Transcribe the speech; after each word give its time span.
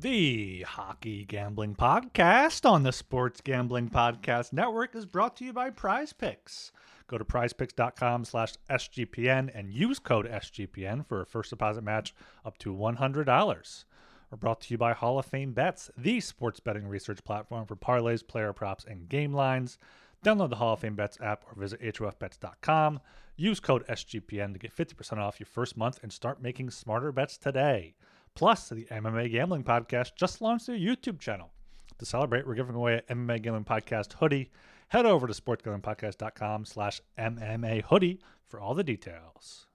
The 0.00 0.62
Hockey 0.62 1.24
Gambling 1.24 1.74
Podcast 1.74 2.64
on 2.70 2.84
the 2.84 2.92
Sports 2.92 3.40
Gambling 3.40 3.90
Podcast 3.90 4.52
Network 4.52 4.94
is 4.94 5.06
brought 5.06 5.36
to 5.38 5.44
you 5.44 5.52
by 5.52 5.70
Prize 5.70 6.12
Picks. 6.12 6.70
Go 7.08 7.18
to 7.18 7.24
prizepicks.com 7.24 8.24
slash 8.24 8.54
SGPN 8.70 9.50
and 9.52 9.72
use 9.74 9.98
code 9.98 10.30
SGPN 10.30 11.04
for 11.04 11.20
a 11.20 11.26
first 11.26 11.50
deposit 11.50 11.82
match 11.82 12.14
up 12.44 12.56
to 12.58 12.72
$100. 12.72 13.84
We're 14.30 14.38
brought 14.38 14.60
to 14.60 14.72
you 14.72 14.78
by 14.78 14.92
Hall 14.92 15.18
of 15.18 15.26
Fame 15.26 15.52
Bets, 15.52 15.90
the 15.98 16.20
sports 16.20 16.60
betting 16.60 16.86
research 16.86 17.24
platform 17.24 17.66
for 17.66 17.74
parlays, 17.74 18.24
player 18.24 18.52
props, 18.52 18.84
and 18.88 19.08
game 19.08 19.32
lines. 19.32 19.78
Download 20.24 20.50
the 20.50 20.56
Hall 20.56 20.74
of 20.74 20.78
Fame 20.78 20.94
Bets 20.94 21.18
app 21.20 21.44
or 21.50 21.60
visit 21.60 21.82
HOFBets.com. 21.82 23.00
Use 23.36 23.58
code 23.58 23.84
SGPN 23.88 24.52
to 24.52 24.60
get 24.60 24.76
50% 24.76 25.18
off 25.18 25.40
your 25.40 25.48
first 25.48 25.76
month 25.76 25.98
and 26.04 26.12
start 26.12 26.40
making 26.40 26.70
smarter 26.70 27.10
bets 27.10 27.36
today. 27.36 27.96
Plus, 28.34 28.68
the 28.68 28.86
MMA 28.90 29.30
Gambling 29.30 29.64
Podcast 29.64 30.12
just 30.16 30.40
launched 30.40 30.66
their 30.66 30.76
YouTube 30.76 31.18
channel. 31.20 31.50
To 31.98 32.06
celebrate, 32.06 32.46
we're 32.46 32.54
giving 32.54 32.76
away 32.76 33.02
an 33.08 33.26
MMA 33.26 33.42
Gambling 33.42 33.64
Podcast 33.64 34.12
hoodie. 34.14 34.50
Head 34.88 35.06
over 35.06 35.26
to 35.26 35.32
sportsgamblingpodcast.com 35.32 36.64
slash 36.64 37.00
MMA 37.18 37.82
hoodie 37.82 38.20
for 38.46 38.60
all 38.60 38.74
the 38.74 38.84
details. 38.84 39.66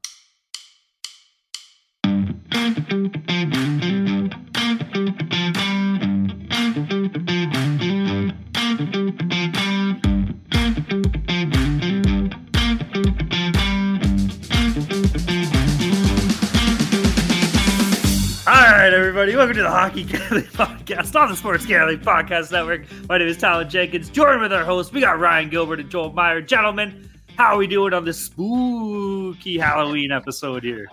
Everybody, 19.23 19.38
welcome 19.38 19.55
to 19.55 19.63
the 19.63 19.70
Hockey 19.70 20.04
Gambling 20.20 20.44
Podcast 20.52 21.18
on 21.18 21.30
the 21.30 21.36
Sports 21.38 21.66
Gambling 21.66 22.00
Podcast 22.00 22.52
Network. 22.52 22.81
My 23.08 23.18
name 23.18 23.30
is 23.30 23.38
Talon 23.38 23.70
Jenkins. 23.70 24.09
Joined 24.09 24.42
with 24.42 24.52
our 24.52 24.66
hosts, 24.66 24.92
we 24.92 25.00
got 25.00 25.17
Ryan 25.17 25.50
Gilbert 25.50 25.80
and 25.80 25.89
Joel 25.89 26.11
Meyer. 26.11 26.42
Gentlemen, 26.42 27.09
how 27.38 27.53
are 27.53 27.58
we 27.58 27.66
doing 27.66 27.94
on 27.94 28.03
this 28.03 28.20
spooky 28.20 29.58
Halloween 29.58 30.11
episode 30.11 30.61
here? 30.61 30.88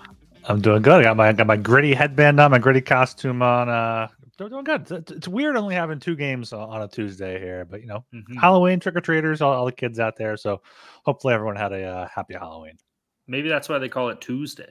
I'm 0.44 0.60
doing 0.60 0.80
good. 0.80 1.00
I 1.00 1.02
got 1.02 1.16
my 1.16 1.32
got 1.32 1.48
my 1.48 1.56
gritty 1.56 1.92
headband 1.92 2.38
on, 2.38 2.52
my 2.52 2.60
gritty 2.60 2.80
costume 2.82 3.42
on. 3.42 3.68
Uh, 3.68 4.06
doing 4.36 4.62
good. 4.62 4.88
It's, 4.92 5.10
it's 5.10 5.27
weird 5.27 5.56
only 5.56 5.74
having 5.74 5.98
two 5.98 6.14
games 6.14 6.52
on 6.52 6.83
a 6.83 6.86
Tuesday 6.86 7.40
here, 7.40 7.64
but 7.64 7.80
you 7.80 7.88
know, 7.88 8.05
Mhm. 8.14 8.40
Halloween 8.40 8.78
trick 8.78 8.94
or 8.94 9.00
treaters, 9.00 9.40
all, 9.42 9.52
all 9.55 9.66
the 9.66 9.72
kids 9.72 9.98
out 9.98 10.16
there. 10.16 10.36
So 10.36 10.62
hopefully 11.05 11.34
everyone 11.34 11.56
had 11.56 11.72
a 11.72 11.83
uh, 11.84 12.08
happy 12.14 12.34
Halloween. 12.34 12.77
Maybe 13.27 13.48
that's 13.48 13.68
why 13.68 13.78
they 13.78 13.88
call 13.88 14.08
it 14.10 14.20
Tuesday. 14.20 14.70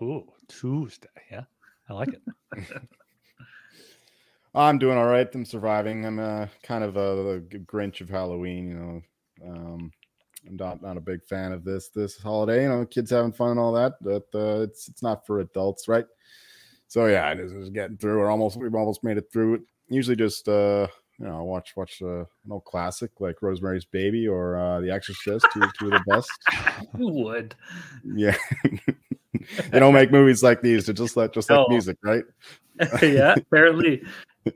Ooh, 0.00 0.28
Tuesday, 0.46 1.08
yeah, 1.32 1.44
I 1.88 1.92
like 1.92 2.10
it. 2.10 2.22
I'm 4.54 4.78
doing 4.78 4.96
all 4.96 5.06
right. 5.06 5.28
I'm 5.34 5.44
surviving. 5.44 6.06
I'm 6.06 6.20
uh, 6.20 6.46
kind 6.62 6.84
of 6.84 6.96
a, 6.96 7.42
the 7.50 7.58
Grinch 7.60 8.00
of 8.00 8.08
Halloween. 8.08 8.68
You 8.68 8.74
know, 8.74 9.02
um, 9.48 9.92
I'm 10.46 10.56
not 10.56 10.82
not 10.82 10.96
a 10.96 11.00
big 11.00 11.24
fan 11.24 11.52
of 11.52 11.64
this 11.64 11.88
this 11.88 12.16
holiday. 12.18 12.62
You 12.62 12.68
know, 12.68 12.86
kids 12.86 13.10
having 13.10 13.32
fun 13.32 13.52
and 13.52 13.60
all 13.60 13.72
that, 13.72 13.94
but 14.00 14.26
uh, 14.34 14.62
it's 14.62 14.88
it's 14.88 15.02
not 15.02 15.26
for 15.26 15.40
adults, 15.40 15.88
right? 15.88 16.06
So 16.86 17.06
yeah, 17.06 17.32
it 17.32 17.40
is 17.40 17.52
it's 17.52 17.70
getting 17.70 17.96
through. 17.96 18.18
We're 18.18 18.30
almost 18.30 18.56
we've 18.56 18.74
almost 18.74 19.02
made 19.02 19.16
it 19.16 19.30
through 19.32 19.54
it. 19.54 19.62
Usually 19.88 20.16
just 20.16 20.48
uh, 20.48 20.86
you 21.18 21.26
know 21.26 21.42
watch 21.42 21.72
watch 21.76 22.00
uh, 22.00 22.20
an 22.20 22.52
old 22.52 22.64
classic 22.64 23.10
like 23.18 23.42
Rosemary's 23.42 23.84
Baby 23.84 24.28
or 24.28 24.56
uh, 24.56 24.80
The 24.80 24.90
Exorcist. 24.90 25.46
Two 25.52 25.62
two 25.78 25.86
of 25.86 25.92
the 25.92 26.04
best. 26.06 26.30
Who 26.96 27.24
would? 27.24 27.56
Yeah. 28.04 28.36
they 29.70 29.78
don't 29.78 29.94
make 29.94 30.10
movies 30.10 30.42
like 30.42 30.60
these 30.60 30.84
to 30.86 30.92
just 30.92 31.16
let 31.16 31.32
just 31.32 31.50
like 31.50 31.68
music, 31.68 31.96
right? 32.02 32.24
yeah, 33.02 33.34
apparently. 33.36 34.04
yeah, 34.44 34.52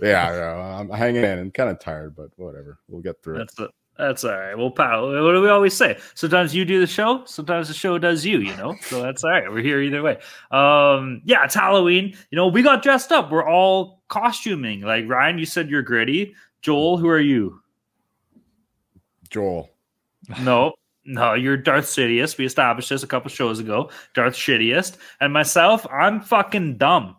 yeah, 0.00 0.78
I'm 0.80 0.90
hanging 0.90 1.24
in 1.24 1.38
and 1.38 1.54
kind 1.54 1.70
of 1.70 1.78
tired, 1.78 2.14
but 2.16 2.30
whatever. 2.36 2.78
We'll 2.88 3.02
get 3.02 3.22
through 3.22 3.36
it. 3.36 3.50
That's 3.56 3.72
that's 3.98 4.24
all 4.24 4.32
right. 4.32 4.56
Well, 4.56 4.70
pal, 4.70 5.06
what 5.06 5.32
do 5.32 5.42
we 5.42 5.48
always 5.48 5.74
say? 5.74 5.98
Sometimes 6.14 6.54
you 6.54 6.64
do 6.64 6.80
the 6.80 6.86
show, 6.86 7.24
sometimes 7.26 7.68
the 7.68 7.74
show 7.74 7.98
does 7.98 8.24
you, 8.24 8.38
you 8.38 8.56
know? 8.56 8.74
So 8.80 9.02
that's 9.02 9.22
all 9.22 9.30
right. 9.30 9.50
We're 9.50 9.62
here 9.62 9.82
either 9.82 10.02
way. 10.02 10.18
Um, 10.50 11.20
yeah, 11.24 11.44
it's 11.44 11.54
Halloween. 11.54 12.16
You 12.30 12.36
know, 12.36 12.46
we 12.46 12.62
got 12.62 12.82
dressed 12.82 13.12
up. 13.12 13.30
We're 13.30 13.48
all 13.48 14.02
costuming. 14.08 14.80
Like 14.80 15.06
Ryan, 15.06 15.38
you 15.38 15.44
said 15.44 15.68
you're 15.68 15.82
gritty. 15.82 16.34
Joel, 16.62 16.96
who 16.96 17.08
are 17.08 17.20
you? 17.20 17.60
Joel. 19.28 19.70
No, 20.40 20.72
no, 21.04 21.34
you're 21.34 21.56
Darth 21.56 21.86
Shittiest. 21.86 22.38
We 22.38 22.46
established 22.46 22.88
this 22.88 23.02
a 23.02 23.06
couple 23.06 23.30
shows 23.30 23.58
ago. 23.58 23.90
Darth 24.14 24.34
Shittiest. 24.34 24.96
And 25.20 25.32
myself, 25.32 25.86
I'm 25.90 26.20
fucking 26.20 26.78
dumb. 26.78 27.16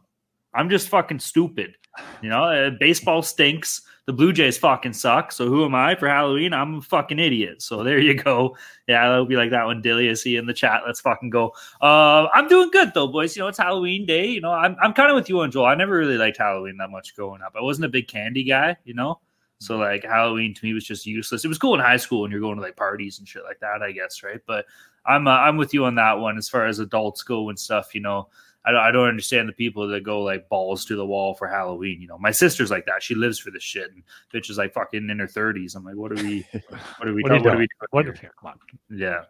I'm 0.54 0.70
just 0.70 0.90
fucking 0.90 1.20
stupid. 1.20 1.76
You 2.22 2.30
know, 2.30 2.44
uh, 2.44 2.72
baseball 2.80 3.22
stinks. 3.22 3.82
The 4.06 4.12
Blue 4.12 4.34
Jays 4.34 4.58
fucking 4.58 4.92
suck. 4.92 5.32
So 5.32 5.48
who 5.48 5.64
am 5.64 5.74
I 5.76 5.96
for 5.96 6.10
Halloween? 6.10 6.52
I'm 6.52 6.76
a 6.76 6.82
fucking 6.82 7.20
idiot. 7.20 7.62
So 7.62 7.84
there 7.84 8.00
you 8.00 8.16
go. 8.16 8.58
Yeah, 8.86 9.08
that'll 9.08 9.26
be 9.26 9.38
like 9.38 9.52
that 9.52 9.66
one. 9.66 9.82
Dilly 9.82 10.10
is 10.10 10.22
he 10.22 10.36
in 10.36 10.46
the 10.46 10.54
chat? 10.54 10.82
Let's 10.86 11.00
fucking 11.00 11.30
go. 11.30 11.54
Uh, 11.82 12.28
I'm 12.34 12.50
doing 12.50 12.70
good 12.72 12.92
though, 12.94 13.08
boys. 13.08 13.36
You 13.36 13.44
know, 13.44 13.48
it's 13.48 13.58
Halloween 13.58 14.06
day. 14.06 14.28
You 14.28 14.42
know, 14.42 14.52
I'm 14.52 14.76
I'm 14.82 14.92
kind 14.92 15.10
of 15.10 15.16
with 15.16 15.30
you 15.30 15.40
on 15.40 15.52
Joel. 15.52 15.68
I 15.68 15.76
never 15.76 15.98
really 15.98 16.18
liked 16.18 16.38
Halloween 16.38 16.76
that 16.78 16.90
much 16.90 17.16
growing 17.16 17.42
up. 17.42 17.54
I 17.58 17.62
wasn't 17.62 17.86
a 17.86 17.90
big 17.90 18.10
candy 18.10 18.44
guy. 18.44 18.76
You 18.84 18.94
know. 18.94 19.22
So 19.64 19.78
like 19.78 20.04
Halloween 20.04 20.54
to 20.54 20.66
me 20.66 20.74
was 20.74 20.84
just 20.84 21.06
useless. 21.06 21.46
It 21.46 21.48
was 21.48 21.58
cool 21.58 21.74
in 21.74 21.80
high 21.80 21.98
school 21.98 22.22
when 22.22 22.32
you're 22.32 22.42
going 22.42 22.58
to 22.58 22.62
like 22.62 22.76
parties 22.76 23.20
and 23.20 23.28
shit 23.28 23.44
like 23.44 23.60
that, 23.62 23.82
I 23.82 23.92
guess, 23.92 24.22
right? 24.22 24.42
But 24.46 24.66
I'm 25.06 25.26
uh, 25.28 25.32
I'm 25.32 25.58
with 25.58 25.74
you 25.74 25.86
on 25.86 25.96
that 25.96 26.20
one 26.20 26.38
as 26.38 26.50
far 26.50 26.66
as 26.66 26.80
adults 26.80 27.24
go 27.24 27.48
and 27.50 27.58
stuff. 27.58 27.96
You 27.96 28.02
know, 28.02 28.28
I 28.66 28.72
don't, 28.72 28.82
I 28.82 28.92
don't 28.92 29.08
understand 29.08 29.48
the 29.48 29.54
people 29.54 29.88
that 29.88 30.04
go 30.04 30.22
like 30.22 30.50
balls 30.50 30.84
to 30.86 30.96
the 30.96 31.06
wall 31.06 31.34
for 31.34 31.48
Halloween. 31.48 32.02
You 32.02 32.08
know, 32.08 32.18
my 32.18 32.32
sister's 32.32 32.72
like 32.72 32.86
that. 32.88 33.02
She 33.02 33.16
lives 33.16 33.40
for 33.40 33.52
this 33.52 33.64
shit, 33.64 33.92
and 33.92 34.04
bitch 34.34 34.50
is 34.50 34.58
like 34.58 34.74
fucking 34.74 35.10
in 35.10 35.20
her 35.20 35.28
thirties. 35.28 35.76
I'm 35.76 35.86
like, 35.86 35.96
what 35.96 36.12
are 36.12 36.24
we? 36.24 36.46
What 36.98 37.08
are 37.08 37.14
we? 37.14 37.22
What 37.22 37.32
are 37.32 37.36
you 37.36 37.44
what 37.44 37.54
are 37.54 37.58
we 37.58 37.68
doing 37.68 37.88
What? 37.92 38.06
here? 38.06 38.32
Come 38.40 38.52
on. 38.52 38.60
Yeah, 38.98 39.24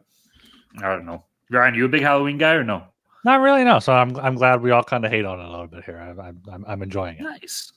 I 0.78 0.90
don't 0.90 1.06
know. 1.06 1.24
Ryan, 1.52 1.76
you 1.76 1.86
a 1.86 1.90
big 1.90 2.02
Halloween 2.02 2.40
guy 2.40 2.54
or 2.54 2.64
no? 2.64 2.84
Not 3.24 3.40
really, 3.40 3.64
no. 3.64 3.80
So 3.80 3.94
I'm 3.94 4.16
I'm 4.18 4.36
glad 4.36 4.62
we 4.62 4.72
all 4.72 4.84
kind 4.84 5.06
of 5.06 5.12
hate 5.12 5.26
on 5.26 5.40
it 5.40 5.46
a 5.46 5.50
little 5.50 5.68
bit 5.68 5.84
here. 5.84 5.98
I'm 6.00 6.20
I'm, 6.20 6.42
I'm, 6.52 6.66
I'm 6.68 6.82
enjoying 6.82 7.18
it. 7.18 7.22
Nice. 7.22 7.72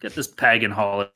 Get 0.00 0.14
this 0.14 0.28
pagan 0.28 0.70
holiday 0.70 1.10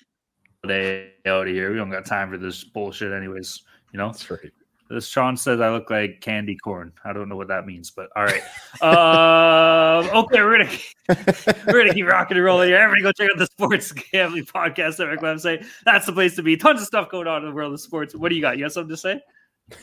out 0.64 1.48
of 1.48 1.48
here. 1.48 1.70
We 1.70 1.76
don't 1.76 1.90
got 1.90 2.06
time 2.06 2.30
for 2.30 2.38
this 2.38 2.62
bullshit, 2.62 3.12
anyways. 3.12 3.62
You 3.92 3.98
know. 3.98 4.08
That's 4.08 4.30
right. 4.30 4.52
This 4.88 5.06
Sean 5.08 5.36
says 5.38 5.60
I 5.60 5.70
look 5.70 5.90
like 5.90 6.20
candy 6.20 6.56
corn. 6.56 6.92
I 7.02 7.14
don't 7.14 7.28
know 7.28 7.36
what 7.36 7.48
that 7.48 7.66
means, 7.66 7.90
but 7.90 8.10
all 8.14 8.24
right. 8.24 8.42
Um, 8.82 10.08
okay, 10.24 10.42
we're 10.42 10.58
gonna 10.58 10.70
we're 11.66 11.82
gonna 11.82 11.94
keep 11.94 12.06
rocking 12.06 12.36
and 12.36 12.44
rolling 12.44 12.68
here. 12.68 12.78
Everybody, 12.78 13.02
go 13.02 13.12
check 13.12 13.30
out 13.30 13.38
the 13.38 13.46
Sports 13.46 13.92
Gambling 13.92 14.44
Podcast 14.44 14.98
Network 14.98 15.20
website. 15.20 15.64
That's 15.84 16.06
the 16.06 16.12
place 16.12 16.34
to 16.36 16.42
be. 16.42 16.56
Tons 16.56 16.80
of 16.80 16.86
stuff 16.86 17.10
going 17.10 17.28
on 17.28 17.42
in 17.42 17.48
the 17.50 17.54
world 17.54 17.72
of 17.72 17.80
sports. 17.80 18.14
What 18.14 18.30
do 18.30 18.34
you 18.34 18.40
got? 18.40 18.58
You 18.58 18.64
have 18.64 18.72
something 18.72 18.90
to 18.90 18.96
say? 18.96 19.20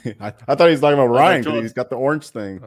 I, 0.20 0.34
I 0.48 0.56
thought 0.56 0.66
he 0.66 0.72
was 0.72 0.82
talking 0.82 0.96
about 1.00 1.08
Ryan 1.08 1.44
Joel. 1.44 1.54
because 1.54 1.66
he's 1.66 1.74
got 1.74 1.90
the 1.90 1.96
orange 1.96 2.30
thing. 2.30 2.62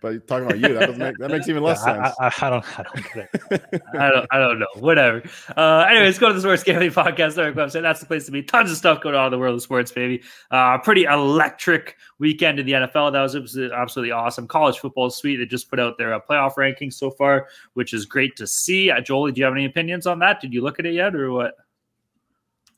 But 0.00 0.26
talking 0.26 0.46
about 0.46 0.58
you. 0.58 0.74
That 0.74 0.86
doesn't 0.86 0.98
make 0.98 1.18
that 1.18 1.30
makes 1.30 1.48
even 1.48 1.62
less 1.62 1.82
Yeah, 1.86 2.12
sense. 2.12 2.16
I, 2.20 2.26
I, 2.26 2.46
I 2.46 2.50
don't 2.50 2.78
I 2.78 2.82
don't 2.82 3.14
get 3.14 3.28
it. 3.72 3.82
I 3.98 4.10
don't 4.10 4.26
I 4.30 4.38
don't 4.38 4.58
know. 4.58 4.66
Whatever. 4.76 5.22
Uh, 5.56 5.86
anyways, 5.88 6.18
go 6.18 6.28
to 6.28 6.34
the 6.34 6.40
Sports 6.40 6.62
Gambling 6.62 6.90
Podcast 6.90 7.36
Network 7.36 7.54
website. 7.54 7.82
That's 7.82 8.00
the 8.00 8.06
place 8.06 8.26
to 8.26 8.32
be. 8.32 8.42
Tons 8.42 8.70
of 8.70 8.76
stuff 8.76 9.00
going 9.00 9.14
on 9.14 9.26
in 9.26 9.30
the 9.32 9.38
world 9.38 9.54
of 9.54 9.62
sports, 9.62 9.90
baby. 9.92 10.22
Uh, 10.50 10.78
pretty 10.78 11.04
electric 11.04 11.96
weekend 12.18 12.58
in 12.58 12.66
the 12.66 12.72
NFL. 12.72 13.12
That 13.12 13.22
was 13.22 13.34
absolutely- 13.34 13.76
absolutely 13.76 14.12
awesome. 14.12 14.46
College 14.46 14.78
football 14.78 15.06
is 15.06 15.16
sweet. 15.16 15.36
They 15.36 15.46
just 15.46 15.70
put 15.70 15.80
out 15.80 15.98
their 15.98 16.14
uh, 16.14 16.20
playoff 16.20 16.54
rankings 16.54 16.94
so 16.94 17.10
far, 17.10 17.48
which 17.74 17.94
is 17.94 18.04
great 18.04 18.36
to 18.36 18.46
see. 18.46 18.90
Uh, 18.90 19.00
Jolie, 19.00 19.32
do 19.32 19.40
you 19.40 19.44
have 19.44 19.54
any 19.54 19.64
opinions 19.64 20.06
on 20.06 20.18
that? 20.20 20.40
Did 20.40 20.52
you 20.52 20.62
look 20.62 20.78
at 20.78 20.86
it 20.86 20.94
yet, 20.94 21.14
or 21.14 21.32
what? 21.32 21.54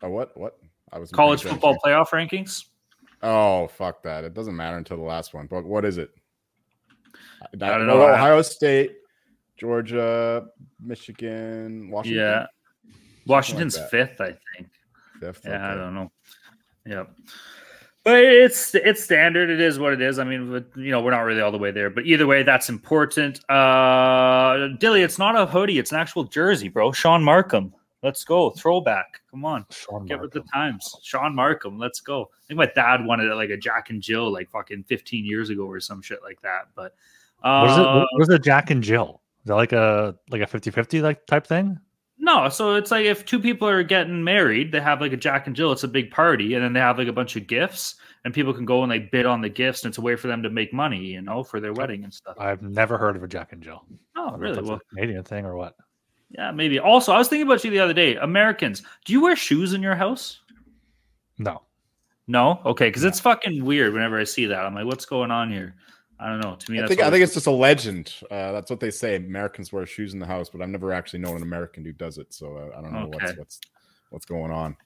oh, 0.02 0.10
what? 0.10 0.36
What? 0.36 0.58
I 0.92 0.98
was 0.98 1.10
College 1.10 1.42
football 1.42 1.76
playoff 1.84 2.08
rankings. 2.10 2.64
Oh, 3.22 3.66
fuck 3.66 4.02
that! 4.04 4.24
It 4.24 4.32
doesn't 4.32 4.54
matter 4.56 4.76
until 4.76 4.96
the 4.96 5.02
last 5.02 5.34
one. 5.34 5.46
But 5.48 5.64
what 5.64 5.84
is 5.84 5.98
it? 5.98 6.10
I, 7.42 7.56
don't 7.56 7.86
well, 7.86 7.98
know. 7.98 8.12
Ohio 8.12 8.42
State, 8.42 8.96
Georgia, 9.56 10.46
Michigan, 10.80 11.90
Washington. 11.90 12.20
Yeah, 12.20 12.46
Washington's 13.26 13.76
that. 13.76 13.90
fifth, 13.90 14.20
I 14.20 14.36
think. 14.56 14.68
Fifth, 15.20 15.42
Yeah, 15.44 15.72
I 15.72 15.74
don't 15.74 15.94
know. 15.94 16.10
Yep. 16.86 17.10
But 18.04 18.24
it's 18.24 18.74
it's 18.74 19.04
standard. 19.04 19.50
It 19.50 19.60
is 19.60 19.78
what 19.78 19.92
it 19.92 20.00
is. 20.00 20.18
I 20.18 20.24
mean, 20.24 20.64
you 20.76 20.90
know, 20.90 21.02
we're 21.02 21.10
not 21.10 21.20
really 21.20 21.42
all 21.42 21.52
the 21.52 21.58
way 21.58 21.70
there, 21.70 21.90
but 21.90 22.06
either 22.06 22.26
way, 22.26 22.42
that's 22.42 22.70
important. 22.70 23.38
Uh 23.50 24.68
Dilly, 24.78 25.02
it's 25.02 25.18
not 25.18 25.36
a 25.36 25.44
hoodie; 25.44 25.78
it's 25.78 25.92
an 25.92 25.98
actual 25.98 26.24
jersey, 26.24 26.68
bro. 26.68 26.90
Sean 26.92 27.22
Markham, 27.22 27.74
let's 28.02 28.24
go 28.24 28.50
throwback. 28.50 29.20
Come 29.30 29.44
on, 29.44 29.66
Sean 29.70 30.06
get 30.06 30.20
with 30.20 30.32
the 30.32 30.42
times. 30.54 30.96
Sean 31.02 31.34
Markham, 31.34 31.78
let's 31.78 32.00
go. 32.00 32.30
I 32.32 32.46
think 32.46 32.56
my 32.58 32.70
dad 32.74 33.04
wanted 33.04 33.30
it 33.30 33.34
like 33.34 33.50
a 33.50 33.58
Jack 33.58 33.90
and 33.90 34.00
Jill, 34.00 34.32
like 34.32 34.48
fucking 34.48 34.84
fifteen 34.84 35.26
years 35.26 35.50
ago 35.50 35.66
or 35.66 35.78
some 35.78 36.00
shit 36.00 36.22
like 36.22 36.40
that. 36.40 36.68
But 36.74 36.94
uh, 37.42 37.60
What 37.60 37.70
is 37.70 37.78
it? 37.78 37.82
What 37.82 38.08
was 38.14 38.28
it? 38.30 38.42
Jack 38.42 38.70
and 38.70 38.82
Jill? 38.82 39.20
Is 39.44 39.48
that 39.48 39.54
like 39.54 39.72
a 39.72 40.16
like 40.30 40.42
a 40.42 40.46
50-50 40.46 41.02
like 41.02 41.26
type 41.26 41.46
thing? 41.46 41.78
No, 42.18 42.48
so 42.48 42.74
it's 42.74 42.90
like 42.90 43.06
if 43.06 43.24
two 43.24 43.38
people 43.38 43.68
are 43.68 43.82
getting 43.82 44.22
married, 44.22 44.72
they 44.72 44.80
have 44.80 45.00
like 45.00 45.12
a 45.12 45.16
Jack 45.16 45.46
and 45.46 45.54
Jill, 45.54 45.72
it's 45.72 45.84
a 45.84 45.88
big 45.88 46.10
party, 46.10 46.54
and 46.54 46.64
then 46.64 46.72
they 46.72 46.80
have 46.80 46.98
like 46.98 47.08
a 47.08 47.12
bunch 47.12 47.36
of 47.36 47.46
gifts, 47.46 47.94
and 48.24 48.34
people 48.34 48.52
can 48.52 48.64
go 48.64 48.82
and 48.82 48.90
like 48.90 49.10
bid 49.10 49.24
on 49.24 49.40
the 49.40 49.48
gifts, 49.48 49.84
and 49.84 49.90
it's 49.90 49.98
a 49.98 50.02
way 50.02 50.16
for 50.16 50.26
them 50.26 50.42
to 50.42 50.50
make 50.50 50.72
money, 50.72 50.98
you 50.98 51.22
know, 51.22 51.44
for 51.44 51.60
their 51.60 51.72
wedding 51.72 52.04
and 52.04 52.12
stuff. 52.12 52.36
I've 52.38 52.60
never 52.60 52.98
heard 52.98 53.16
of 53.16 53.22
a 53.22 53.28
Jack 53.28 53.52
and 53.52 53.62
Jill. 53.62 53.84
Oh, 54.16 54.26
I 54.26 54.30
don't 54.30 54.40
know 54.40 54.46
if 54.48 54.56
really? 54.56 54.68
Well, 54.68 54.80
a 54.90 54.94
Canadian 54.94 55.22
thing 55.22 55.46
or 55.46 55.56
what? 55.56 55.76
yeah, 56.30 56.50
maybe. 56.50 56.78
Also, 56.78 57.12
I 57.12 57.18
was 57.18 57.28
thinking 57.28 57.46
about 57.46 57.64
you 57.64 57.70
the 57.70 57.78
other 57.78 57.94
day. 57.94 58.16
Americans, 58.16 58.82
do 59.04 59.12
you 59.12 59.22
wear 59.22 59.36
shoes 59.36 59.72
in 59.72 59.82
your 59.82 59.94
house? 59.94 60.40
No. 61.38 61.62
No, 62.26 62.60
okay, 62.66 62.88
because 62.88 63.04
it's 63.04 63.20
fucking 63.20 63.64
weird 63.64 63.94
whenever 63.94 64.18
I 64.20 64.24
see 64.24 64.44
that. 64.46 64.66
I'm 64.66 64.74
like, 64.74 64.84
what's 64.84 65.06
going 65.06 65.30
on 65.30 65.50
here? 65.50 65.76
I 66.20 66.28
don't 66.28 66.40
know. 66.40 66.56
To 66.56 66.72
me, 66.72 66.78
I 66.78 66.80
that's 66.82 66.88
think 66.88 67.00
I 67.02 67.10
think 67.10 67.22
it's 67.22 67.34
just 67.34 67.46
a 67.46 67.50
legend. 67.52 68.12
Uh, 68.30 68.52
that's 68.52 68.70
what 68.70 68.80
they 68.80 68.90
say. 68.90 69.16
Americans 69.16 69.72
wear 69.72 69.86
shoes 69.86 70.14
in 70.14 70.18
the 70.20 70.26
house, 70.26 70.48
but 70.50 70.60
I've 70.60 70.68
never 70.68 70.92
actually 70.92 71.20
known 71.20 71.36
an 71.36 71.42
American 71.42 71.84
who 71.84 71.92
does 71.92 72.18
it. 72.18 72.32
So 72.34 72.56
uh, 72.56 72.76
I 72.76 72.82
don't 72.82 72.92
know 72.92 73.10
Okay. 73.14 73.26
what's 73.26 73.38
what's 73.38 73.60
what's 74.10 74.26
going 74.26 74.50
on. 74.50 74.76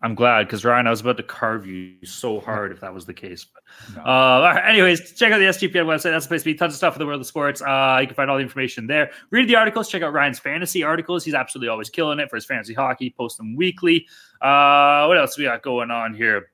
I'm 0.00 0.14
glad 0.14 0.46
because 0.46 0.64
Ryan, 0.64 0.86
I 0.86 0.90
was 0.90 1.00
about 1.00 1.16
to 1.16 1.24
carve 1.24 1.66
you 1.66 1.96
so 2.06 2.38
hard 2.48 2.70
if 2.70 2.78
that 2.82 2.94
was 2.94 3.04
the 3.04 3.12
case. 3.14 3.44
But 3.52 3.64
No. 3.96 4.02
uh, 4.02 4.04
all 4.06 4.42
right, 4.42 4.64
anyways, 4.64 5.14
check 5.18 5.32
out 5.32 5.38
the 5.38 5.46
SGPN 5.46 5.86
website. 5.86 6.12
That's 6.12 6.26
the 6.26 6.28
place 6.28 6.42
to 6.42 6.44
be. 6.44 6.54
Tons 6.54 6.72
of 6.72 6.76
stuff 6.76 6.94
in 6.94 7.00
the 7.00 7.06
world 7.06 7.20
of 7.20 7.26
sports. 7.26 7.60
Uh, 7.60 7.98
you 8.00 8.06
can 8.06 8.14
find 8.14 8.30
all 8.30 8.36
the 8.36 8.42
information 8.44 8.86
there. 8.86 9.10
Read 9.30 9.48
the 9.48 9.56
articles. 9.56 9.88
Check 9.88 10.02
out 10.02 10.12
Ryan's 10.12 10.38
fantasy 10.38 10.84
articles. 10.84 11.24
He's 11.24 11.34
absolutely 11.34 11.68
always 11.70 11.90
killing 11.90 12.20
it 12.20 12.30
for 12.30 12.36
his 12.36 12.44
fantasy 12.46 12.74
hockey. 12.74 13.10
Post 13.10 13.38
them 13.38 13.56
weekly. 13.56 14.06
Uh, 14.40 15.06
what 15.06 15.18
else 15.18 15.36
we 15.36 15.42
got 15.44 15.62
going 15.62 15.90
on 15.90 16.14
here? 16.14 16.50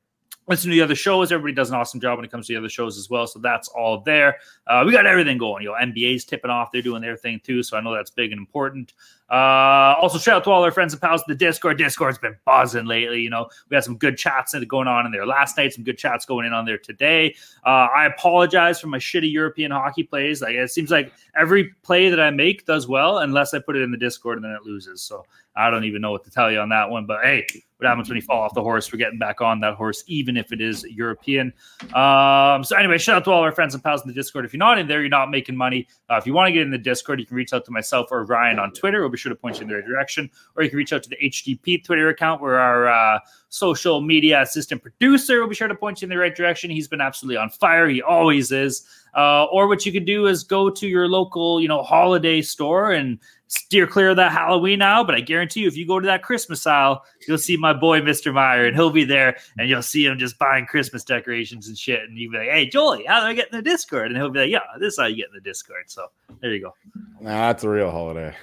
Listen 0.47 0.71
to 0.71 0.77
the 0.77 0.83
other 0.83 0.95
shows. 0.95 1.33
Everybody 1.33 1.55
does 1.55 1.71
an 1.71 1.77
awesome 1.77 2.01
job 2.01 2.19
when 2.19 2.25
it 2.25 2.31
comes 2.31 2.47
to 2.47 2.53
the 2.53 2.59
other 2.59 2.69
shows 2.69 2.99
as 2.99 3.09
well. 3.09 3.27
So 3.27 3.39
that's 3.39 3.69
all 3.69 4.01
there. 4.01 4.37
Uh, 4.67 4.83
we 4.85 4.93
got 4.93 5.07
everything 5.07 5.39
going. 5.39 5.63
You 5.63 5.71
know, 5.71 5.75
NBA's 5.75 6.25
tipping 6.25 6.51
off. 6.51 6.71
They're 6.71 6.83
doing 6.83 7.01
their 7.01 7.17
thing 7.17 7.41
too. 7.43 7.63
So 7.63 7.77
I 7.77 7.81
know 7.81 7.95
that's 7.95 8.11
big 8.11 8.31
and 8.31 8.39
important. 8.39 8.93
Uh, 9.31 9.95
also, 10.01 10.19
shout 10.19 10.37
out 10.37 10.45
to 10.45 10.51
all 10.51 10.63
our 10.63 10.71
friends 10.71 10.93
and 10.93 11.01
pals 11.01 11.23
in 11.23 11.33
the 11.33 11.35
Discord. 11.35 11.79
Discord's 11.79 12.19
been 12.19 12.37
buzzing 12.45 12.85
lately. 12.85 13.21
You 13.21 13.31
know, 13.31 13.49
we 13.71 13.75
had 13.75 13.83
some 13.83 13.97
good 13.97 14.19
chats 14.19 14.55
going 14.69 14.87
on 14.87 15.07
in 15.07 15.13
there 15.13 15.27
last 15.27 15.57
night. 15.57 15.73
Some 15.73 15.83
good 15.83 15.97
chats 15.97 16.27
going 16.27 16.47
in 16.47 16.53
on 16.53 16.67
there 16.67 16.79
today. 16.79 17.35
Uh, 17.65 17.89
I 17.95 18.07
apologize 18.07 18.81
for 18.81 18.89
my 18.89 18.99
shitty 18.99 19.33
European 19.33 19.71
hockey 19.71 20.03
plays. 20.03 20.43
Like 20.43 20.55
it 20.55 20.71
seems 20.71 20.91
like 20.91 21.13
every 21.35 21.73
play 21.83 22.11
that 22.11 22.21
I 22.21 22.31
make 22.31 22.67
does 22.67 22.87
well, 22.87 23.19
unless 23.19 23.55
I 23.55 23.61
put 23.61 23.77
it 23.77 23.83
in 23.83 23.91
the 23.91 23.97
Discord 23.97 24.37
and 24.37 24.45
then 24.45 24.53
it 24.53 24.63
loses. 24.63 25.01
So 25.01 25.25
I 25.57 25.71
don't 25.71 25.85
even 25.85 26.03
know 26.03 26.11
what 26.11 26.25
to 26.25 26.31
tell 26.31 26.51
you 26.51 26.61
on 26.61 26.69
that 26.69 26.91
one. 26.91 27.07
But 27.07 27.23
hey, 27.23 27.47
what 27.85 27.91
happens 27.91 28.09
when 28.09 28.17
you 28.17 28.23
fall 28.23 28.43
off 28.43 28.55
the 28.55 28.63
horse? 28.63 28.91
We're 28.93 28.99
getting 28.99 29.19
back 29.19 29.41
on 29.41 29.61
that 29.61 29.75
horse, 29.75 30.03
even 30.07 30.37
if 30.37 30.53
it 30.53 30.61
is 30.61 30.85
European. 30.85 31.53
Um, 31.95 32.65
so 32.65 32.77
anyway, 32.77 32.99
shout 32.99 33.17
out 33.17 33.25
to 33.25 33.31
all 33.31 33.43
our 33.43 33.53
friends 33.53 33.75
and 33.75 33.85
pals 33.85 34.03
in 34.03 34.09
the 34.09 34.15
Discord. 34.15 34.45
If 34.45 34.53
you're 34.53 34.59
not 34.59 34.79
in 34.79 34.89
there, 34.89 35.01
you're 35.01 35.11
not 35.11 35.31
making 35.31 35.57
money. 35.57 35.87
Uh, 36.11 36.17
if 36.17 36.27
you 36.27 36.33
want 36.33 36.49
to 36.49 36.53
get 36.53 36.63
in 36.63 36.71
the 36.71 36.79
Discord, 36.79 37.21
you 37.21 37.27
can 37.27 37.37
reach 37.37 37.53
out 37.53 37.65
to 37.67 37.71
myself 37.71 38.09
or 38.11 38.25
Ryan 38.25 38.59
on 38.59 38.73
Twitter. 38.73 39.01
We'll 39.01 39.11
be 39.11 39.19
sure 39.19 39.31
to 39.31 39.37
point 39.37 39.57
you 39.57 39.63
in 39.63 39.69
the 39.69 39.75
right 39.75 39.85
direction. 39.85 40.31
Or 40.57 40.63
you 40.63 40.71
can 40.71 40.79
reach 40.79 40.93
out 40.93 41.03
to 41.03 41.11
the 41.11 41.17
HGP 41.17 41.85
Twitter 41.85 42.09
account 42.09 42.41
where 42.41 42.59
our 42.59 42.89
uh, 42.89 43.19
social 43.51 44.01
media 44.01 44.41
assistant 44.43 44.83
producer 44.83 45.41
will 45.41 45.49
be 45.49 45.55
sure 45.55 45.69
to 45.69 45.75
point 45.75 46.01
you 46.01 46.07
in 46.07 46.11
the 46.11 46.17
right 46.17 46.35
direction. 46.35 46.71
He's 46.71 46.89
been 46.89 47.01
absolutely 47.01 47.37
on 47.37 47.51
fire. 47.51 47.87
He 47.89 48.03
always 48.03 48.51
is. 48.51 48.87
Uh, 49.15 49.45
or 49.45 49.69
what 49.69 49.87
you 49.87 49.93
could 49.93 50.07
do 50.07 50.27
is 50.27 50.43
go 50.43 50.69
to 50.69 50.89
your 50.89 51.07
local, 51.07 51.61
you 51.61 51.69
know, 51.69 51.83
holiday 51.83 52.43
store 52.43 52.93
and 52.93 53.21
steer 53.57 53.87
clear 53.87 54.11
of 54.11 54.17
that 54.17 54.33
Halloween 54.33 54.83
aisle. 54.83 55.05
But 55.05 55.15
I 55.15 55.21
guarantee 55.21 55.61
you, 55.61 55.69
if 55.69 55.77
you 55.77 55.87
go 55.87 56.01
to 56.01 56.07
that 56.07 56.23
Christmas 56.23 56.67
aisle, 56.67 57.05
you'll 57.27 57.39
see 57.39 57.57
my 57.57 57.73
boy 57.73 58.01
Mr. 58.01 58.33
Meyer, 58.33 58.67
and 58.67 58.77
he'll 58.77 58.91
be 58.91 59.05
there, 59.05 59.37
and 59.59 59.69
you'll 59.69 59.83
see 59.83 60.05
him 60.05 60.19
just 60.19 60.39
buying 60.39 60.67
Christmas 60.67 61.05
decorations 61.05 61.69
and 61.69 61.79
shit. 61.79 62.03
And 62.03 62.19
you'll 62.19 62.33
be 62.33 62.39
like, 62.39 62.49
"Hey, 62.49 62.67
Jolie, 62.67 63.05
how 63.07 63.21
do 63.21 63.27
I 63.27 63.35
get 63.35 63.49
in 63.53 63.57
the 63.57 63.63
Discord?" 63.63 64.09
And 64.09 64.17
he'll 64.17 64.31
be 64.31 64.41
like, 64.41 64.51
"Yeah, 64.51 64.61
this 64.79 64.95
is 64.95 64.99
how 64.99 65.07
you 65.07 65.17
get 65.17 65.29
in 65.29 65.35
the 65.35 65.41
Discord." 65.41 65.85
So 65.87 66.07
there 66.41 66.53
you 66.55 66.61
go. 66.61 66.75
Nah, 67.21 67.49
that's 67.49 67.65
a 67.65 67.69
real 67.69 67.91
holiday. 67.91 68.35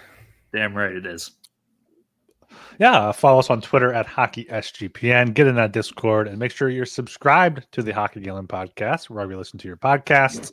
Damn 0.54 0.76
right 0.76 0.92
it 0.92 1.06
is. 1.06 1.32
Yeah, 2.80 2.94
uh, 2.94 3.14
follow 3.14 3.40
us 3.40 3.50
on 3.50 3.62
Twitter 3.62 3.94
at 3.94 4.08
HockeySGPN. 4.08 5.34
Get 5.34 5.48
in 5.48 5.56
that 5.56 5.72
Discord 5.72 6.28
and 6.28 6.38
make 6.38 6.52
sure 6.52 6.70
you're 6.70 6.86
subscribed 6.86 7.66
to 7.74 7.84
the 7.84 7.92
Hockey 7.92 8.22
Gambling 8.22 8.48
podcast 8.48 9.10
wherever 9.10 9.32
you 9.32 9.38
listen 9.38 9.60
to 9.60 9.68
your 9.68 9.78
podcasts. 9.78 10.52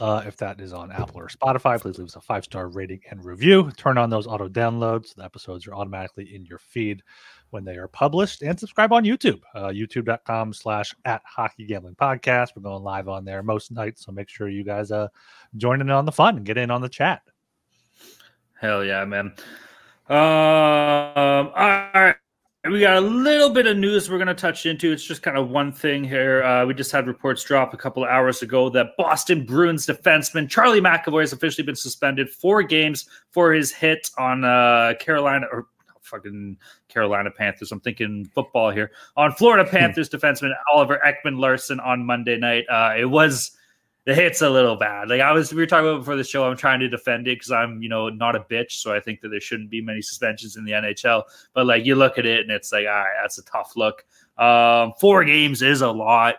Uh, 0.00 0.22
if 0.26 0.36
that 0.38 0.60
is 0.60 0.72
on 0.72 0.90
Apple 0.90 1.20
or 1.20 1.28
Spotify, 1.28 1.80
please 1.80 1.98
leave 1.98 2.08
us 2.08 2.16
a 2.16 2.20
five 2.20 2.44
star 2.44 2.68
rating 2.68 3.00
and 3.10 3.24
review. 3.24 3.70
Turn 3.76 3.96
on 3.96 4.10
those 4.10 4.26
auto 4.26 4.48
downloads. 4.48 5.14
The 5.14 5.24
episodes 5.24 5.66
are 5.68 5.74
automatically 5.74 6.34
in 6.34 6.44
your 6.44 6.58
feed 6.58 7.02
when 7.50 7.64
they 7.64 7.76
are 7.76 7.86
published. 7.86 8.42
And 8.42 8.58
subscribe 8.58 8.92
on 8.92 9.04
YouTube, 9.04 9.40
uh, 9.54 9.68
youtube.com 9.68 10.52
slash 10.52 10.92
at 11.04 11.22
Hockey 11.24 11.64
Gambling 11.64 11.94
Podcast. 11.94 12.48
We're 12.56 12.62
going 12.62 12.82
live 12.82 13.08
on 13.08 13.24
there 13.24 13.42
most 13.44 13.70
nights. 13.70 14.04
So 14.04 14.10
make 14.10 14.28
sure 14.28 14.48
you 14.48 14.64
guys 14.64 14.90
uh, 14.90 15.08
join 15.56 15.80
in 15.80 15.90
on 15.90 16.06
the 16.06 16.12
fun 16.12 16.38
and 16.38 16.46
get 16.46 16.58
in 16.58 16.72
on 16.72 16.80
the 16.80 16.88
chat. 16.88 17.22
Hell 18.60 18.84
yeah, 18.84 19.04
man. 19.04 19.34
Um, 20.08 21.52
all 21.54 21.90
right. 21.94 22.16
We 22.70 22.80
got 22.80 22.96
a 22.96 23.00
little 23.00 23.50
bit 23.50 23.66
of 23.66 23.76
news 23.76 24.08
we're 24.08 24.16
going 24.16 24.26
to 24.28 24.34
touch 24.34 24.64
into. 24.64 24.90
It's 24.90 25.04
just 25.04 25.22
kind 25.22 25.36
of 25.36 25.50
one 25.50 25.70
thing 25.70 26.02
here. 26.02 26.42
Uh, 26.42 26.64
we 26.64 26.72
just 26.72 26.90
had 26.90 27.06
reports 27.06 27.44
drop 27.44 27.74
a 27.74 27.76
couple 27.76 28.02
of 28.02 28.08
hours 28.08 28.40
ago 28.40 28.70
that 28.70 28.96
Boston 28.96 29.44
Bruins 29.44 29.86
defenseman 29.86 30.48
Charlie 30.48 30.80
McAvoy 30.80 31.20
has 31.20 31.34
officially 31.34 31.66
been 31.66 31.76
suspended 31.76 32.30
four 32.30 32.62
games 32.62 33.06
for 33.32 33.52
his 33.52 33.70
hit 33.70 34.08
on 34.16 34.44
uh, 34.44 34.94
Carolina 34.98 35.44
or 35.52 35.66
fucking 36.00 36.56
Carolina 36.88 37.30
Panthers. 37.30 37.70
I'm 37.70 37.80
thinking 37.80 38.24
football 38.34 38.70
here 38.70 38.92
on 39.14 39.32
Florida 39.32 39.68
Panthers 39.68 40.08
defenseman 40.08 40.52
Oliver 40.72 40.98
Ekman 41.04 41.38
Larsson 41.38 41.80
on 41.80 42.02
Monday 42.02 42.38
night. 42.38 42.64
Uh, 42.70 42.94
it 42.96 43.04
was 43.04 43.58
the 44.04 44.14
hit's 44.14 44.42
a 44.42 44.50
little 44.50 44.76
bad. 44.76 45.08
Like 45.08 45.20
I 45.20 45.32
was, 45.32 45.52
we 45.52 45.62
were 45.62 45.66
talking 45.66 45.88
about 45.88 46.00
before 46.00 46.16
the 46.16 46.24
show. 46.24 46.44
I'm 46.44 46.56
trying 46.56 46.80
to 46.80 46.88
defend 46.88 47.26
it 47.26 47.36
because 47.36 47.50
I'm, 47.50 47.82
you 47.82 47.88
know, 47.88 48.10
not 48.10 48.36
a 48.36 48.40
bitch. 48.40 48.72
So 48.72 48.94
I 48.94 49.00
think 49.00 49.20
that 49.22 49.30
there 49.30 49.40
shouldn't 49.40 49.70
be 49.70 49.80
many 49.80 50.02
suspensions 50.02 50.56
in 50.56 50.64
the 50.64 50.72
NHL. 50.72 51.22
But 51.54 51.66
like 51.66 51.86
you 51.86 51.94
look 51.94 52.18
at 52.18 52.26
it 52.26 52.40
and 52.40 52.50
it's 52.50 52.70
like, 52.70 52.86
all 52.86 52.92
right, 52.92 53.14
that's 53.22 53.38
a 53.38 53.44
tough 53.44 53.76
look. 53.76 54.04
Um, 54.36 54.92
four 55.00 55.24
games 55.24 55.62
is 55.62 55.80
a 55.80 55.90
lot. 55.90 56.36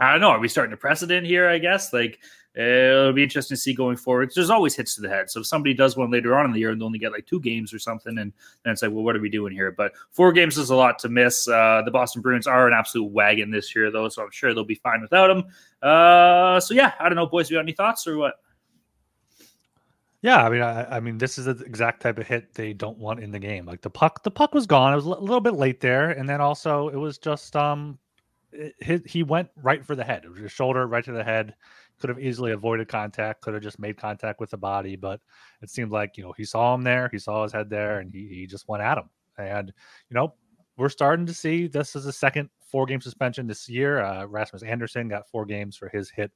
I 0.00 0.12
don't 0.12 0.20
know. 0.20 0.30
Are 0.30 0.38
we 0.38 0.48
starting 0.48 0.72
a 0.72 0.76
precedent 0.76 1.26
here? 1.26 1.48
I 1.48 1.58
guess 1.58 1.92
like 1.92 2.18
it'll 2.54 3.12
be 3.12 3.22
interesting 3.22 3.56
to 3.56 3.60
see 3.60 3.74
going 3.74 3.96
forward. 3.96 4.30
There's 4.34 4.50
always 4.50 4.74
hits 4.74 4.94
to 4.96 5.00
the 5.00 5.08
head. 5.08 5.30
So 5.30 5.40
if 5.40 5.46
somebody 5.46 5.74
does 5.74 5.96
one 5.96 6.10
later 6.10 6.36
on 6.36 6.44
in 6.44 6.52
the 6.52 6.60
year 6.60 6.70
and 6.70 6.80
they 6.80 6.84
only 6.84 6.98
get 6.98 7.12
like 7.12 7.26
two 7.26 7.40
games 7.40 7.72
or 7.72 7.78
something, 7.78 8.18
and 8.18 8.32
then 8.64 8.72
it's 8.72 8.82
like, 8.82 8.92
well, 8.92 9.04
what 9.04 9.16
are 9.16 9.20
we 9.20 9.30
doing 9.30 9.52
here? 9.52 9.72
But 9.72 9.92
four 10.10 10.32
games 10.32 10.58
is 10.58 10.70
a 10.70 10.76
lot 10.76 10.98
to 11.00 11.08
miss. 11.08 11.48
Uh, 11.48 11.82
the 11.84 11.90
Boston 11.90 12.22
Bruins 12.22 12.46
are 12.46 12.66
an 12.66 12.74
absolute 12.74 13.10
wagon 13.10 13.50
this 13.50 13.74
year, 13.74 13.90
though, 13.90 14.08
so 14.08 14.22
I'm 14.22 14.30
sure 14.30 14.52
they'll 14.52 14.64
be 14.64 14.74
fine 14.74 15.00
without 15.00 15.30
him. 15.30 15.44
Uh, 15.80 16.60
so 16.60 16.74
yeah, 16.74 16.92
I 17.00 17.08
don't 17.08 17.16
know, 17.16 17.26
boys. 17.26 17.48
Do 17.48 17.54
you 17.54 17.58
got 17.58 17.64
any 17.64 17.72
thoughts 17.72 18.06
or 18.06 18.18
what? 18.18 18.34
Yeah, 20.22 20.44
I 20.44 20.50
mean, 20.50 20.62
I, 20.62 20.98
I 20.98 21.00
mean, 21.00 21.18
this 21.18 21.36
is 21.36 21.46
the 21.46 21.64
exact 21.64 22.00
type 22.00 22.16
of 22.16 22.28
hit 22.28 22.54
they 22.54 22.72
don't 22.72 22.96
want 22.96 23.18
in 23.18 23.32
the 23.32 23.40
game. 23.40 23.66
Like 23.66 23.80
the 23.80 23.90
puck, 23.90 24.22
the 24.22 24.30
puck 24.30 24.54
was 24.54 24.68
gone. 24.68 24.92
It 24.92 24.96
was 24.96 25.06
a 25.06 25.08
little 25.08 25.40
bit 25.40 25.54
late 25.54 25.80
there, 25.80 26.10
and 26.10 26.28
then 26.28 26.40
also 26.40 26.88
it 26.90 26.96
was 26.96 27.18
just 27.18 27.56
um, 27.56 27.98
it, 28.52 28.74
he, 28.80 29.00
he 29.04 29.22
went 29.24 29.48
right 29.56 29.84
for 29.84 29.96
the 29.96 30.04
head. 30.04 30.24
It 30.24 30.30
was 30.30 30.38
his 30.38 30.52
shoulder 30.52 30.86
right 30.86 31.04
to 31.04 31.10
the 31.10 31.24
head. 31.24 31.54
Could 32.02 32.10
have 32.10 32.18
easily 32.18 32.50
avoided 32.50 32.88
contact. 32.88 33.42
Could 33.42 33.54
have 33.54 33.62
just 33.62 33.78
made 33.78 33.96
contact 33.96 34.40
with 34.40 34.50
the 34.50 34.56
body, 34.56 34.96
but 34.96 35.20
it 35.62 35.70
seemed 35.70 35.92
like 35.92 36.16
you 36.16 36.24
know 36.24 36.34
he 36.36 36.44
saw 36.44 36.74
him 36.74 36.82
there. 36.82 37.08
He 37.12 37.18
saw 37.18 37.44
his 37.44 37.52
head 37.52 37.70
there, 37.70 38.00
and 38.00 38.12
he, 38.12 38.26
he 38.26 38.46
just 38.46 38.68
went 38.68 38.82
at 38.82 38.98
him. 38.98 39.08
And 39.38 39.72
you 40.10 40.14
know, 40.14 40.34
we're 40.76 40.88
starting 40.88 41.26
to 41.26 41.32
see 41.32 41.68
this 41.68 41.94
is 41.94 42.06
a 42.06 42.12
second 42.12 42.50
four 42.60 42.86
game 42.86 43.00
suspension 43.00 43.46
this 43.46 43.68
year. 43.68 44.02
Uh, 44.02 44.24
Rasmus 44.24 44.64
Andersson 44.64 45.06
got 45.06 45.28
four 45.28 45.46
games 45.46 45.76
for 45.76 45.88
his 45.88 46.10
hit 46.10 46.32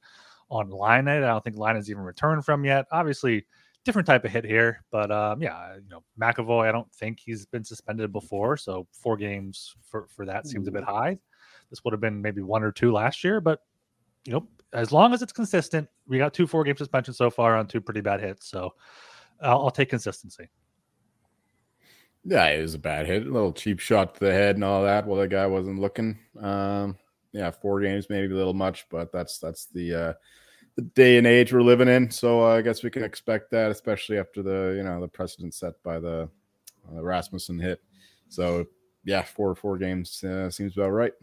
on 0.49 0.69
Line. 0.69 1.09
I 1.09 1.19
don't 1.19 1.43
think 1.43 1.57
Line 1.57 1.75
has 1.75 1.89
even 1.89 2.03
returned 2.03 2.45
from 2.45 2.63
yet. 2.63 2.85
Obviously 2.91 3.45
different 3.87 4.05
type 4.05 4.25
of 4.25 4.31
hit 4.31 4.45
here. 4.45 4.83
But 4.89 5.11
um, 5.11 5.41
yeah, 5.41 5.75
you 5.75 5.89
know, 5.89 6.03
McAvoy, 6.19 6.67
I 6.67 6.71
don't 6.71 6.91
think 6.93 7.19
he's 7.19 7.45
been 7.45 7.63
suspended 7.63 8.11
before, 8.11 8.57
so 8.57 8.87
four 8.91 9.17
games 9.17 9.75
for 9.81 10.07
for 10.09 10.25
that 10.25 10.47
seems 10.47 10.67
a 10.67 10.71
bit 10.71 10.83
high. 10.83 11.17
This 11.69 11.83
would 11.83 11.93
have 11.93 12.01
been 12.01 12.21
maybe 12.21 12.41
one 12.41 12.63
or 12.63 12.71
two 12.71 12.91
last 12.91 13.23
year, 13.23 13.41
but 13.41 13.61
you 14.25 14.33
know, 14.33 14.47
as 14.73 14.91
long 14.91 15.13
as 15.13 15.21
it's 15.21 15.33
consistent, 15.33 15.87
we 16.07 16.17
got 16.17 16.33
two 16.33 16.47
four 16.47 16.63
game 16.63 16.77
suspensions 16.77 17.17
so 17.17 17.29
far 17.29 17.55
on 17.55 17.67
two 17.67 17.81
pretty 17.81 18.01
bad 18.01 18.21
hits. 18.21 18.49
So 18.49 18.73
I'll, 19.41 19.65
I'll 19.65 19.71
take 19.71 19.89
consistency. 19.89 20.49
Yeah, 22.25 22.45
it 22.47 22.61
was 22.61 22.73
a 22.73 22.79
bad 22.79 23.05
hit, 23.05 23.25
a 23.25 23.31
little 23.31 23.53
cheap 23.53 23.79
shot 23.79 24.15
to 24.15 24.25
the 24.25 24.33
head 24.33 24.55
and 24.55 24.63
all 24.63 24.83
that. 24.83 25.07
Well, 25.07 25.19
the 25.19 25.27
guy 25.27 25.47
wasn't 25.47 25.79
looking. 25.79 26.19
Um, 26.41 26.97
yeah, 27.31 27.51
four 27.51 27.79
games 27.81 28.07
maybe 28.09 28.33
a 28.33 28.35
little 28.35 28.53
much, 28.53 28.85
but 28.89 29.11
that's 29.13 29.39
that's 29.39 29.67
the 29.67 29.93
uh, 29.93 30.13
the 30.75 30.81
day 30.81 31.17
and 31.17 31.25
age 31.25 31.53
we're 31.53 31.61
living 31.61 31.87
in. 31.87 32.11
So 32.11 32.43
uh, 32.43 32.55
I 32.55 32.61
guess 32.61 32.83
we 32.83 32.89
can 32.89 33.03
expect 33.03 33.51
that, 33.51 33.71
especially 33.71 34.17
after 34.17 34.43
the 34.43 34.73
you 34.75 34.83
know 34.83 34.99
the 34.99 35.07
precedent 35.07 35.53
set 35.53 35.81
by 35.83 35.99
the 35.99 36.29
uh, 36.91 37.01
Rasmussen 37.01 37.59
hit. 37.59 37.79
So 38.27 38.65
yeah, 39.05 39.21
four 39.21 39.55
four 39.55 39.77
games 39.77 40.23
uh, 40.23 40.49
seems 40.49 40.75
about 40.75 40.89
right. 40.89 41.13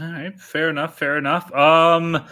All 0.00 0.06
right, 0.06 0.38
fair 0.40 0.70
enough, 0.70 0.98
fair 0.98 1.18
enough. 1.18 1.52
Um, 1.54 2.24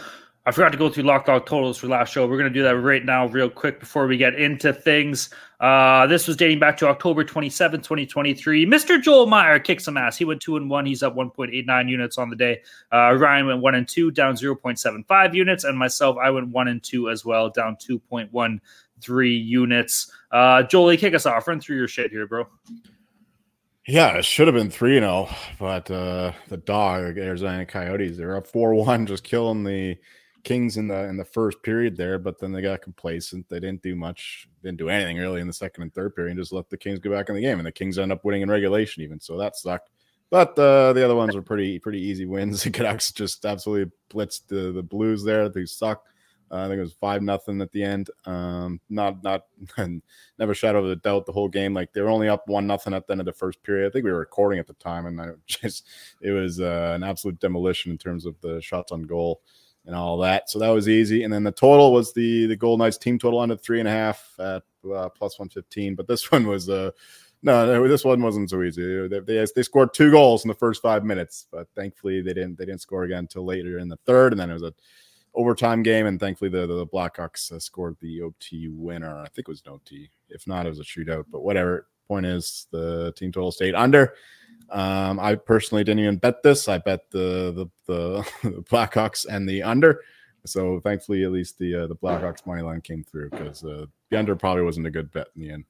I 0.49 0.51
forgot 0.51 0.73
to 0.73 0.79
go 0.79 0.89
through 0.89 1.03
lock 1.05 1.27
dog 1.27 1.45
totals 1.45 1.77
for 1.77 1.89
last 1.89 2.13
show. 2.13 2.27
We're 2.27 2.39
going 2.39 2.51
to 2.51 2.59
do 2.59 2.63
that 2.63 2.77
right 2.77 3.05
now, 3.05 3.27
real 3.27 3.51
quick, 3.51 3.81
before 3.81 4.07
we 4.07 4.17
get 4.17 4.35
into 4.35 4.73
things. 4.73 5.29
Uh, 5.61 6.07
this 6.07 6.27
was 6.27 6.37
dating 6.37 6.59
back 6.59 6.77
to 6.79 6.89
October 6.89 7.25
27, 7.25 7.81
2023. 7.81 8.65
Mr. 8.65 9.03
Joel 9.03 9.27
Meyer 9.27 9.59
kicked 9.59 9.83
some 9.83 9.97
ass. 9.97 10.17
He 10.17 10.25
went 10.25 10.41
two 10.41 10.57
and 10.57 10.71
one. 10.71 10.87
He's 10.87 11.03
up 11.03 11.17
1.89 11.17 11.91
units 11.91 12.17
on 12.17 12.31
the 12.31 12.37
day. 12.37 12.63
Uh, 12.93 13.15
Ryan 13.15 13.47
went 13.47 13.61
one 13.61 13.75
and 13.75 13.87
two, 13.87 14.11
down 14.11 14.37
0.75 14.37 15.35
units, 15.35 15.65
and 15.65 15.77
myself, 15.77 16.17
I 16.17 16.31
went 16.31 16.49
one 16.49 16.69
and 16.69 16.83
two 16.83 17.11
as 17.11 17.25
well, 17.25 17.51
down 17.51 17.77
2.13 17.77 18.61
units. 19.47 20.11
Uh, 20.31 20.63
Jolie, 20.63 20.97
kick 20.97 21.15
us 21.15 21.27
off. 21.27 21.47
Run 21.47 21.61
through 21.61 21.77
your 21.77 21.89
shit 21.89 22.11
here, 22.11 22.27
bro. 22.27 22.47
Yeah, 23.89 24.19
it 24.19 24.27
should 24.27 24.49
have 24.49 24.55
been 24.55 24.71
3 24.71 24.99
0, 24.99 25.31
but 25.59 25.91
uh, 25.91 26.33
the 26.49 26.59
dog, 26.59 27.17
Arizona 27.17 27.65
Coyotes, 27.65 28.19
they're 28.19 28.37
up 28.37 28.47
4 28.47 28.75
1, 28.75 29.07
just 29.07 29.25
killing 29.25 29.65
the 29.65 29.97
Kings 30.45 30.77
in 30.77 30.89
the 30.89 31.05
in 31.05 31.17
the 31.17 31.25
first 31.25 31.63
period 31.63 31.97
there, 31.97 32.19
but 32.19 32.39
then 32.39 32.53
they 32.53 32.61
got 32.61 32.83
complacent. 32.83 33.49
They 33.49 33.61
didn't 33.61 33.83
do 33.83 33.97
much, 33.97 34.47
didn't 34.63 34.77
do 34.77 34.91
anything 34.91 35.17
really 35.17 35.41
in 35.41 35.47
the 35.47 35.55
second 35.55 35.85
and 35.85 35.95
third 35.95 36.15
period, 36.15 36.33
and 36.33 36.41
just 36.41 36.53
let 36.53 36.69
the 36.69 36.77
Kings 36.77 36.99
go 36.99 37.11
back 37.11 37.31
in 37.31 37.35
the 37.35 37.41
game. 37.41 37.59
And 37.59 37.67
the 37.67 37.73
Kings 37.73 37.99
end 37.99 38.13
up 38.13 38.27
winning 38.27 38.43
in 38.43 38.51
regulation, 38.51 39.03
even. 39.03 39.21
So 39.21 39.39
that 39.39 39.57
sucked. 39.57 39.89
But 40.29 40.59
uh, 40.59 40.93
the 40.93 41.03
other 41.03 41.15
ones 41.17 41.35
were 41.35 41.41
pretty 41.41 41.79
pretty 41.79 42.01
easy 42.01 42.27
wins. 42.27 42.63
The 42.65 42.71
Canucks 42.71 43.11
just 43.11 43.47
absolutely 43.47 43.91
blitzed 44.11 44.49
the, 44.49 44.71
the 44.71 44.83
Blues 44.83 45.25
there. 45.25 45.49
They 45.49 45.65
suck. 45.65 46.05
Uh, 46.51 46.65
I 46.65 46.69
think 46.69 46.79
it 46.79 46.83
was 46.83 46.95
five 46.95 47.23
nothing 47.23 47.61
at 47.61 47.73
the 47.73 47.83
end. 47.83 48.11
Um, 48.25 48.81
not 48.89 49.23
not 49.23 49.47
never 50.39 50.55
shadow 50.55 50.85
of 50.85 50.91
a 50.91 50.97
doubt 50.97 51.27
the 51.27 51.33
whole 51.33 51.49
game. 51.49 51.75
Like 51.75 51.93
they 51.93 52.01
were 52.01 52.09
only 52.09 52.29
up 52.29 52.49
one 52.49 52.67
nothing 52.67 52.95
at 52.95 53.07
the 53.07 53.13
end 53.13 53.21
of 53.21 53.27
the 53.27 53.33
first 53.33 53.63
period. 53.63 53.89
I 53.89 53.91
think 53.91 54.05
we 54.05 54.13
were 54.13 54.19
recording 54.19 54.59
at 54.59 54.67
the 54.67 54.75
time, 54.75 55.07
and 55.07 55.21
I 55.21 55.31
just 55.47 55.87
it 56.21 56.31
was 56.31 56.61
uh, 56.61 56.93
an 56.95 57.03
absolute 57.03 57.39
demolition 57.41 57.93
in 57.93 57.99
terms 57.99 58.27
of 58.27 58.41
the 58.41 58.61
shots 58.61 58.93
on 58.93 59.03
goal 59.03 59.43
and 59.87 59.95
all 59.95 60.19
that. 60.19 60.51
So 60.51 60.59
that 60.59 60.71
was 60.71 60.89
easy. 60.89 61.25
And 61.25 61.33
then 61.33 61.45
the 61.45 61.53
total 61.53 61.93
was 61.93 62.13
the 62.13 62.47
the 62.47 62.57
Golden 62.57 62.85
Knights 62.85 62.99
team 62.99 63.19
total 63.19 63.41
under 63.41 63.57
three 63.57 63.81
and 63.81 63.89
a 63.89 63.93
half 63.93 64.35
at 64.39 64.63
uh, 64.95 65.09
plus 65.09 65.39
one 65.39 65.49
fifteen. 65.49 65.95
But 65.95 66.07
this 66.07 66.31
one 66.33 66.47
was 66.47 66.69
uh 66.69 66.93
no, 67.41 67.87
this 67.87 68.05
one 68.05 68.21
wasn't 68.21 68.51
so 68.51 68.63
easy. 68.65 69.07
They, 69.07 69.21
they, 69.21 69.47
they 69.55 69.63
scored 69.63 69.95
two 69.95 70.11
goals 70.11 70.45
in 70.45 70.49
the 70.49 70.55
first 70.55 70.83
five 70.83 71.05
minutes, 71.05 71.47
but 71.53 71.69
thankfully 71.77 72.21
they 72.21 72.35
didn't 72.35 72.59
they 72.59 72.65
didn't 72.65 72.81
score 72.81 73.05
again 73.05 73.21
until 73.21 73.45
later 73.45 73.79
in 73.79 73.89
the 73.89 73.99
third, 74.07 74.33
and 74.33 74.41
then 74.41 74.51
it 74.51 74.55
was 74.55 74.63
a 74.63 74.75
overtime 75.39 75.83
game, 75.83 76.07
and 76.07 76.21
thankfully 76.21 76.51
the 76.51 76.67
the 76.67 76.87
Blackhawks 76.87 77.53
uh, 77.53 77.59
scored 77.59 77.97
the 78.01 78.23
OT 78.23 78.69
winner. 78.69 79.19
I 79.21 79.29
think 79.29 79.49
it 79.49 79.49
was 79.49 79.63
an 79.65 79.73
OT. 79.73 80.11
If 80.29 80.47
not, 80.47 80.67
it 80.67 80.71
was 80.71 80.81
a 80.81 80.85
shootout. 80.85 81.25
But 81.31 81.43
whatever. 81.43 81.87
Point 82.07 82.25
is, 82.25 82.67
the 82.71 83.13
team 83.17 83.31
total 83.33 83.53
stayed 83.53 83.75
under. 83.75 84.15
Um, 84.71 85.21
I 85.21 85.35
personally 85.35 85.85
didn't 85.85 86.01
even 86.01 86.17
bet 86.17 86.43
this. 86.43 86.67
I 86.67 86.79
bet 86.79 87.11
the 87.11 87.53
the, 87.55 87.67
the, 87.87 88.29
the 88.49 88.63
Blackhawks 88.63 89.27
and 89.29 89.49
the 89.49 89.63
under. 89.63 90.01
So 90.47 90.81
thankfully, 90.81 91.25
at 91.25 91.33
least 91.33 91.59
the 91.59 91.75
uh, 91.75 91.87
the 91.87 91.97
Blackhawks 91.97 92.47
money 92.47 92.63
line 92.63 92.81
came 92.81 93.05
through 93.05 93.31
because 93.31 93.63
uh, 93.65 93.87
the 94.11 94.19
under 94.19 94.35
probably 94.37 94.63
wasn't 94.63 94.87
a 94.87 94.91
good 94.91 95.13
bet 95.13 95.29
in 95.37 95.43
the 95.43 95.51
end. 95.51 95.65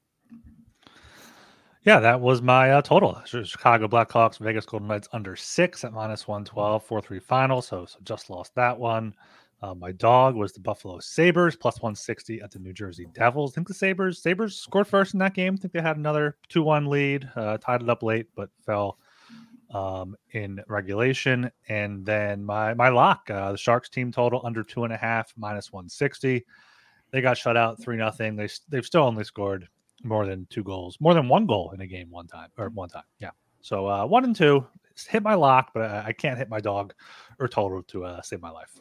Yeah, 1.83 1.99
that 1.99 2.19
was 2.19 2.41
my 2.41 2.71
uh, 2.71 2.81
total. 2.81 3.21
Chicago 3.25 3.87
Blackhawks, 3.87 4.37
Vegas 4.37 4.65
Golden 4.65 4.87
Knights 4.87 5.07
under 5.13 5.35
six 5.35 5.83
at 5.85 5.93
minus 5.93 6.27
112, 6.27 6.83
4 6.83 7.01
3 7.01 7.19
final. 7.19 7.61
So, 7.61 7.85
so 7.85 7.97
just 8.03 8.29
lost 8.29 8.53
that 8.55 8.77
one. 8.77 9.13
Uh, 9.61 9.73
my 9.73 9.91
dog 9.91 10.35
was 10.35 10.53
the 10.53 10.59
Buffalo 10.59 10.99
Sabres 10.99 11.55
plus 11.55 11.81
160 11.81 12.41
at 12.41 12.51
the 12.51 12.59
New 12.59 12.71
Jersey 12.71 13.07
Devils. 13.13 13.51
I 13.51 13.55
think 13.55 13.67
the 13.67 13.73
Sabres 13.73 14.21
Sabres 14.21 14.55
scored 14.57 14.87
first 14.87 15.13
in 15.13 15.19
that 15.19 15.33
game. 15.33 15.55
I 15.55 15.57
think 15.57 15.73
they 15.73 15.81
had 15.81 15.97
another 15.97 16.37
2 16.47 16.63
1 16.63 16.85
lead, 16.85 17.29
uh, 17.35 17.57
tied 17.57 17.81
it 17.81 17.89
up 17.89 18.01
late, 18.01 18.27
but 18.35 18.49
fell 18.65 18.97
um, 19.71 20.15
in 20.31 20.61
regulation. 20.67 21.51
And 21.67 22.05
then 22.05 22.43
my 22.43 22.73
my 22.73 22.89
lock, 22.89 23.29
uh, 23.29 23.51
the 23.51 23.57
Sharks 23.57 23.89
team 23.89 24.11
total 24.11 24.41
under 24.45 24.63
two 24.63 24.85
and 24.85 24.93
a 24.93 24.97
half, 24.97 25.33
minus 25.37 25.73
160. 25.73 26.45
They 27.11 27.21
got 27.21 27.37
shut 27.37 27.57
out 27.57 27.81
3 27.81 27.97
nothing. 27.97 28.35
They, 28.35 28.47
they've 28.69 28.85
still 28.85 29.03
only 29.03 29.23
scored 29.23 29.67
more 30.03 30.25
than 30.25 30.47
two 30.49 30.63
goals, 30.63 30.97
more 31.01 31.13
than 31.13 31.27
one 31.27 31.45
goal 31.45 31.71
in 31.71 31.81
a 31.81 31.87
game 31.87 32.09
one 32.09 32.27
time 32.27 32.49
or 32.57 32.69
one 32.69 32.87
time. 32.89 33.03
Yeah. 33.19 33.31
So 33.61 33.87
uh, 33.87 34.05
one 34.05 34.23
and 34.23 34.35
two 34.35 34.65
hit 35.07 35.23
my 35.23 35.33
lock, 35.33 35.71
but 35.73 35.83
I, 35.83 36.05
I 36.07 36.13
can't 36.13 36.37
hit 36.37 36.49
my 36.49 36.59
dog 36.59 36.93
or 37.39 37.47
total 37.47 37.83
to 37.83 38.05
uh, 38.05 38.21
save 38.21 38.41
my 38.41 38.49
life. 38.49 38.79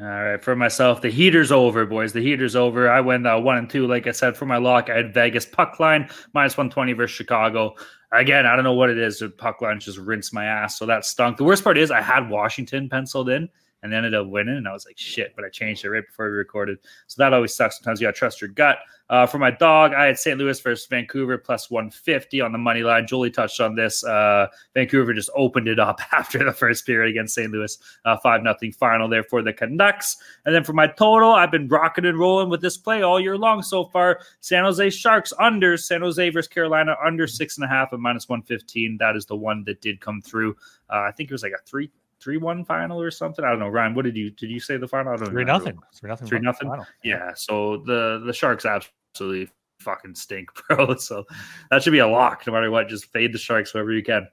All 0.00 0.06
right, 0.06 0.42
for 0.42 0.56
myself, 0.56 1.00
the 1.00 1.10
heater's 1.10 1.52
over, 1.52 1.86
boys. 1.86 2.12
The 2.12 2.22
heater's 2.22 2.56
over. 2.56 2.90
I 2.90 3.00
went 3.00 3.26
uh, 3.26 3.38
one 3.38 3.58
and 3.58 3.70
two, 3.70 3.86
like 3.86 4.06
I 4.06 4.10
said, 4.10 4.36
for 4.36 4.46
my 4.46 4.56
lock. 4.56 4.90
I 4.90 4.96
had 4.96 5.14
Vegas 5.14 5.46
puck 5.46 5.78
line 5.78 6.08
minus 6.32 6.56
one 6.56 6.70
twenty 6.70 6.92
versus 6.92 7.14
Chicago. 7.14 7.74
Again, 8.10 8.44
I 8.44 8.56
don't 8.56 8.64
know 8.64 8.72
what 8.72 8.90
it 8.90 8.98
is. 8.98 9.20
The 9.20 9.28
puck 9.28 9.60
line 9.60 9.80
just 9.80 9.98
rinsed 9.98 10.34
my 10.34 10.44
ass, 10.44 10.78
so 10.78 10.86
that 10.86 11.04
stunk. 11.04 11.36
The 11.36 11.44
worst 11.44 11.62
part 11.62 11.78
is 11.78 11.90
I 11.90 12.00
had 12.00 12.28
Washington 12.30 12.88
penciled 12.88 13.28
in, 13.28 13.48
and 13.82 13.92
ended 13.92 14.14
up 14.14 14.28
winning. 14.28 14.56
And 14.56 14.68
I 14.68 14.72
was 14.72 14.86
like, 14.86 14.98
shit, 14.98 15.34
but 15.34 15.44
I 15.44 15.48
changed 15.48 15.84
it 15.84 15.90
right 15.90 16.06
before 16.06 16.26
we 16.26 16.36
recorded. 16.36 16.78
So 17.08 17.22
that 17.22 17.32
always 17.32 17.54
sucks. 17.54 17.78
Sometimes 17.78 18.00
you 18.00 18.06
got 18.06 18.14
to 18.14 18.18
trust 18.18 18.40
your 18.40 18.48
gut. 18.48 18.78
Uh, 19.10 19.26
for 19.26 19.38
my 19.38 19.50
dog, 19.50 19.92
I 19.92 20.06
had 20.06 20.18
St. 20.18 20.38
Louis 20.38 20.58
versus 20.60 20.86
Vancouver 20.86 21.36
plus 21.36 21.70
150 21.70 22.40
on 22.40 22.52
the 22.52 22.58
money 22.58 22.82
line. 22.82 23.06
Julie 23.06 23.30
touched 23.30 23.60
on 23.60 23.74
this. 23.74 24.02
Uh, 24.04 24.46
Vancouver 24.74 25.12
just 25.12 25.28
opened 25.36 25.68
it 25.68 25.78
up 25.78 26.00
after 26.12 26.42
the 26.42 26.52
first 26.52 26.86
period 26.86 27.10
against 27.10 27.34
St. 27.34 27.50
Louis. 27.50 27.76
Uh, 28.04 28.16
5 28.16 28.42
nothing 28.42 28.72
final 28.72 29.08
there 29.08 29.24
for 29.24 29.42
the 29.42 29.52
Canucks. 29.52 30.16
And 30.46 30.54
then 30.54 30.64
for 30.64 30.72
my 30.72 30.86
total, 30.86 31.32
I've 31.32 31.50
been 31.50 31.68
rocking 31.68 32.06
and 32.06 32.18
rolling 32.18 32.48
with 32.48 32.62
this 32.62 32.78
play 32.78 33.02
all 33.02 33.20
year 33.20 33.36
long 33.36 33.62
so 33.62 33.84
far. 33.84 34.20
San 34.40 34.64
Jose 34.64 34.90
Sharks 34.90 35.32
under, 35.38 35.76
San 35.76 36.00
Jose 36.00 36.30
versus 36.30 36.48
Carolina 36.48 36.96
under 37.04 37.26
6.5 37.26 37.92
and 37.92 38.00
minus 38.00 38.28
115. 38.28 38.96
That 38.98 39.16
is 39.16 39.26
the 39.26 39.36
one 39.36 39.64
that 39.64 39.82
did 39.82 40.00
come 40.00 40.22
through. 40.22 40.56
Uh, 40.88 41.00
I 41.00 41.10
think 41.10 41.30
it 41.30 41.34
was 41.34 41.42
like 41.42 41.52
a 41.52 41.62
three 41.66 41.90
three 42.22 42.36
one 42.36 42.64
final 42.64 43.00
or 43.00 43.10
something. 43.10 43.44
I 43.44 43.50
don't 43.50 43.58
know. 43.58 43.68
Ryan, 43.68 43.94
what 43.94 44.04
did 44.04 44.16
you 44.16 44.30
did 44.30 44.50
you 44.50 44.60
say 44.60 44.76
the 44.76 44.88
final? 44.88 45.12
I 45.12 45.16
don't 45.16 45.30
three 45.30 45.44
nothing. 45.44 45.78
Three 45.94 46.08
nothing. 46.08 46.28
Three 46.28 46.40
nothing. 46.40 46.70
Yeah. 47.02 47.32
So 47.34 47.78
the 47.78 48.22
the 48.24 48.32
Sharks 48.32 48.64
absolutely 48.64 49.50
fucking 49.80 50.14
stink, 50.14 50.50
bro. 50.68 50.96
So 50.96 51.24
that 51.70 51.82
should 51.82 51.92
be 51.92 51.98
a 51.98 52.08
lock 52.08 52.46
no 52.46 52.52
matter 52.52 52.70
what. 52.70 52.88
Just 52.88 53.06
fade 53.06 53.32
the 53.32 53.38
Sharks 53.38 53.74
wherever 53.74 53.92
you 53.92 54.02
can. 54.02 54.28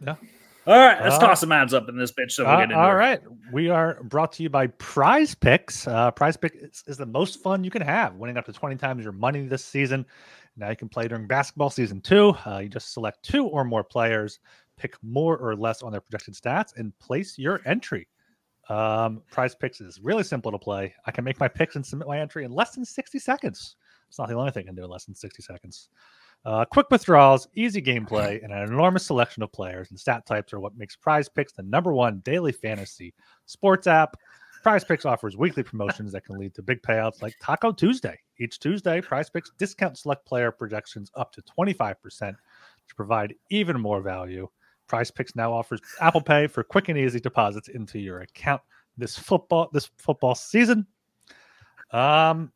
Yeah. 0.00 0.16
All 0.66 0.78
right, 0.78 0.98
let's 1.02 1.16
uh, 1.16 1.18
toss 1.18 1.40
some 1.40 1.52
ads 1.52 1.74
up 1.74 1.90
in 1.90 1.96
this 1.98 2.10
bitch. 2.10 2.32
So 2.32 2.44
we'll 2.44 2.72
uh, 2.72 2.74
all 2.74 2.94
right, 2.94 3.20
we 3.52 3.68
are 3.68 4.02
brought 4.04 4.32
to 4.32 4.42
you 4.42 4.48
by 4.48 4.68
Prize 4.68 5.34
Picks. 5.34 5.86
Uh, 5.86 6.10
Prize 6.10 6.38
Picks 6.38 6.56
is, 6.56 6.84
is, 6.86 6.96
the 6.96 7.04
most 7.04 7.42
fun 7.42 7.64
you 7.64 7.70
can 7.70 7.82
have, 7.82 8.14
winning 8.14 8.38
up 8.38 8.46
to 8.46 8.52
twenty 8.52 8.76
times 8.76 9.04
your 9.04 9.12
money 9.12 9.46
this 9.46 9.62
season. 9.62 10.06
Now 10.56 10.70
you 10.70 10.76
can 10.76 10.88
play 10.88 11.06
during 11.06 11.26
basketball 11.26 11.68
season 11.68 12.00
two. 12.00 12.34
Uh, 12.46 12.60
you 12.62 12.70
just 12.70 12.94
select 12.94 13.22
two 13.22 13.46
or 13.46 13.62
more 13.64 13.84
players 13.84 14.38
pick 14.76 14.96
more 15.02 15.36
or 15.36 15.56
less 15.56 15.82
on 15.82 15.92
their 15.92 16.00
projected 16.00 16.34
stats, 16.34 16.76
and 16.76 16.96
place 16.98 17.38
your 17.38 17.60
entry. 17.64 18.08
Um, 18.68 19.22
prize 19.30 19.54
picks 19.54 19.80
is 19.80 20.00
really 20.00 20.24
simple 20.24 20.50
to 20.50 20.58
play. 20.58 20.94
I 21.06 21.10
can 21.10 21.24
make 21.24 21.38
my 21.38 21.48
picks 21.48 21.76
and 21.76 21.84
submit 21.84 22.08
my 22.08 22.18
entry 22.18 22.44
in 22.44 22.52
less 22.52 22.74
than 22.74 22.84
60 22.84 23.18
seconds. 23.18 23.76
It's 24.08 24.18
not 24.18 24.28
the 24.28 24.34
only 24.34 24.52
thing 24.52 24.64
I 24.64 24.66
can 24.66 24.74
do 24.74 24.84
in 24.84 24.90
less 24.90 25.04
than 25.04 25.14
60 25.14 25.42
seconds. 25.42 25.88
Uh, 26.44 26.64
quick 26.64 26.86
withdrawals, 26.90 27.48
easy 27.54 27.80
gameplay, 27.80 28.42
and 28.42 28.52
an 28.52 28.62
enormous 28.68 29.06
selection 29.06 29.42
of 29.42 29.50
players 29.52 29.90
and 29.90 29.98
stat 29.98 30.26
types 30.26 30.52
are 30.52 30.60
what 30.60 30.76
makes 30.76 30.94
Prize 30.94 31.28
Picks 31.28 31.52
the 31.52 31.62
number 31.62 31.92
one 31.92 32.20
daily 32.24 32.52
fantasy 32.52 33.14
sports 33.46 33.86
app. 33.86 34.16
Prize 34.62 34.84
Picks 34.84 35.04
offers 35.04 35.36
weekly 35.36 35.62
promotions 35.62 36.12
that 36.12 36.24
can 36.24 36.38
lead 36.38 36.54
to 36.54 36.62
big 36.62 36.82
payouts 36.82 37.22
like 37.22 37.34
Taco 37.40 37.72
Tuesday. 37.72 38.18
Each 38.38 38.58
Tuesday, 38.58 39.00
Prize 39.00 39.30
Picks 39.30 39.52
discount 39.58 39.96
select 39.96 40.26
player 40.26 40.50
projections 40.50 41.10
up 41.16 41.32
to 41.32 41.42
25% 41.42 41.96
to 42.20 42.94
provide 42.94 43.34
even 43.50 43.80
more 43.80 44.02
value. 44.02 44.48
Prize 44.86 45.10
Picks 45.10 45.34
now 45.34 45.52
offers 45.52 45.80
Apple 46.00 46.20
Pay 46.20 46.46
for 46.46 46.62
quick 46.62 46.88
and 46.88 46.98
easy 46.98 47.20
deposits 47.20 47.68
into 47.68 47.98
your 47.98 48.20
account 48.20 48.62
this 48.96 49.18
football 49.18 49.68
this 49.72 49.90
football 49.98 50.34
season. 50.34 50.86
Um, 51.90 52.52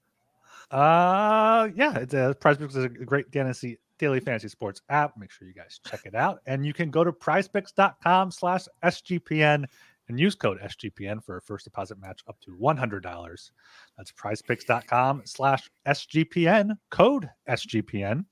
uh, 0.70 1.68
yeah, 1.74 1.98
it's 1.98 2.14
a 2.14 2.36
Prize 2.38 2.58
Picks 2.58 2.76
is 2.76 2.84
a 2.84 2.88
great 2.88 3.32
fantasy 3.32 3.78
daily 3.98 4.20
fantasy 4.20 4.48
sports 4.48 4.80
app. 4.88 5.16
Make 5.16 5.30
sure 5.30 5.48
you 5.48 5.54
guys 5.54 5.80
check 5.84 6.00
it 6.04 6.14
out, 6.14 6.40
and 6.46 6.64
you 6.64 6.72
can 6.72 6.90
go 6.90 7.04
to 7.04 7.12
PrizePicks.com/sgpn 7.12 9.64
and 10.08 10.18
use 10.18 10.34
code 10.34 10.58
SGPN 10.62 11.22
for 11.22 11.36
a 11.36 11.42
first 11.42 11.64
deposit 11.64 12.00
match 12.00 12.22
up 12.28 12.40
to 12.40 12.56
$100. 12.56 13.50
That's 13.96 14.12
prizepicks.com/sgpn 14.12 16.78
code 16.90 17.30
SGPN. 17.48 18.24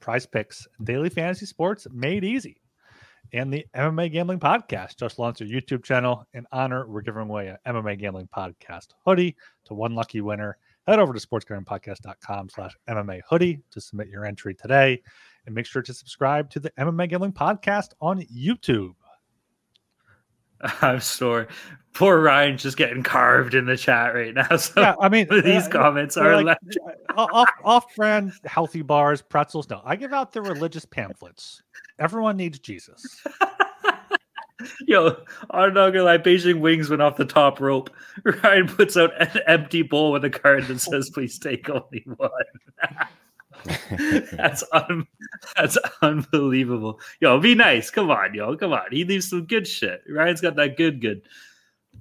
Prize 0.00 0.26
Picks 0.26 0.66
daily 0.82 1.08
fantasy 1.08 1.46
sports 1.46 1.86
made 1.90 2.24
easy 2.24 2.60
and 3.34 3.52
the 3.52 3.66
MMA 3.74 4.12
Gambling 4.12 4.38
Podcast 4.38 4.96
just 4.96 5.18
launched 5.18 5.40
a 5.40 5.44
YouTube 5.44 5.82
channel. 5.82 6.24
In 6.34 6.46
honor, 6.52 6.86
we're 6.86 7.02
giving 7.02 7.22
away 7.22 7.48
an 7.48 7.56
MMA 7.66 7.98
Gambling 7.98 8.28
Podcast 8.34 8.90
hoodie 9.04 9.34
to 9.64 9.74
one 9.74 9.96
lucky 9.96 10.20
winner. 10.20 10.56
Head 10.86 11.00
over 11.00 11.12
to 11.12 11.26
sportsgamblingpodcast.com 11.26 12.48
slash 12.50 12.76
MMA 12.88 13.22
hoodie 13.28 13.60
to 13.72 13.80
submit 13.80 14.08
your 14.08 14.24
entry 14.24 14.54
today. 14.54 15.02
And 15.46 15.54
make 15.54 15.66
sure 15.66 15.82
to 15.82 15.92
subscribe 15.92 16.48
to 16.50 16.60
the 16.60 16.70
MMA 16.78 17.08
Gambling 17.08 17.32
Podcast 17.32 17.88
on 18.00 18.22
YouTube. 18.22 18.94
I'm 20.82 21.00
sorry. 21.00 21.46
Poor 21.92 22.20
Ryan's 22.20 22.62
just 22.62 22.76
getting 22.76 23.04
carved 23.04 23.54
in 23.54 23.66
the 23.66 23.76
chat 23.76 24.14
right 24.14 24.34
now. 24.34 24.48
So 24.56 24.80
yeah, 24.80 24.94
I 25.00 25.08
mean, 25.08 25.28
these 25.44 25.66
uh, 25.66 25.70
comments 25.70 26.16
are 26.16 26.42
like, 26.42 26.58
off 27.16 27.48
off 27.62 27.94
brand 27.94 28.32
healthy 28.44 28.82
bars, 28.82 29.22
pretzels. 29.22 29.68
No, 29.70 29.80
I 29.84 29.96
give 29.96 30.12
out 30.12 30.32
the 30.32 30.42
religious 30.42 30.84
pamphlets. 30.84 31.62
Everyone 31.98 32.36
needs 32.36 32.58
Jesus. 32.58 33.22
Yo, 34.86 35.16
I'm 35.50 35.74
not 35.74 35.90
gonna 35.90 36.04
lie. 36.04 36.18
Beijing 36.18 36.60
Wings 36.60 36.88
went 36.88 37.02
off 37.02 37.16
the 37.16 37.24
top 37.24 37.60
rope. 37.60 37.90
Ryan 38.24 38.66
puts 38.66 38.96
out 38.96 39.10
an 39.20 39.42
empty 39.46 39.82
bowl 39.82 40.12
with 40.12 40.24
a 40.24 40.30
card 40.30 40.66
that 40.68 40.80
says, 40.80 41.10
"Please 41.10 41.38
take 41.38 41.68
only 41.68 42.04
one." 42.16 42.30
that's 44.32 44.64
un- 44.72 45.06
that's 45.56 45.78
unbelievable. 46.02 47.00
Yo, 47.20 47.38
be 47.40 47.54
nice. 47.54 47.90
Come 47.90 48.10
on, 48.10 48.34
yo. 48.34 48.56
Come 48.56 48.72
on. 48.72 48.86
He 48.90 49.04
leaves 49.04 49.28
some 49.28 49.46
good 49.46 49.66
shit. 49.66 50.02
Ryan's 50.08 50.40
got 50.40 50.56
that 50.56 50.76
good, 50.76 51.00
good. 51.00 51.22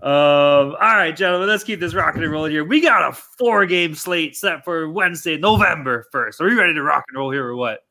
Um, 0.01 0.75
all 0.81 0.95
right, 0.95 1.15
gentlemen, 1.15 1.47
let's 1.47 1.63
keep 1.63 1.79
this 1.79 1.93
rocking 1.93 2.23
and 2.23 2.31
rolling 2.31 2.51
here. 2.51 2.65
We 2.65 2.81
got 2.81 3.09
a 3.09 3.13
four 3.13 3.65
game 3.65 3.95
slate 3.95 4.35
set 4.35 4.65
for 4.65 4.89
Wednesday, 4.89 5.37
November 5.37 6.07
1st. 6.13 6.41
Are 6.41 6.45
we 6.45 6.55
ready 6.55 6.73
to 6.73 6.83
rock 6.83 7.05
and 7.07 7.17
roll 7.17 7.31
here 7.31 7.45
or 7.45 7.55
what? 7.55 7.85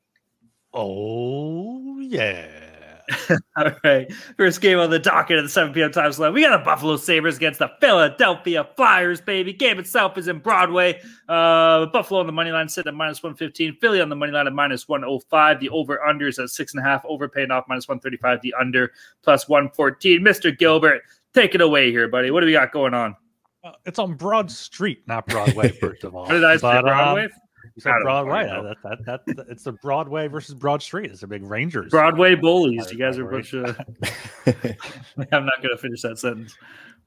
Oh 0.75 1.99
yeah. 2.01 2.62
All 3.57 3.71
right. 3.85 4.13
First 4.37 4.61
game 4.61 4.79
on 4.79 4.91
the 4.91 4.99
docket 4.99 5.39
at 5.39 5.43
the 5.43 5.49
7 5.49 5.73
p.m. 5.73 5.91
time 5.93 6.13
slot. 6.13 6.33
We 6.33 6.43
got 6.43 6.57
the 6.57 6.65
Buffalo 6.65 6.97
Sabres 6.97 7.37
against 7.37 7.59
the 7.59 7.71
Philadelphia 7.81 8.69
Flyers, 8.77 9.21
baby. 9.21 9.53
Game 9.53 9.79
itself 9.79 10.17
is 10.19 10.29
in 10.29 10.39
Broadway. 10.39 11.01
Uh, 11.29 11.87
Buffalo 11.87 12.21
on 12.21 12.27
the 12.27 12.33
money 12.33 12.51
line 12.51 12.69
sitting 12.69 12.89
at 12.89 12.95
minus 12.95 13.23
115. 13.23 13.77
Philly 13.81 14.01
on 14.01 14.09
the 14.09 14.17
money 14.17 14.33
line 14.33 14.47
at 14.47 14.53
minus 14.53 14.89
105. 14.89 15.61
The 15.61 15.69
over 15.71 16.03
under 16.05 16.29
is 16.29 16.39
at 16.39 16.51
six 16.51 16.75
and 16.75 16.85
a 16.85 16.89
half. 16.89 17.05
Over 17.05 17.29
paying 17.29 17.51
off 17.51 17.65
minus 17.69 17.89
135. 17.89 18.41
The 18.43 18.55
under 18.59 18.93
plus 19.23 19.49
114. 19.49 20.21
Mr. 20.21 20.57
Gilbert, 20.57 21.03
take 21.35 21.55
it 21.55 21.61
away 21.61 21.91
here, 21.91 22.09
buddy. 22.09 22.31
What 22.31 22.41
do 22.41 22.47
we 22.47 22.53
got 22.53 22.73
going 22.73 22.95
on? 22.95 23.17
Uh, 23.65 23.73
it's 23.85 23.99
on 23.99 24.15
Broad 24.15 24.51
Street, 24.51 25.03
not 25.07 25.27
Broadway. 25.27 25.69
First 25.81 26.03
of 26.05 26.17
all, 26.17 26.27
What 26.27 26.33
did 26.33 26.45
I 26.45 26.57
say? 26.57 26.63
But, 26.63 26.79
um, 26.79 26.85
Broadway? 26.85 27.29
You 27.75 27.81
said 27.83 27.95
Broadway. 28.03 28.49
Uh, 28.49 28.75
That, 28.83 29.05
that, 29.05 29.27
that, 29.27 29.47
it's 29.49 29.65
the 29.65 29.73
Broadway 29.73 30.29
versus 30.29 30.55
Broad 30.55 30.83
Street. 30.83 31.11
It's 31.11 31.23
a 31.23 31.27
big 31.27 31.43
Rangers. 31.43 31.91
Broadway 31.91 32.35
bullies. 32.35 32.91
You 32.91 32.99
guys 32.99 33.19
are 33.19 33.29
a 33.29 33.33
bunch 33.33 33.53
of. 33.55 33.79
I'm 34.47 35.47
not 35.47 35.63
going 35.63 35.75
to 35.75 35.79
finish 35.79 36.03
that 36.03 36.19
sentence. 36.19 36.57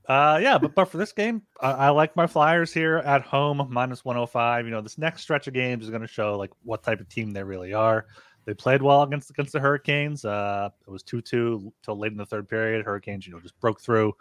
Uh, 0.08 0.40
yeah, 0.42 0.58
but 0.58 0.76
but 0.76 0.86
for 0.86 0.98
this 0.98 1.12
game, 1.12 1.42
I, 1.60 1.72
I 1.72 1.90
like 1.90 2.16
my 2.16 2.28
Flyers 2.28 2.72
here 2.72 2.98
at 2.98 3.24
home 3.24 3.68
minus 3.70 4.06
105. 4.06 4.66
You 4.66 4.72
know, 4.72 4.82
this 4.82 4.98
next 4.98 5.24
stretch 5.24 5.48
of 5.48 5.54
games 5.54 5.84
is 5.84 5.90
going 5.90 6.02
to 6.02 6.08
show 6.08 6.38
like 6.38 6.52
what 6.64 6.84
type 6.84 7.00
of 7.00 7.10
team 7.10 7.32
they 7.32 7.44
really 7.44 7.74
are. 7.74 8.06
They 8.46 8.54
played 8.54 8.84
well 8.84 9.02
against 9.02 9.32
against 9.32 9.54
the 9.54 9.60
Hurricanes. 9.60 10.24
Uh, 10.24 10.70
it 10.88 10.92
was 10.92 11.02
two 11.02 11.22
two 11.22 11.74
till 11.84 11.98
late 11.98 12.12
in 12.12 12.18
the 12.18 12.26
third 12.26 12.48
period. 12.48 12.86
Hurricanes, 12.86 13.26
you 13.26 13.34
know, 13.34 13.40
just 13.40 13.60
broke 13.60 13.82
through 13.82 14.14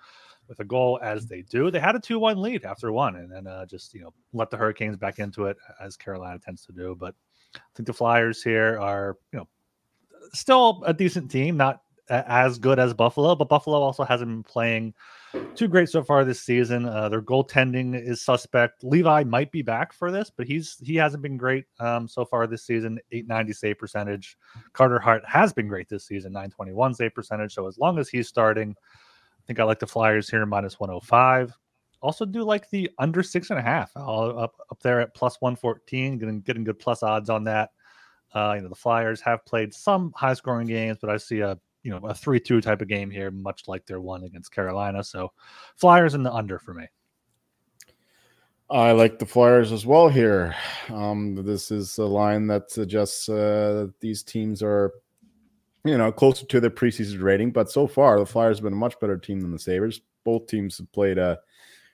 with 0.49 0.61
a 0.61 0.65
goal 0.65 0.99
as 1.03 1.27
they 1.27 1.43
do. 1.43 1.71
They 1.71 1.81
had 1.81 1.97
a 1.97 2.01
two 2.01 2.19
one 2.19 2.41
lead 2.41 2.65
after 2.65 2.93
one, 2.93 3.17
and 3.17 3.31
then 3.31 3.47
uh, 3.47 3.67
just 3.67 3.95
you 3.95 4.01
know 4.01 4.13
let 4.33 4.51
the 4.51 4.57
Hurricanes 4.57 4.97
back 4.97 5.19
into 5.19 5.47
it 5.47 5.57
as 5.81 5.97
Carolina 5.97 6.39
tends 6.39 6.65
to 6.67 6.73
do. 6.73 6.97
But 6.99 7.15
I 7.57 7.61
think 7.75 7.87
the 7.87 7.93
Flyers 7.93 8.43
here 8.43 8.79
are 8.81 9.17
you 9.33 9.41
know 9.41 9.49
still 10.33 10.83
a 10.87 10.95
decent 10.95 11.31
team, 11.31 11.57
not 11.57 11.81
as 12.09 12.59
good 12.59 12.79
as 12.79 12.93
Buffalo, 12.93 13.35
but 13.35 13.49
Buffalo 13.49 13.81
also 13.81 14.05
hasn't 14.05 14.29
been 14.29 14.43
playing 14.43 14.93
too 15.55 15.69
great 15.69 15.89
so 15.89 16.03
far 16.03 16.25
this 16.25 16.43
season. 16.43 16.87
Uh, 16.87 17.09
their 17.09 17.23
goaltending 17.23 17.99
is 17.99 18.21
suspect. 18.21 18.85
Levi 18.85 19.25
might 19.25 19.51
be 19.51 19.63
back 19.63 19.93
for 19.93 20.11
this, 20.11 20.31
but 20.31 20.47
he's 20.47 20.77
he 20.83 20.97
hasn't 20.97 21.23
been 21.23 21.37
great 21.37 21.65
um, 21.81 22.07
so 22.07 22.25
far 22.25 22.47
this 22.47 22.65
season. 22.65 22.99
890 23.11 23.53
save 23.55 23.79
percentage. 23.79 24.37
Carter 24.73 24.99
Hart 24.99 25.23
has 25.27 25.53
been 25.53 25.67
great 25.67 25.89
this 25.89 26.07
season, 26.07 26.33
921 26.33 26.95
save 26.95 27.15
percentage. 27.15 27.55
So 27.55 27.67
as 27.67 27.79
long 27.79 27.99
as 27.99 28.09
he's 28.09 28.29
starting, 28.29 28.77
think 29.47 29.61
I 29.61 29.65
like 29.65 29.79
the 29.79 29.87
Flyers 29.87 30.29
here 30.29 30.45
minus 30.47 30.79
105. 30.79 31.53
Also 32.01 32.25
do 32.25 32.43
like 32.43 32.69
the 32.71 32.91
under 32.99 33.23
six 33.23 33.51
and 33.51 33.59
a 33.59 33.63
half. 33.63 33.91
Up 33.97 34.55
up 34.71 34.81
there 34.83 35.01
at 35.01 35.15
plus 35.15 35.41
114, 35.41 36.19
getting 36.19 36.41
getting 36.43 36.65
good 36.65 36.79
plus 36.79 37.03
odds 37.03 37.31
on 37.31 37.45
that. 37.45 37.71
Uh, 38.35 38.55
you 38.57 38.63
know 38.63 38.69
the 38.69 38.75
Flyers 38.75 39.21
have 39.21 39.45
played 39.47 39.73
some 39.73 40.13
high 40.17 40.35
scoring 40.35 40.67
games, 40.67 40.99
but 41.01 41.09
I 41.09 41.17
see 41.17 41.41
a 41.41 41.59
you 41.83 41.91
know 41.91 42.07
a 42.07 42.15
three 42.15 42.41
two 42.41 42.61
type 42.61 42.83
of 42.83 42.89
game 42.89 43.11
here, 43.11 43.31
much 43.31 43.69
like 43.69 43.87
their 43.87 44.01
one 44.01 44.25
against 44.25 44.53
Carolina. 44.53 45.03
So 45.03 45.33
Flyers 45.77 46.15
in 46.15 46.23
the 46.23 46.33
under 46.33 46.59
for 46.59 46.75
me. 46.75 46.87
I 48.71 48.93
like 48.93 49.19
the 49.19 49.27
Flyers 49.27 49.73
as 49.73 49.85
well 49.85 50.09
here. 50.09 50.55
Um, 50.89 51.35
this 51.45 51.71
is 51.71 51.99
a 51.99 52.07
line 52.07 52.47
that 52.47 52.71
suggests 52.71 53.29
uh, 53.29 53.89
these 54.01 54.23
teams 54.23 54.63
are, 54.63 54.93
you 55.85 55.99
know, 55.99 56.11
closer 56.11 56.47
to 56.47 56.61
their 56.61 56.71
preseason 56.71 57.23
rating. 57.23 57.50
But 57.50 57.71
so 57.71 57.87
far, 57.87 58.19
the 58.19 58.26
Flyers 58.26 58.59
have 58.59 58.64
been 58.64 58.73
a 58.73 58.76
much 58.76 58.99
better 59.00 59.19
team 59.19 59.41
than 59.41 59.53
the 59.53 59.59
Sabres. 59.59 60.00
Both 60.25 60.47
teams 60.47 60.79
have 60.79 60.91
played 60.93 61.19
a 61.19 61.38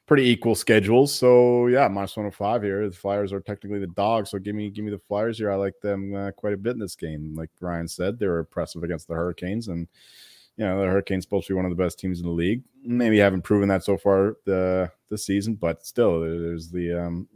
pretty 0.07 0.29
equal 0.29 0.55
schedules. 0.55 1.15
So 1.15 1.67
yeah, 1.67 1.89
minus 1.89 2.17
one 2.17 2.25
hundred 2.25 2.37
five 2.37 2.63
here. 2.63 2.89
The 2.89 2.97
Flyers 2.97 3.33
are 3.33 3.41
technically 3.41 3.81
the 3.81 3.87
dog. 3.89 4.27
So 4.27 4.39
give 4.39 4.55
me 4.55 4.71
give 4.71 4.85
me 4.85 4.91
the 4.91 4.99
Flyers 4.99 5.39
here. 5.39 5.51
I 5.51 5.57
like 5.57 5.81
them 5.83 6.15
uh, 6.15 6.31
quite 6.33 6.55
a 6.55 6.57
bit 6.57 6.75
in 6.75 6.81
this 6.81 6.97
game. 6.97 7.35
Like 7.35 7.51
Ryan 7.61 7.89
said, 7.89 8.19
they 8.19 8.27
were 8.27 8.41
impressive 8.41 8.83
against 8.83 9.09
the 9.09 9.15
Hurricanes 9.15 9.69
and 9.69 9.89
you 10.57 10.67
know, 10.67 10.79
the 10.79 10.87
Hurricanes 10.89 11.25
supposed 11.25 11.47
to 11.47 11.55
be 11.55 11.57
one 11.57 11.65
of 11.65 11.71
the 11.71 11.83
best 11.83 11.99
teams 11.99 12.21
in 12.21 12.27
the 12.27 12.33
league. 12.33 12.63
Maybe 12.85 13.19
haven't 13.19 13.43
proven 13.43 13.69
that 13.71 13.83
so 13.83 13.97
far 13.97 14.37
the 14.45 14.93
this 15.09 15.25
season, 15.25 15.55
but 15.55 15.87
still, 15.87 16.21
there's 16.21 16.69
the 16.69 16.93
um, 16.93 17.29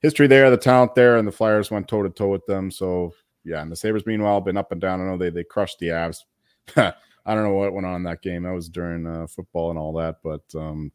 history 0.00 0.28
there, 0.28 0.48
the 0.48 0.56
talent 0.56 0.94
there, 0.94 1.16
and 1.16 1.26
the 1.26 1.32
Flyers 1.32 1.72
went 1.72 1.88
toe 1.88 2.04
to 2.04 2.10
toe 2.10 2.28
with 2.28 2.46
them. 2.46 2.70
So 2.70 3.14
yeah, 3.44 3.62
and 3.62 3.70
the 3.70 3.76
Sabres 3.76 4.06
meanwhile 4.06 4.40
been 4.40 4.56
up 4.56 4.72
and 4.72 4.80
down. 4.80 5.00
I 5.00 5.04
know 5.04 5.16
they 5.16 5.30
they 5.30 5.44
crushed 5.44 5.78
the 5.78 5.88
Avs. 5.88 6.18
I 6.76 7.34
don't 7.34 7.44
know 7.44 7.54
what 7.54 7.72
went 7.72 7.86
on 7.86 7.96
in 7.96 8.02
that 8.04 8.22
game. 8.22 8.42
That 8.42 8.52
was 8.52 8.68
during 8.68 9.06
uh, 9.06 9.26
football 9.26 9.70
and 9.70 9.78
all 9.78 9.92
that, 9.94 10.16
but 10.22 10.42
um, 10.56 10.90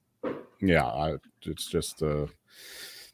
yeah, 0.62 0.86
I, 0.86 1.16
it's 1.44 1.68
just 1.68 2.02
uh, 2.04 2.26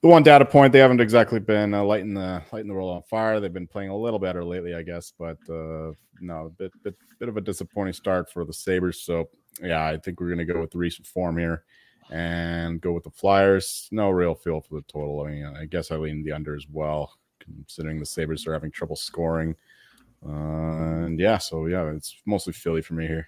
the 0.01 0.07
one 0.07 0.23
data 0.23 0.45
point. 0.45 0.73
They 0.73 0.79
haven't 0.79 1.01
exactly 1.01 1.39
been 1.39 1.73
uh, 1.73 1.83
lighting 1.83 2.13
the 2.13 2.41
lighting 2.51 2.67
the 2.67 2.73
world 2.73 2.95
on 2.95 3.03
fire. 3.03 3.39
They've 3.39 3.53
been 3.53 3.67
playing 3.67 3.89
a 3.89 3.97
little 3.97 4.19
better 4.19 4.43
lately, 4.43 4.73
I 4.75 4.81
guess, 4.81 5.13
but 5.17 5.37
uh, 5.49 5.91
no, 6.21 6.45
a 6.45 6.49
bit 6.49 6.71
bit 6.83 6.95
bit 7.19 7.29
of 7.29 7.37
a 7.37 7.41
disappointing 7.41 7.93
start 7.93 8.31
for 8.31 8.45
the 8.45 8.53
Sabres. 8.53 9.01
So 9.01 9.29
yeah, 9.61 9.85
I 9.85 9.97
think 9.97 10.19
we're 10.19 10.29
gonna 10.29 10.45
go 10.45 10.59
with 10.59 10.71
the 10.71 10.79
recent 10.79 11.07
form 11.07 11.37
here 11.37 11.63
and 12.11 12.81
go 12.81 12.91
with 12.91 13.03
the 13.03 13.11
Flyers. 13.11 13.87
No 13.91 14.09
real 14.09 14.35
feel 14.35 14.61
for 14.61 14.75
the 14.75 14.83
total. 14.83 15.21
I 15.21 15.31
mean, 15.31 15.45
I 15.45 15.65
guess 15.65 15.91
I 15.91 15.95
lean 15.95 16.23
the 16.23 16.31
under 16.31 16.55
as 16.55 16.65
well, 16.69 17.13
considering 17.43 17.99
the 17.99 18.05
Sabres 18.05 18.47
are 18.47 18.53
having 18.53 18.71
trouble 18.71 18.95
scoring. 18.95 19.55
Uh, 20.25 21.05
and 21.05 21.19
yeah, 21.19 21.37
so 21.37 21.65
yeah, 21.65 21.91
it's 21.91 22.21
mostly 22.25 22.53
Philly 22.53 22.81
for 22.81 22.93
me 22.93 23.07
here. 23.07 23.27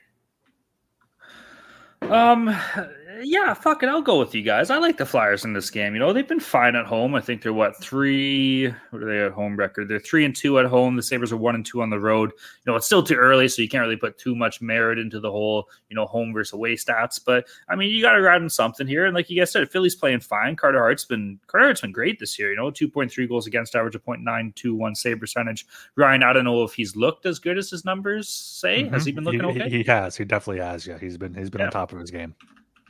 Um, 2.01 2.55
yeah, 3.27 3.53
fuck 3.53 3.83
it. 3.83 3.89
I'll 3.89 4.01
go 4.01 4.19
with 4.19 4.33
you 4.35 4.41
guys. 4.41 4.69
I 4.69 4.77
like 4.77 4.97
the 4.97 5.05
Flyers 5.05 5.43
in 5.45 5.53
this 5.53 5.69
game. 5.69 5.93
You 5.93 5.99
know, 5.99 6.13
they've 6.13 6.27
been 6.27 6.39
fine 6.39 6.75
at 6.75 6.85
home. 6.85 7.15
I 7.15 7.21
think 7.21 7.41
they're 7.41 7.53
what 7.53 7.75
three? 7.81 8.67
What 8.91 9.03
are 9.03 9.05
they 9.05 9.25
at 9.25 9.31
home 9.31 9.55
record? 9.55 9.87
They're 9.87 9.99
three 9.99 10.25
and 10.25 10.35
two 10.35 10.59
at 10.59 10.65
home. 10.65 10.95
The 10.95 11.03
Sabres 11.03 11.31
are 11.31 11.37
one 11.37 11.55
and 11.55 11.65
two 11.65 11.81
on 11.81 11.89
the 11.89 11.99
road. 11.99 12.31
You 12.31 12.71
know, 12.71 12.75
it's 12.75 12.85
still 12.85 13.03
too 13.03 13.15
early, 13.15 13.47
so 13.47 13.61
you 13.61 13.69
can't 13.69 13.81
really 13.81 13.95
put 13.95 14.17
too 14.17 14.35
much 14.35 14.61
merit 14.61 14.99
into 14.99 15.19
the 15.19 15.31
whole, 15.31 15.69
you 15.89 15.95
know, 15.95 16.05
home 16.05 16.33
versus 16.33 16.53
away 16.53 16.75
stats. 16.75 17.19
But 17.23 17.47
I 17.67 17.75
mean, 17.75 17.89
you 17.91 18.01
got 18.01 18.13
to 18.13 18.21
ride 18.21 18.41
on 18.41 18.49
something 18.49 18.87
here. 18.87 19.05
And 19.05 19.15
like 19.15 19.29
you 19.29 19.39
guys 19.39 19.51
said, 19.51 19.69
Philly's 19.71 19.95
playing 19.95 20.19
fine. 20.21 20.55
Carter 20.55 20.79
Hart's 20.79 21.05
been 21.05 21.39
Carter 21.47 21.65
Hart's 21.67 21.81
been 21.81 21.91
great 21.91 22.19
this 22.19 22.37
year. 22.39 22.51
You 22.51 22.57
know, 22.57 22.71
two 22.71 22.87
point 22.87 23.11
three 23.11 23.27
goals 23.27 23.47
against 23.47 23.75
average, 23.75 23.95
a 23.95 23.99
point 23.99 24.21
nine 24.21 24.53
two 24.55 24.75
one 24.75 24.95
save 24.95 25.19
percentage. 25.19 25.65
Ryan, 25.95 26.23
I 26.23 26.33
don't 26.33 26.45
know 26.45 26.63
if 26.63 26.73
he's 26.73 26.95
looked 26.95 27.25
as 27.25 27.39
good 27.39 27.57
as 27.57 27.69
his 27.69 27.85
numbers 27.85 28.29
say. 28.29 28.87
Has 28.89 29.05
he 29.05 29.11
been 29.11 29.23
looking 29.23 29.41
he, 29.41 29.61
okay? 29.61 29.69
He 29.69 29.83
has. 29.83 30.15
He 30.15 30.25
definitely 30.25 30.61
has. 30.63 30.85
Yeah, 30.85 30.97
he's 30.99 31.17
been 31.17 31.33
he's 31.33 31.49
been 31.49 31.59
Yeah. 31.61 31.67
on 31.67 31.71
top 31.71 31.91
of 31.91 31.99
his 31.99 32.11
game. 32.11 32.35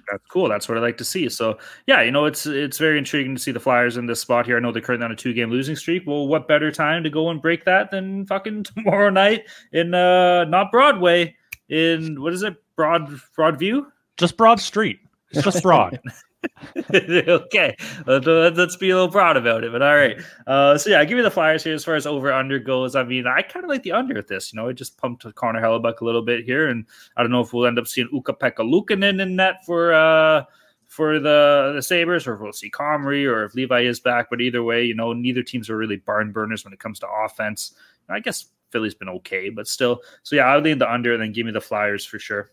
That's 0.10 0.26
cool. 0.28 0.50
That's 0.50 0.68
what 0.68 0.78
I 0.78 0.82
like 0.82 0.98
to 0.98 1.06
see. 1.06 1.30
So 1.30 1.58
yeah, 1.88 2.02
you 2.02 2.12
know, 2.12 2.26
it's 2.26 2.46
it's 2.46 2.78
very 2.78 2.98
intriguing 2.98 3.36
to 3.36 3.42
see 3.42 3.52
the 3.52 3.60
Flyers 3.60 3.98
in 3.98 4.06
this 4.06 4.20
spot 4.20 4.46
here. 4.46 4.58
I 4.58 4.60
know 4.60 4.72
they're 4.72 4.82
currently 4.82 5.06
on 5.06 5.12
a 5.12 5.16
two 5.16 5.34
game 5.34 5.50
losing 5.50 5.76
streak. 5.76 6.04
Well, 6.06 6.28
what 6.28 6.48
better 6.48 6.72
time 6.72 7.04
to 7.04 7.10
go 7.10 7.30
and 7.30 7.42
break 7.42 7.66
that 7.66 7.92
than 7.92 8.26
fucking 8.26 8.64
tomorrow 8.76 9.10
night 9.10 9.46
in 9.72 9.94
uh 9.94 10.46
not 10.46 10.72
Broadway 10.72 11.36
in 11.70 12.22
what 12.22 12.34
is 12.34 12.44
it 12.44 12.56
Broad 12.76 13.08
Broadview? 13.38 13.86
Just 14.18 14.38
Broad 14.38 14.60
Street. 14.60 15.00
It's 15.32 15.44
just 15.44 15.64
Broad. 15.64 16.00
okay, 16.94 17.76
let's, 18.06 18.76
be 18.76 18.90
a 18.90 18.96
little 18.96 19.12
proud 19.12 19.38
about 19.38 19.64
it. 19.64 19.72
But 19.72 19.82
all 19.82 19.96
right, 19.96 20.22
uh, 20.48 20.78
so 20.78 20.90
yeah, 20.90 21.00
I 21.00 21.06
give 21.06 21.18
me 21.18 21.24
the 21.24 21.32
Flyers 21.32 21.64
here 21.64 21.74
as 21.74 21.84
far 21.84 21.96
as 21.96 22.06
over 22.06 22.32
under 22.32 22.60
goes. 22.60 22.96
I 22.96 23.04
mean, 23.04 23.28
I 23.28 23.42
kind 23.42 23.64
of 23.64 23.70
like 23.70 23.84
the 23.84 23.92
under 23.92 24.18
at 24.18 24.28
this. 24.28 24.54
You 24.54 24.58
know, 24.60 24.68
it 24.68 24.74
just 24.74 24.98
pumped 24.98 25.26
Connor 25.36 25.62
Hellebuyck 25.62 26.02
a 26.02 26.06
little 26.06 26.22
bit 26.22 26.46
here, 26.46 26.68
and 26.70 26.86
I 27.18 27.22
don't 27.22 27.32
know 27.32 27.42
if 27.42 27.54
we'll 27.54 27.68
end 27.68 27.80
up 27.80 27.88
seeing 27.88 28.10
Ukko-Pekka 28.14 28.60
Luukkonen 28.60 29.22
in 29.22 29.36
net 29.36 29.66
for 29.66 29.94
uh 29.94 30.44
for 30.88 31.20
the 31.20 31.74
the 31.76 31.82
Sabres, 31.82 32.28
or 32.28 32.36
if 32.36 32.42
we'll 32.42 32.54
see 32.54 32.70
Comrie, 32.70 33.26
or 33.26 33.46
if 33.46 33.56
Levi 33.56 33.82
is 33.82 34.00
back. 34.00 34.30
But 34.30 34.42
either 34.42 34.64
way, 34.64 34.86
you 34.86 34.96
know, 34.96 35.14
neither 35.14 35.44
teams 35.44 35.70
are 35.70 35.78
really 35.78 35.98
barn 35.98 36.32
burners 36.32 36.64
when 36.64 36.74
it 36.74 36.80
comes 36.80 37.00
to 37.00 37.08
offense. 37.08 37.74
I 38.08 38.20
guess 38.20 38.46
Philly's 38.70 38.96
been 38.96 39.10
okay, 39.10 39.50
but 39.50 39.68
still. 39.68 40.02
So 40.24 40.36
yeah, 40.36 40.44
I'll 40.44 40.62
lean 40.62 40.78
the 40.78 40.92
under, 40.92 41.14
and 41.14 41.22
then 41.22 41.32
give 41.32 41.46
me 41.46 41.52
the 41.52 41.62
Flyers 41.62 42.06
for 42.06 42.20
sure. 42.20 42.52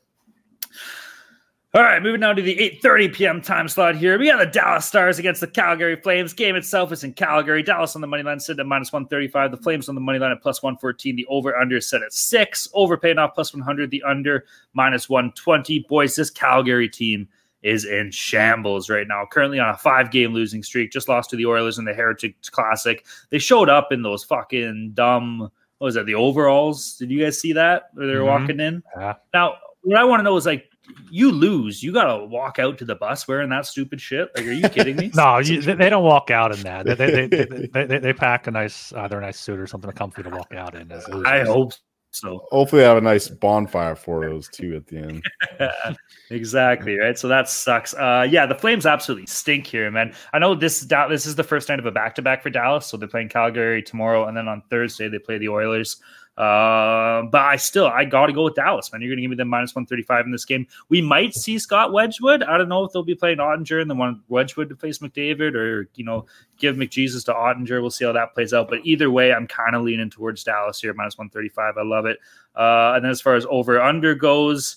All 1.75 1.83
right, 1.83 2.03
moving 2.03 2.23
on 2.23 2.37
to 2.37 2.43
the 2.43 2.55
8:30 2.83 3.15
p.m. 3.15 3.41
time 3.41 3.67
slot 3.67 3.97
here. 3.97 4.19
We 4.19 4.27
got 4.27 4.39
the 4.39 4.45
Dallas 4.45 4.85
Stars 4.85 5.19
against 5.19 5.41
the 5.41 5.47
Calgary 5.47 5.97
Flames. 5.97 6.35
Game 6.35 6.55
itself 6.55 6.93
is 6.93 7.03
in 7.03 7.15
Calgary. 7.15 7.63
Dallas 7.63 7.95
on 7.95 8.03
the 8.03 8.07
money 8.07 8.23
line 8.23 8.41
set 8.41 8.59
at 8.61 8.67
minus 8.67 8.93
135. 8.93 9.51
The 9.53 9.57
Flames 9.57 9.89
on 9.89 9.95
the 9.95 10.01
money 10.03 10.19
line 10.19 10.33
at 10.33 10.43
plus 10.43 10.63
114. 10.63 11.17
The 11.17 11.25
over 11.31 11.57
under 11.57 11.79
is 11.79 11.89
set 11.89 12.03
at 12.03 12.13
six. 12.13 12.69
Over 12.75 12.99
paying 12.99 13.17
off 13.17 13.35
plus 13.35 13.55
100. 13.55 13.91
The 13.91 14.03
under 14.03 14.45
minus 14.75 15.09
120. 15.09 15.87
Boys, 15.89 16.15
this 16.15 16.29
Calgary 16.29 16.91
team 16.91 17.27
is 17.63 17.87
in 17.87 18.11
shambles 18.11 18.91
right 18.91 19.09
now. 19.09 19.25
Currently 19.31 19.59
on 19.59 19.71
a 19.71 19.77
five 19.79 20.11
game 20.11 20.35
losing 20.35 20.63
streak. 20.63 20.93
Just 20.93 21.09
lost 21.09 21.31
to 21.31 21.37
the 21.37 21.47
Oilers 21.47 21.79
in 21.79 21.87
the 21.87 21.95
Heritage 21.95 22.35
Classic. 22.51 23.07
They 23.31 23.39
showed 23.39 23.71
up 23.71 23.93
in 23.93 24.03
those 24.03 24.25
fucking 24.25 24.91
dumb. 24.93 25.39
What 25.79 25.87
was 25.87 25.95
that? 25.95 26.05
The 26.05 26.17
overalls? 26.17 26.99
Did 26.99 27.11
you 27.11 27.25
guys 27.25 27.41
see 27.41 27.55
that? 27.55 27.85
Where 27.95 28.07
they 28.07 28.15
were 28.15 28.21
Mhm. 28.27 28.41
walking 28.41 28.61
in. 28.61 28.83
Yeah. 28.95 29.15
Now, 29.33 29.57
what 29.81 29.97
I 29.97 30.05
want 30.05 30.21
to 30.21 30.25
know 30.25 30.37
is 30.37 30.45
like, 30.45 30.69
you 31.11 31.31
lose, 31.31 31.83
you 31.83 31.93
gotta 31.93 32.25
walk 32.25 32.59
out 32.59 32.79
to 32.79 32.85
the 32.85 32.95
bus 32.95 33.27
wearing 33.29 33.51
that 33.51 33.67
stupid 33.67 34.01
shit. 34.01 34.29
Like, 34.37 34.47
are 34.47 34.53
you 34.53 34.69
kidding 34.69 34.97
me? 34.97 35.11
No, 35.15 35.39
you, 35.39 35.61
they, 35.61 35.75
they 35.75 35.91
don't 35.91 36.05
walk 36.05 36.31
out 36.31 36.55
in 36.55 36.63
that. 36.63 36.87
They 36.87 36.95
they, 36.95 37.27
they, 37.27 37.45
they, 37.45 37.85
they, 37.87 37.99
they 37.99 38.13
pack 38.13 38.47
a 38.47 38.51
nice 38.51 38.93
either 38.95 39.19
a 39.19 39.23
nice 39.23 39.39
suit 39.39 39.59
or 39.59 39.67
something 39.67 39.91
comfy 39.93 40.23
to 40.23 40.31
walk 40.31 40.53
out 40.55 40.75
in. 40.75 40.91
As 40.91 41.05
I 41.25 41.45
hope 41.45 41.73
So 42.15 42.47
hopefully, 42.51 42.85
I 42.85 42.89
have 42.89 42.99
a 42.99 43.01
nice 43.01 43.29
bonfire 43.29 43.97
for 43.97 44.29
those 44.29 44.47
two 44.49 44.77
at 44.77 44.87
the 44.87 44.99
end. 44.99 45.97
exactly 46.31 46.99
right. 46.99 47.19
So 47.19 47.27
that 47.29 47.49
sucks. 47.49 47.95
Uh, 47.95 48.27
yeah, 48.31 48.45
the 48.45 48.55
Flames 48.55 48.85
absolutely 48.85 49.27
stink 49.27 49.67
here, 49.67 49.91
man. 49.91 50.15
I 50.35 50.39
know 50.39 50.55
this 50.55 50.81
this 50.81 51.25
is 51.25 51.37
the 51.37 51.43
first 51.43 51.71
night 51.71 51.79
of 51.79 51.87
a 51.87 51.91
back 51.91 52.15
to 52.17 52.23
back 52.23 52.43
for 52.43 52.51
Dallas, 52.51 52.87
so 52.87 52.99
they're 52.99 53.09
playing 53.09 53.31
Calgary 53.31 53.83
tomorrow, 53.83 54.29
and 54.29 54.37
then 54.37 54.47
on 54.47 54.63
Thursday 54.69 55.09
they 55.09 55.19
play 55.19 55.39
the 55.39 55.49
Oilers. 55.49 56.03
Uh, 56.37 57.25
but 57.25 57.43
I 57.43 57.57
still 57.57 57.87
I 57.87 58.07
got 58.07 58.27
to 58.27 58.33
go 58.33 58.45
with 58.45 58.55
Dallas, 58.55 58.91
man. 58.91 59.03
You're 59.03 59.11
going 59.11 59.19
to 59.19 59.23
give 59.23 59.31
me 59.31 59.37
the 59.37 59.45
minus 59.45 59.75
one 59.75 59.85
thirty 59.85 60.03
five 60.03 60.25
in 60.25 60.33
this 60.33 60.47
game. 60.47 60.67
We 60.89 61.03
might 61.03 61.35
see 61.35 61.59
Scott 61.59 61.93
Wedgewood. 61.93 62.43
I 62.43 62.57
don't 62.57 62.71
know 62.71 62.85
if 62.85 62.93
they'll 62.93 63.03
be 63.03 63.15
playing 63.15 63.37
Oettinger 63.37 63.83
and 63.83 63.91
then 63.91 63.99
want 63.99 64.23
Wedgewood 64.29 64.71
to 64.71 64.77
face 64.77 64.99
McDavid, 64.99 65.55
or 65.55 65.91
you 65.95 66.05
know 66.05 66.25
give 66.57 66.77
McJesus 66.77 67.27
to 67.27 67.35
Oettinger. 67.35 67.83
We'll 67.83 67.91
see 67.91 68.07
how 68.07 68.13
that 68.13 68.33
plays 68.33 68.55
out. 68.55 68.71
But 68.71 68.81
either 68.85 69.11
way, 69.11 69.35
I'm 69.35 69.47
kind 69.47 69.77
of 69.77 69.83
leaning 69.83 70.09
towards 70.09 70.43
Dallas 70.43 70.81
here, 70.81 70.95
minus 70.95 71.19
one 71.19 71.29
thirty 71.29 71.51
five. 71.51 71.77
I 71.77 71.83
love 71.83 72.07
it. 72.07 72.19
Uh, 72.57 72.93
and 72.97 73.05
then 73.05 73.11
as 73.11 73.21
far 73.21 73.35
as 73.35 73.47
over 73.51 73.81
under 73.81 74.15
goes. 74.15 74.77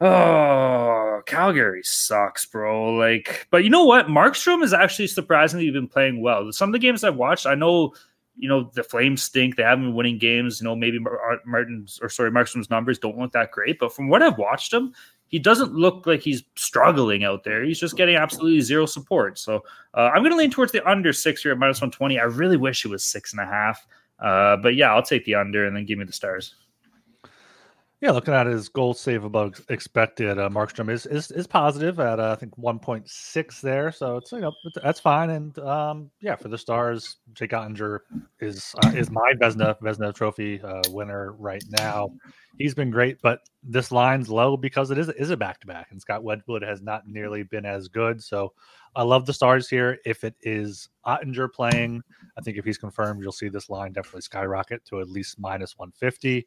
Oh, 0.00 1.22
Calgary 1.26 1.82
sucks, 1.82 2.46
bro. 2.46 2.94
Like, 2.94 3.48
but 3.50 3.64
you 3.64 3.70
know 3.70 3.84
what? 3.84 4.06
Markstrom 4.06 4.62
is 4.62 4.72
actually 4.72 5.08
surprisingly 5.08 5.68
been 5.72 5.88
playing 5.88 6.20
well. 6.20 6.52
Some 6.52 6.68
of 6.68 6.72
the 6.72 6.78
games 6.78 7.02
I've 7.02 7.16
watched, 7.16 7.46
I 7.46 7.56
know 7.56 7.94
you 8.38 8.48
know 8.48 8.70
the 8.74 8.82
Flames 8.82 9.22
stink. 9.22 9.56
They 9.56 9.62
haven't 9.62 9.86
been 9.86 9.94
winning 9.94 10.18
games. 10.18 10.60
You 10.60 10.64
know 10.64 10.76
maybe 10.76 10.98
Martin's 11.44 11.98
or 12.00 12.08
sorry 12.08 12.30
Markstrom's 12.30 12.70
numbers 12.70 12.98
don't 12.98 13.18
look 13.18 13.32
that 13.32 13.50
great, 13.50 13.78
but 13.78 13.94
from 13.94 14.08
what 14.08 14.22
I've 14.22 14.38
watched 14.38 14.72
him, 14.72 14.94
he 15.26 15.38
doesn't 15.38 15.74
look 15.74 16.06
like 16.06 16.20
he's 16.20 16.44
struggling 16.56 17.24
out 17.24 17.44
there. 17.44 17.64
He's 17.64 17.80
just 17.80 17.96
getting 17.96 18.16
absolutely 18.16 18.60
zero 18.60 18.86
support. 18.86 19.38
So 19.38 19.64
uh, 19.94 20.10
I'm 20.14 20.22
going 20.22 20.32
to 20.32 20.38
lean 20.38 20.50
towards 20.50 20.72
the 20.72 20.88
under 20.88 21.12
six 21.12 21.42
here 21.42 21.52
at 21.52 21.58
minus 21.58 21.80
one 21.80 21.90
twenty. 21.90 22.18
I 22.18 22.24
really 22.24 22.56
wish 22.56 22.84
it 22.84 22.88
was 22.88 23.04
six 23.04 23.32
and 23.32 23.40
a 23.40 23.46
half, 23.46 23.86
uh, 24.20 24.56
but 24.56 24.74
yeah, 24.76 24.94
I'll 24.94 25.02
take 25.02 25.24
the 25.24 25.34
under 25.34 25.66
and 25.66 25.76
then 25.76 25.84
give 25.84 25.98
me 25.98 26.04
the 26.04 26.12
stars. 26.12 26.54
Yeah, 28.00 28.12
looking 28.12 28.32
at 28.32 28.46
his 28.46 28.68
goal 28.68 28.94
save 28.94 29.24
above 29.24 29.60
expected, 29.70 30.38
uh, 30.38 30.48
Markstrom 30.48 30.88
is 30.88 31.04
is 31.04 31.32
is 31.32 31.48
positive 31.48 31.98
at 31.98 32.20
uh, 32.20 32.30
I 32.30 32.36
think 32.36 32.56
1.6 32.56 33.60
there, 33.60 33.90
so 33.90 34.18
it's 34.18 34.30
you 34.30 34.38
know 34.38 34.52
that's 34.84 35.00
fine. 35.00 35.30
And 35.30 35.58
um, 35.58 36.08
yeah, 36.20 36.36
for 36.36 36.46
the 36.46 36.56
Stars, 36.56 37.16
Jake 37.32 37.50
Oettinger 37.50 38.00
is 38.38 38.72
uh, 38.84 38.92
is 38.94 39.10
my 39.10 39.32
Vezina 39.40 39.76
Vezina 39.80 40.14
Trophy 40.14 40.62
uh, 40.62 40.82
winner 40.90 41.32
right 41.32 41.64
now. 41.70 42.10
He's 42.56 42.72
been 42.72 42.90
great, 42.90 43.20
but 43.20 43.40
this 43.64 43.90
line's 43.90 44.30
low 44.30 44.56
because 44.56 44.92
it 44.92 44.98
is 44.98 45.08
is 45.08 45.30
a 45.30 45.36
back 45.36 45.58
to 45.62 45.66
back, 45.66 45.88
and 45.90 46.00
Scott 46.00 46.22
Wedgewood 46.22 46.62
has 46.62 46.80
not 46.80 47.08
nearly 47.08 47.42
been 47.42 47.66
as 47.66 47.88
good. 47.88 48.22
So 48.22 48.52
I 48.94 49.02
love 49.02 49.26
the 49.26 49.32
Stars 49.32 49.68
here. 49.68 49.98
If 50.06 50.22
it 50.22 50.36
is 50.42 50.88
Oettinger 51.04 51.52
playing, 51.52 52.02
I 52.38 52.42
think 52.42 52.58
if 52.58 52.64
he's 52.64 52.78
confirmed, 52.78 53.24
you'll 53.24 53.32
see 53.32 53.48
this 53.48 53.68
line 53.68 53.92
definitely 53.92 54.20
skyrocket 54.20 54.84
to 54.84 55.00
at 55.00 55.08
least 55.08 55.40
minus 55.40 55.76
150 55.76 56.46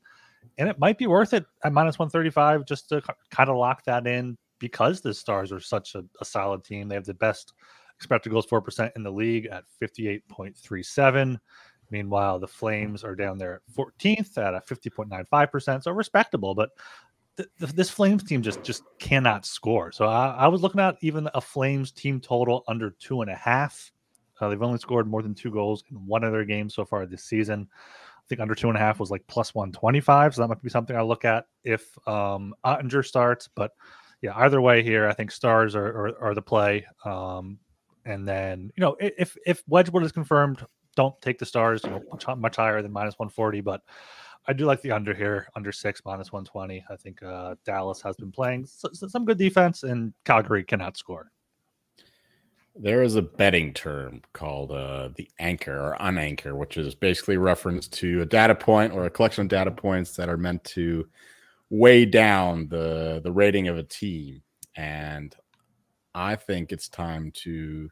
and 0.58 0.70
it 0.70 0.80
might 0.80 0.98
be 0.98 1.08
worth 1.08 1.34
it 1.34 1.46
at 1.64 1.74
minus 1.74 1.98
135 1.98 2.66
just 2.66 2.90
to 2.90 3.02
kind 3.30 3.50
of 3.50 3.58
lock 3.58 3.84
that 3.86 4.08
in 4.08 4.38
because 4.60 5.02
the 5.02 5.14
Stars 5.14 5.52
are 5.52 5.60
such 5.60 5.96
a, 5.96 6.04
a 6.20 6.26
solid 6.26 6.64
team. 6.64 6.88
They 6.88 6.96
have 6.96 7.06
the 7.06 7.14
best 7.14 7.54
expected 7.96 8.30
goals 8.30 8.48
4% 8.48 8.92
in 8.96 9.04
the 9.04 9.12
league 9.12 9.48
at 9.48 9.64
58.37. 9.82 11.38
Meanwhile, 11.90 12.40
the 12.40 12.48
Flames 12.48 13.04
are 13.04 13.16
down 13.16 13.38
there 13.38 13.56
at 13.56 13.76
14th 13.76 14.38
at 14.38 14.54
a 14.54 14.62
50.95%, 14.62 15.84
so 15.84 15.92
respectable. 15.92 16.56
But 16.56 16.70
th- 17.38 17.50
th- 17.60 17.72
this 17.74 17.90
Flames 17.90 18.24
team 18.24 18.42
just 18.42 18.64
just 18.64 18.84
cannot 18.98 19.46
score. 19.46 19.92
So 19.92 20.06
I, 20.06 20.30
I, 20.30 20.48
was 20.48 20.62
looking 20.62 20.80
at 20.80 20.96
even 21.02 21.28
a 21.34 21.42
Flames 21.42 21.92
team 21.92 22.22
total 22.22 22.64
under 22.68 22.92
two 22.92 23.22
and 23.22 23.30
a 23.30 23.36
half. 23.36 23.92
Uh, 24.40 24.50
they've 24.50 24.62
only 24.62 24.80
scored 24.80 25.08
more 25.08 25.22
than 25.22 25.36
two 25.36 25.52
goals 25.52 25.84
in 25.92 25.98
one 26.08 26.24
of 26.24 26.32
their 26.32 26.46
games 26.46 26.74
so 26.74 26.86
far 26.86 27.06
this 27.06 27.26
season 27.26 27.68
think 28.32 28.42
under 28.42 28.56
two 28.56 28.70
and 28.70 28.78
a 28.78 28.80
half 28.80 28.98
was 28.98 29.12
like 29.12 29.28
plus 29.28 29.54
125. 29.54 30.36
So 30.36 30.42
that 30.42 30.48
might 30.48 30.62
be 30.64 30.70
something 30.70 30.96
I 30.96 31.02
look 31.02 31.26
at 31.26 31.46
if 31.66 31.96
um, 32.08 32.56
Oettinger 32.66 33.06
starts. 33.06 33.50
But 33.54 33.72
yeah, 34.22 34.32
either 34.38 34.62
way 34.62 34.82
here, 34.82 35.08
I 35.08 35.14
think 35.14 35.32
stars 35.32 35.76
are, 35.76 35.86
are, 35.86 36.24
are 36.24 36.34
the 36.34 36.42
play. 36.42 36.86
Um, 37.04 37.60
and 38.06 38.26
then, 38.26 38.72
you 38.78 38.82
know, 38.82 38.96
if, 39.00 39.36
if 39.46 39.64
Wedgewood 39.68 40.04
is 40.04 40.14
confirmed, 40.14 40.66
don't 40.96 41.20
take 41.22 41.40
the 41.40 41.46
stars, 41.46 41.82
you 41.84 41.90
know, 41.90 42.02
much, 42.10 42.26
much 42.38 42.56
higher 42.56 42.82
than 42.82 42.94
minus 42.94 43.20
140. 43.20 43.60
But 43.60 43.82
I 44.48 44.54
do 44.54 44.66
like 44.66 44.82
the 44.82 44.92
under 44.92 45.14
here, 45.14 45.48
under 45.56 45.74
six, 45.74 46.02
minus 46.06 46.32
120. 46.32 46.86
I 46.90 46.96
think 46.96 47.22
uh, 47.22 47.56
Dallas 47.66 48.02
has 48.02 48.16
been 48.16 48.32
playing 48.32 48.66
some 48.66 49.26
good 49.26 49.38
defense 49.38 49.84
and 49.84 50.14
Calgary 50.24 50.64
cannot 50.64 50.96
score. 50.96 51.32
There 52.76 53.04
is 53.04 53.16
a 53.16 53.22
betting 53.22 53.74
term 53.74 54.22
called 54.34 54.72
uh, 54.72 55.10
the 55.16 55.30
anchor 55.40 55.78
or 55.78 55.98
unanchor, 56.00 56.56
which 56.56 56.78
is 56.78 56.96
basically 56.96 57.38
reference 57.38 57.88
to 57.90 58.22
a 58.22 58.26
data 58.26 58.56
point 58.56 58.94
or 58.94 59.06
a 59.06 59.10
collection 59.10 59.44
of 59.44 59.50
data 59.50 59.72
points 59.72 60.16
that 60.16 60.30
are 60.30 60.38
meant 60.38 60.64
to 60.66 61.08
weigh 61.70 62.06
down 62.06 62.68
the 62.70 63.22
the 63.24 63.32
rating 63.32 63.68
of 63.68 63.78
a 63.78 63.84
team. 63.84 64.42
And 64.76 65.36
I 66.16 66.36
think 66.36 66.72
it's 66.72 66.88
time 66.88 67.32
to 67.44 67.90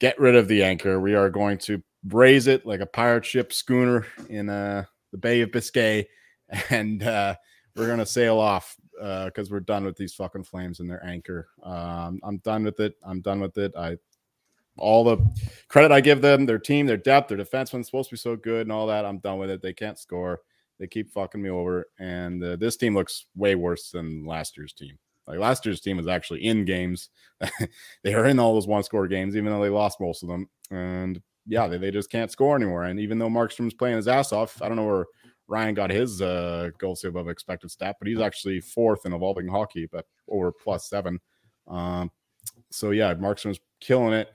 get 0.00 0.18
rid 0.18 0.34
of 0.34 0.48
the 0.48 0.64
anchor. 0.64 1.00
We 1.00 1.14
are 1.14 1.30
going 1.30 1.58
to 1.58 1.82
raise 2.08 2.46
it 2.46 2.66
like 2.66 2.80
a 2.80 2.86
pirate 2.86 3.24
ship 3.24 3.52
schooner 3.52 4.06
in 4.28 4.48
uh, 4.48 4.84
the 5.12 5.18
Bay 5.18 5.40
of 5.42 5.52
Biscay, 5.52 6.08
and 6.70 7.02
uh, 7.02 7.36
we're 7.76 7.86
gonna 7.86 8.06
sail 8.06 8.38
off 8.38 8.76
because 9.00 9.50
uh, 9.50 9.52
we're 9.52 9.60
done 9.60 9.84
with 9.84 9.96
these 9.96 10.14
fucking 10.14 10.44
flames 10.44 10.80
and 10.80 10.90
their 10.90 11.04
anchor. 11.04 11.48
Um, 11.62 12.20
I'm 12.22 12.38
done 12.38 12.64
with 12.64 12.80
it. 12.80 12.96
I'm 13.04 13.20
done 13.20 13.40
with 13.40 13.56
it. 13.58 13.72
I 13.76 13.96
all 14.76 15.04
the 15.04 15.18
credit 15.68 15.92
I 15.92 16.00
give 16.00 16.22
them, 16.22 16.46
their 16.46 16.58
team, 16.58 16.86
their 16.86 16.96
depth, 16.96 17.28
their 17.28 17.38
defenseman's 17.38 17.86
supposed 17.86 18.08
to 18.10 18.14
be 18.14 18.18
so 18.18 18.36
good 18.36 18.62
and 18.62 18.72
all 18.72 18.86
that. 18.86 19.04
I'm 19.04 19.18
done 19.18 19.38
with 19.38 19.50
it. 19.50 19.62
They 19.62 19.72
can't 19.72 19.98
score. 19.98 20.40
They 20.78 20.86
keep 20.86 21.10
fucking 21.10 21.42
me 21.42 21.50
over, 21.50 21.86
and 21.98 22.42
uh, 22.42 22.56
this 22.56 22.76
team 22.76 22.94
looks 22.94 23.26
way 23.36 23.54
worse 23.54 23.90
than 23.90 24.24
last 24.24 24.56
year's 24.56 24.72
team. 24.72 24.98
Like 25.26 25.38
last 25.38 25.64
year's 25.66 25.80
team 25.80 25.98
was 25.98 26.08
actually 26.08 26.44
in 26.44 26.64
games. 26.64 27.10
they 28.02 28.14
are 28.14 28.26
in 28.26 28.38
all 28.38 28.54
those 28.54 28.66
one 28.66 28.82
score 28.82 29.06
games, 29.06 29.36
even 29.36 29.52
though 29.52 29.62
they 29.62 29.68
lost 29.68 30.00
most 30.00 30.22
of 30.22 30.28
them. 30.28 30.48
And 30.70 31.20
yeah, 31.46 31.66
they, 31.66 31.78
they 31.78 31.90
just 31.90 32.10
can't 32.10 32.30
score 32.30 32.56
anymore. 32.56 32.84
And 32.84 32.98
even 32.98 33.18
though 33.18 33.28
Markstrom's 33.28 33.74
playing 33.74 33.96
his 33.96 34.08
ass 34.08 34.32
off, 34.32 34.60
I 34.62 34.68
don't 34.68 34.76
know 34.76 34.86
where 34.86 35.06
Ryan 35.50 35.74
got 35.74 35.90
his 35.90 36.22
uh, 36.22 36.70
goal 36.78 36.94
save 36.94 37.10
above 37.10 37.28
expected 37.28 37.72
stat, 37.72 37.96
but 37.98 38.06
he's 38.06 38.20
actually 38.20 38.60
fourth 38.60 39.04
in 39.04 39.12
evolving 39.12 39.48
hockey, 39.48 39.88
but 39.90 40.06
over 40.28 40.52
plus 40.52 40.88
seven. 40.88 41.18
Um, 41.66 42.12
so 42.70 42.92
yeah, 42.92 43.12
Markstrom's 43.14 43.58
killing 43.80 44.12
it, 44.12 44.28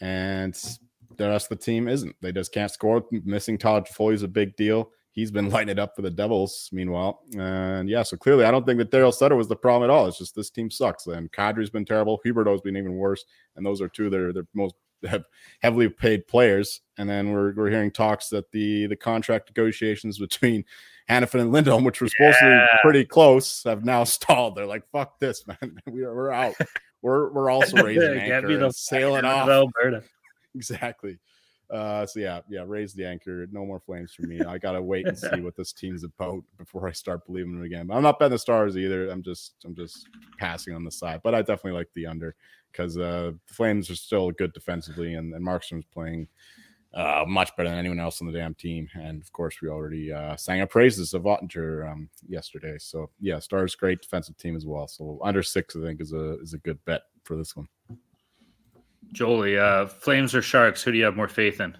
and 0.00 0.54
the 1.16 1.28
rest 1.28 1.50
of 1.50 1.58
the 1.58 1.64
team 1.64 1.86
isn't. 1.86 2.16
They 2.20 2.32
just 2.32 2.52
can't 2.52 2.70
score. 2.70 3.04
Missing 3.12 3.58
Todd 3.58 3.88
is 4.12 4.24
a 4.24 4.28
big 4.28 4.56
deal. 4.56 4.90
He's 5.12 5.30
been 5.30 5.50
lighting 5.50 5.70
it 5.70 5.78
up 5.78 5.94
for 5.94 6.02
the 6.02 6.10
Devils, 6.10 6.68
meanwhile. 6.72 7.22
And 7.38 7.88
yeah, 7.88 8.02
so 8.02 8.16
clearly, 8.16 8.44
I 8.44 8.50
don't 8.50 8.66
think 8.66 8.78
that 8.78 8.90
Daryl 8.90 9.14
Sutter 9.14 9.36
was 9.36 9.48
the 9.48 9.54
problem 9.54 9.88
at 9.88 9.92
all. 9.92 10.08
It's 10.08 10.18
just 10.18 10.34
this 10.34 10.50
team 10.50 10.68
sucks. 10.68 11.06
And 11.06 11.30
Kadri's 11.30 11.70
been 11.70 11.84
terrible. 11.84 12.20
Huberdeau's 12.26 12.60
been 12.60 12.76
even 12.76 12.96
worse. 12.96 13.24
And 13.54 13.64
those 13.64 13.80
are 13.80 13.88
two 13.88 14.06
of 14.06 14.10
their, 14.10 14.32
their 14.32 14.46
most 14.52 14.74
have 15.08 15.24
heavily 15.60 15.88
paid 15.88 16.26
players. 16.26 16.80
And 16.98 17.08
then 17.08 17.32
we're, 17.32 17.54
we're 17.54 17.70
hearing 17.70 17.90
talks 17.90 18.28
that 18.30 18.50
the 18.52 18.86
the 18.86 18.96
contract 18.96 19.50
negotiations 19.50 20.18
between 20.18 20.64
Hanifin 21.08 21.40
and 21.40 21.52
Lindholm, 21.52 21.84
which 21.84 22.00
were 22.00 22.08
supposed 22.08 22.38
yeah. 22.42 22.48
to 22.48 22.68
be 22.72 22.78
pretty 22.82 23.04
close, 23.04 23.62
have 23.64 23.84
now 23.84 24.04
stalled. 24.04 24.56
They're 24.56 24.66
like, 24.66 24.88
"Fuck 24.90 25.18
this, 25.18 25.46
man. 25.46 25.78
we 25.86 26.02
are, 26.02 26.14
we're 26.14 26.32
out. 26.32 26.54
We're 27.02 27.30
we're 27.32 27.50
also 27.52 27.82
raising 27.82 28.18
anchor, 28.18 28.64
and 28.64 28.74
sailing 28.74 29.24
off." 29.24 29.48
Alberta. 29.48 30.02
exactly. 30.54 31.18
Uh, 31.68 32.06
so 32.06 32.20
yeah, 32.20 32.40
yeah, 32.48 32.62
raise 32.64 32.94
the 32.94 33.04
anchor. 33.04 33.46
No 33.50 33.66
more 33.66 33.80
flames 33.80 34.12
for 34.14 34.22
me. 34.22 34.40
I 34.40 34.56
gotta 34.56 34.80
wait 34.80 35.06
and 35.06 35.18
see 35.18 35.40
what 35.40 35.56
this 35.56 35.72
team's 35.72 36.04
about 36.04 36.42
before 36.58 36.86
I 36.86 36.92
start 36.92 37.26
believing 37.26 37.54
them 37.54 37.64
again. 37.64 37.88
But 37.88 37.96
I'm 37.96 38.04
not 38.04 38.20
betting 38.20 38.32
the 38.32 38.38
stars 38.38 38.76
either. 38.76 39.10
I'm 39.10 39.22
just 39.22 39.54
I'm 39.64 39.74
just 39.74 40.08
passing 40.38 40.74
on 40.74 40.84
the 40.84 40.92
side. 40.92 41.20
But 41.24 41.34
I 41.34 41.40
definitely 41.40 41.72
like 41.72 41.88
the 41.94 42.06
under 42.06 42.36
because 42.76 42.96
uh, 42.96 43.32
the 43.46 43.54
Flames 43.54 43.90
are 43.90 43.96
still 43.96 44.30
good 44.32 44.52
defensively, 44.52 45.14
and, 45.14 45.32
and 45.34 45.44
Markstrom's 45.44 45.86
playing 45.92 46.28
uh, 46.94 47.24
much 47.26 47.54
better 47.56 47.68
than 47.68 47.78
anyone 47.78 48.00
else 48.00 48.20
on 48.20 48.26
the 48.26 48.32
damn 48.32 48.54
team. 48.54 48.88
And 48.94 49.22
of 49.22 49.32
course, 49.32 49.60
we 49.60 49.68
already 49.68 50.12
uh, 50.12 50.36
sang 50.36 50.60
our 50.60 50.66
praises 50.66 51.14
of 51.14 51.22
Oettinger 51.22 51.90
um, 51.90 52.08
yesterday. 52.26 52.76
So 52.78 53.10
yeah, 53.20 53.38
Stars 53.38 53.74
great 53.74 54.00
defensive 54.00 54.36
team 54.36 54.56
as 54.56 54.66
well. 54.66 54.88
So 54.88 55.18
under 55.22 55.42
six, 55.42 55.76
I 55.76 55.80
think 55.80 56.00
is 56.00 56.12
a 56.12 56.38
is 56.40 56.54
a 56.54 56.58
good 56.58 56.82
bet 56.84 57.02
for 57.24 57.36
this 57.36 57.56
one. 57.56 57.68
Jolie, 59.12 59.58
uh, 59.58 59.86
Flames 59.86 60.34
or 60.34 60.42
Sharks? 60.42 60.82
Who 60.82 60.92
do 60.92 60.98
you 60.98 61.04
have 61.04 61.16
more 61.16 61.28
faith 61.28 61.60
in? 61.60 61.76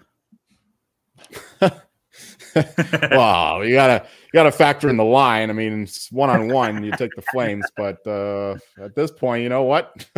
wow, 3.11 3.61
you 3.61 3.75
gotta 3.75 4.07
you 4.25 4.31
gotta 4.33 4.53
factor 4.53 4.89
in 4.89 4.97
the 4.97 5.05
line. 5.05 5.51
I 5.51 5.53
mean, 5.53 5.87
one 6.11 6.31
on 6.31 6.49
one, 6.49 6.83
you 6.85 6.93
take 6.93 7.15
the 7.15 7.23
Flames, 7.23 7.67
but 7.77 8.07
uh, 8.07 8.57
at 8.79 8.95
this 8.95 9.11
point, 9.11 9.43
you 9.43 9.49
know 9.49 9.65
what? 9.65 10.07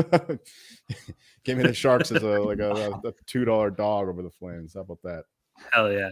Give 1.44 1.58
me 1.58 1.64
the 1.64 1.74
Sharks 1.74 2.12
as 2.12 2.22
a 2.22 2.40
like 2.40 2.58
a, 2.58 3.00
a 3.04 3.12
two 3.26 3.44
dollar 3.44 3.70
dog 3.70 4.08
over 4.08 4.22
the 4.22 4.30
Flames. 4.30 4.74
How 4.74 4.80
about 4.80 5.02
that? 5.02 5.24
Hell 5.72 5.92
yeah. 5.92 6.10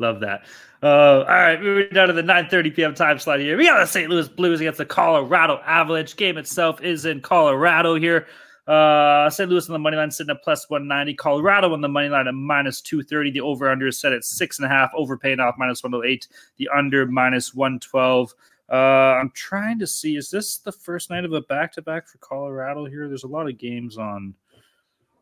Love 0.00 0.20
that. 0.20 0.46
Uh, 0.80 1.20
all 1.20 1.24
right, 1.24 1.60
moving 1.60 1.92
down 1.92 2.06
to 2.06 2.12
the 2.12 2.22
9:30 2.22 2.76
p.m. 2.76 2.94
time 2.94 3.18
slot 3.18 3.40
here. 3.40 3.56
We 3.56 3.64
got 3.64 3.80
the 3.80 3.86
St. 3.86 4.08
Louis 4.08 4.28
Blues 4.28 4.60
against 4.60 4.78
the 4.78 4.86
Colorado 4.86 5.60
Avalanche. 5.66 6.16
Game 6.16 6.38
itself 6.38 6.80
is 6.80 7.04
in 7.04 7.20
Colorado 7.20 7.96
here. 7.96 8.28
Uh, 8.68 9.30
St. 9.30 9.48
Louis 9.48 9.66
on 9.68 9.72
the 9.72 9.78
money 9.78 9.96
line 9.96 10.10
sitting 10.10 10.30
at 10.30 10.42
plus 10.44 10.68
190. 10.68 11.14
Colorado 11.14 11.72
on 11.72 11.80
the 11.80 11.88
money 11.88 12.10
line 12.10 12.28
at 12.28 12.34
minus 12.34 12.82
230. 12.82 13.30
The 13.30 13.40
over 13.40 13.70
under 13.70 13.86
is 13.86 13.98
set 13.98 14.12
at 14.12 14.24
six 14.24 14.58
and 14.58 14.66
a 14.66 14.68
half. 14.68 14.90
Over 14.94 15.16
paying 15.16 15.40
off 15.40 15.54
minus 15.56 15.82
108. 15.82 16.28
The 16.58 16.68
under 16.76 17.06
minus 17.06 17.54
112. 17.54 18.34
Uh, 18.70 18.74
I'm 18.74 19.30
trying 19.30 19.78
to 19.78 19.86
see. 19.86 20.16
Is 20.16 20.28
this 20.30 20.58
the 20.58 20.70
first 20.72 21.08
night 21.08 21.24
of 21.24 21.32
a 21.32 21.40
back 21.40 21.72
to 21.72 21.82
back 21.82 22.06
for 22.06 22.18
Colorado 22.18 22.84
here? 22.84 23.08
There's 23.08 23.24
a 23.24 23.28
lot 23.28 23.48
of 23.48 23.56
games 23.56 23.96
on 23.96 24.34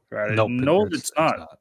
Friday. 0.09 0.35
Nope, 0.35 0.51
no, 0.51 0.87
it's- 0.87 1.01
it's 1.01 1.13
not. 1.17 1.57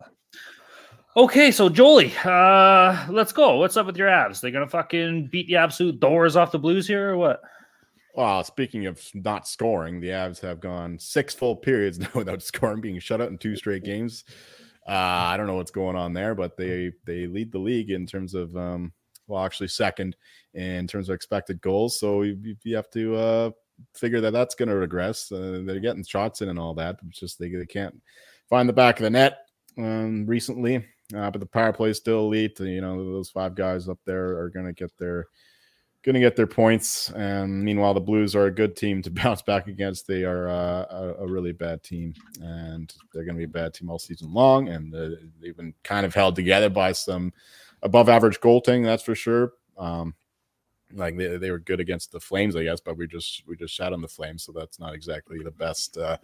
Okay, 1.18 1.50
so 1.50 1.70
Jolie, 1.70 2.12
uh, 2.26 3.06
let's 3.10 3.32
go. 3.32 3.56
What's 3.56 3.78
up 3.78 3.86
with 3.86 3.96
your 3.96 4.10
Avs? 4.10 4.42
They're 4.42 4.52
gonna 4.52 4.68
fucking 4.68 5.28
beat 5.28 5.48
the 5.48 5.56
absolute 5.56 6.00
doors 6.02 6.36
off 6.36 6.52
the 6.52 6.60
Blues 6.60 6.86
here, 6.88 7.12
or 7.12 7.18
what? 7.18 7.42
Well, 8.16 8.46
speaking 8.46 8.86
of 8.86 9.02
not 9.14 9.46
scoring, 9.46 10.00
the 10.00 10.08
Avs 10.08 10.40
have 10.40 10.62
gone 10.62 10.98
six 10.98 11.36
full 11.36 11.56
periods 11.56 12.00
now 12.00 12.10
without 12.16 12.42
scoring, 12.42 12.80
being 12.80 13.00
shut 13.00 13.20
out 13.22 13.30
in 13.30 13.38
two 13.38 13.58
straight 13.58 13.84
games. 13.84 14.24
Uh, 14.88 14.92
I 14.92 15.38
don't 15.38 15.48
know 15.48 15.56
what's 15.56 15.72
going 15.72 15.96
on 15.96 16.14
there, 16.14 16.34
but 16.34 16.56
they 16.58 16.92
they 17.06 17.28
lead 17.28 17.52
the 17.52 17.60
league 17.60 17.90
in 17.90 18.06
terms 18.06 18.34
of 18.34 18.56
um, 18.56 18.94
well, 19.28 19.44
actually 19.44 19.68
second 19.68 20.16
in 20.54 20.88
terms 20.88 21.10
of 21.10 21.16
expected 21.16 21.60
goals. 21.62 22.00
So 22.00 22.22
you, 22.22 22.56
you 22.64 22.76
have 22.76 22.90
to 22.92 23.16
uh, 23.16 23.50
figure 23.96 24.22
that 24.22 24.32
that's 24.32 24.56
going 24.56 24.70
to 24.70 24.76
regress. 24.76 25.32
Uh, 25.32 25.64
they're 25.66 25.80
getting 25.80 26.04
shots 26.04 26.42
in 26.42 26.50
and 26.50 26.60
all 26.60 26.76
that. 26.76 26.98
It's 27.10 27.20
just 27.20 27.40
they, 27.40 27.50
they 27.50 27.66
can't 27.66 28.00
find 28.50 28.70
the 28.70 28.74
back 28.74 29.00
of 29.00 29.04
the 29.04 29.10
net 29.10 29.40
um, 29.78 30.26
recently. 30.26 30.86
Uh, 31.16 31.30
but 31.30 31.40
the 31.40 31.46
power 31.46 31.74
play 31.74 31.90
is 31.90 31.98
still 31.98 32.20
elite. 32.20 32.60
You 32.60 32.82
know 32.82 33.12
those 33.12 33.30
five 33.30 33.56
guys 33.56 33.90
up 33.90 34.00
there 34.06 34.38
are 34.38 34.50
going 34.50 34.68
to 34.68 34.74
get 34.74 34.96
their 34.98 35.28
going 36.06 36.14
to 36.14 36.20
get 36.20 36.36
their 36.36 36.48
points. 36.48 37.10
And 37.12 37.64
meanwhile, 37.64 37.96
the 37.96 38.00
Blues 38.00 38.36
are 38.36 38.46
a 38.46 38.52
good 38.52 38.76
team 38.76 39.02
to 39.02 39.12
bounce 39.24 39.42
back 39.42 39.68
against. 39.68 40.08
They 40.08 40.24
are 40.24 40.48
uh, 40.48 40.86
a, 40.90 41.16
a 41.24 41.28
really 41.28 41.52
bad 41.52 41.84
team, 41.84 42.14
and 42.42 42.94
they're 43.12 43.26
going 43.26 43.36
to 43.36 43.40
be 43.40 43.46
a 43.46 43.48
bad 43.48 43.74
team 43.74 43.90
all 43.90 44.00
season 44.00 44.32
long. 44.32 44.70
And 44.70 44.94
uh, 44.94 45.16
they've 45.42 45.58
been 45.58 45.74
kind 45.84 46.06
of 46.06 46.14
held 46.14 46.36
together 46.36 46.70
by 46.70 46.92
some 46.92 47.34
above 47.82 48.08
average 48.08 48.40
goaltending, 48.40 48.86
that's 48.86 49.04
for 49.04 49.16
sure. 49.16 49.54
Um, 49.78 50.14
like 50.94 51.18
they, 51.18 51.38
they 51.38 51.52
were 51.52 51.60
good 51.60 51.80
against 51.80 52.12
the 52.12 52.20
Flames, 52.20 52.56
I 52.56 52.64
guess, 52.64 52.80
but 52.80 52.96
we 52.96 53.08
just 53.08 53.44
we 53.48 53.56
just 53.56 53.74
shot 53.74 53.92
on 53.92 54.02
the 54.02 54.08
Flames, 54.08 54.44
so 54.44 54.52
that's 54.52 54.80
not 54.80 54.94
exactly 54.94 55.40
the 55.44 55.52
best 55.52 55.98
uh, 55.98 56.18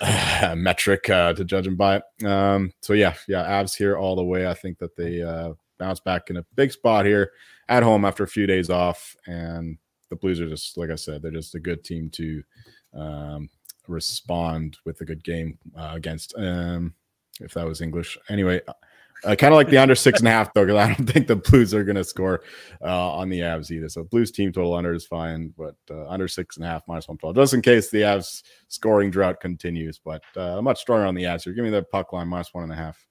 metric 0.54 1.08
uh, 1.08 1.32
to 1.32 1.44
judge 1.44 1.64
them 1.64 1.76
by. 1.76 2.02
Um, 2.24 2.72
so 2.82 2.92
yeah, 2.92 3.14
yeah, 3.26 3.44
Avs 3.44 3.74
here 3.74 3.96
all 3.96 4.14
the 4.14 4.24
way. 4.24 4.46
I 4.46 4.54
think 4.54 4.78
that 4.78 4.94
they 4.94 5.22
uh, 5.22 5.54
bounce 5.78 6.00
back 6.00 6.28
in 6.28 6.36
a 6.36 6.44
big 6.54 6.72
spot 6.72 7.06
here 7.06 7.32
at 7.68 7.82
home 7.82 8.04
after 8.04 8.24
a 8.24 8.28
few 8.28 8.46
days 8.46 8.70
off, 8.70 9.16
and 9.26 9.78
the 10.10 10.16
Blues 10.16 10.40
are 10.40 10.48
just 10.48 10.76
like 10.76 10.90
I 10.90 10.96
said, 10.96 11.22
they're 11.22 11.30
just 11.30 11.54
a 11.54 11.60
good 11.60 11.84
team 11.84 12.10
to 12.10 12.42
um, 12.94 13.50
respond 13.86 14.78
with 14.84 15.00
a 15.00 15.04
good 15.04 15.22
game 15.24 15.58
uh, 15.76 15.92
against. 15.94 16.34
Um, 16.36 16.94
if 17.40 17.54
that 17.54 17.66
was 17.66 17.80
English, 17.80 18.18
anyway. 18.28 18.60
I 19.24 19.34
kind 19.34 19.52
of 19.52 19.56
like 19.56 19.68
the 19.68 19.78
under 19.78 19.96
six 19.96 20.20
and 20.20 20.28
a 20.28 20.30
half 20.30 20.54
though, 20.54 20.64
because 20.64 20.78
I 20.78 20.94
don't 20.94 21.10
think 21.10 21.26
the 21.26 21.34
Blues 21.34 21.74
are 21.74 21.82
going 21.82 21.96
to 21.96 22.04
score 22.04 22.42
uh, 22.80 23.12
on 23.12 23.28
the 23.28 23.40
Avs 23.40 23.70
either. 23.72 23.88
So 23.88 24.04
Blues 24.04 24.30
team 24.30 24.52
total 24.52 24.74
under 24.74 24.94
is 24.94 25.06
fine, 25.06 25.52
but 25.58 25.74
uh, 25.90 26.06
under 26.08 26.28
six 26.28 26.56
and 26.56 26.64
a 26.64 26.68
half 26.68 26.82
minus 26.86 27.08
one 27.08 27.18
twelve, 27.18 27.34
just 27.34 27.52
in 27.52 27.60
case 27.60 27.90
the 27.90 28.02
Avs 28.02 28.44
scoring 28.68 29.10
drought 29.10 29.40
continues. 29.40 29.98
But 29.98 30.22
uh, 30.36 30.62
much 30.62 30.80
stronger 30.80 31.04
on 31.04 31.16
the 31.16 31.24
Avs. 31.24 31.44
Give 31.44 31.64
me 31.64 31.70
the 31.70 31.82
puck 31.82 32.12
line 32.12 32.28
minus 32.28 32.54
one 32.54 32.62
and 32.62 32.72
a 32.72 32.76
half. 32.76 33.08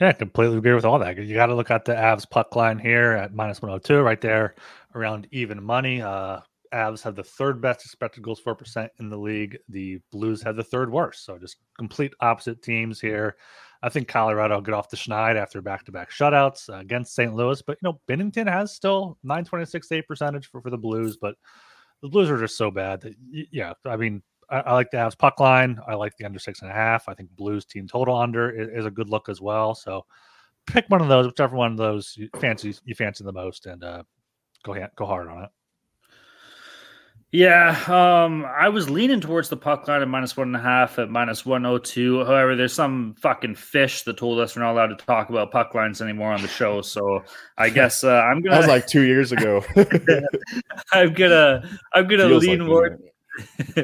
Yeah, 0.00 0.12
completely 0.12 0.58
agree 0.58 0.74
with 0.74 0.84
all 0.84 0.98
that. 0.98 1.16
You 1.16 1.34
got 1.34 1.46
to 1.46 1.54
look 1.54 1.70
at 1.70 1.84
the 1.86 1.94
Avs 1.94 2.28
puck 2.28 2.54
line 2.54 2.78
here 2.78 3.12
at 3.12 3.34
minus 3.34 3.62
102, 3.62 4.00
right 4.02 4.20
there 4.20 4.54
around 4.94 5.26
even 5.30 5.62
money. 5.62 6.02
Uh, 6.02 6.40
Avs 6.74 7.02
have 7.02 7.16
the 7.16 7.22
third 7.22 7.62
best 7.62 7.84
expected 7.84 8.22
goals 8.22 8.40
for 8.40 8.54
percent 8.54 8.92
in 8.98 9.08
the 9.08 9.16
league. 9.16 9.56
The 9.70 9.98
Blues 10.12 10.42
have 10.42 10.56
the 10.56 10.64
third 10.64 10.90
worst. 10.90 11.24
So 11.24 11.38
just 11.38 11.56
complete 11.78 12.12
opposite 12.20 12.62
teams 12.62 13.00
here. 13.00 13.36
I 13.82 13.88
think 13.88 14.08
Colorado 14.08 14.56
will 14.56 14.62
get 14.62 14.74
off 14.74 14.90
the 14.90 14.96
schneid 14.96 15.36
after 15.36 15.62
back 15.62 15.84
to 15.84 15.92
back 15.92 16.10
shutouts 16.10 16.68
uh, 16.68 16.78
against 16.78 17.14
St. 17.14 17.34
Louis. 17.34 17.62
But, 17.62 17.78
you 17.82 17.88
know, 17.88 18.00
Binnington 18.08 18.50
has 18.50 18.74
still 18.74 19.16
926 19.22 19.88
save 19.88 20.06
percentage 20.06 20.46
for, 20.48 20.60
for 20.60 20.70
the 20.70 20.78
Blues, 20.78 21.16
but 21.16 21.36
the 22.02 22.08
Blues 22.08 22.28
are 22.28 22.38
just 22.38 22.58
so 22.58 22.70
bad 22.70 23.00
that, 23.02 23.14
yeah, 23.30 23.72
I 23.86 23.96
mean, 23.96 24.22
I, 24.48 24.60
I 24.60 24.72
like 24.74 24.90
the 24.90 24.98
Avs 24.98 25.18
puck 25.18 25.40
line. 25.40 25.78
I 25.86 25.94
like 25.94 26.16
the 26.16 26.24
under 26.24 26.38
six 26.38 26.62
and 26.62 26.70
a 26.70 26.74
half. 26.74 27.08
I 27.08 27.14
think 27.14 27.30
Blues 27.30 27.64
team 27.64 27.86
total 27.86 28.16
under 28.16 28.50
is, 28.50 28.68
is 28.80 28.86
a 28.86 28.90
good 28.90 29.08
look 29.08 29.28
as 29.28 29.40
well. 29.40 29.74
So 29.74 30.04
pick 30.66 30.84
one 30.88 31.00
of 31.00 31.08
those, 31.08 31.26
whichever 31.26 31.56
one 31.56 31.72
of 31.72 31.78
those 31.78 32.14
you 32.16 32.28
fancy 32.40 32.74
you 32.84 32.94
fancy 32.94 33.24
the 33.24 33.32
most, 33.32 33.66
and 33.66 33.82
uh, 33.82 34.02
go 34.62 34.74
ha- 34.74 34.88
go 34.96 35.06
hard 35.06 35.28
on 35.28 35.44
it. 35.44 35.50
Yeah, 37.32 37.70
um, 37.88 38.46
I 38.46 38.68
was 38.68 38.88
leaning 38.88 39.20
towards 39.20 39.48
the 39.48 39.56
puck 39.56 39.88
line 39.88 40.00
at 40.00 40.08
minus 40.08 40.36
one 40.36 40.46
and 40.48 40.56
a 40.56 40.60
half 40.60 40.98
at 40.98 41.10
minus 41.10 41.44
one 41.44 41.66
oh 41.66 41.76
two. 41.76 42.24
However, 42.24 42.54
there's 42.54 42.72
some 42.72 43.16
fucking 43.20 43.56
fish 43.56 44.04
that 44.04 44.16
told 44.16 44.38
us 44.38 44.54
we're 44.54 44.62
not 44.62 44.72
allowed 44.72 44.96
to 44.96 45.04
talk 45.04 45.28
about 45.28 45.50
puck 45.50 45.74
lines 45.74 46.00
anymore 46.00 46.32
on 46.32 46.40
the 46.40 46.48
show. 46.48 46.82
So 46.82 47.24
I 47.58 47.68
guess 47.70 48.04
uh, 48.04 48.22
I'm 48.22 48.42
That 48.48 48.50
gonna 48.50 48.56
was 48.58 48.68
like 48.68 48.86
two 48.86 49.02
years 49.02 49.32
ago. 49.32 49.62
I'm 50.92 51.12
gonna 51.14 51.68
I'm 51.92 52.06
gonna 52.06 52.28
Feels 52.28 52.42
lean 52.46 52.60
like 52.60 52.68
more 52.68 52.90
that. 52.90 53.00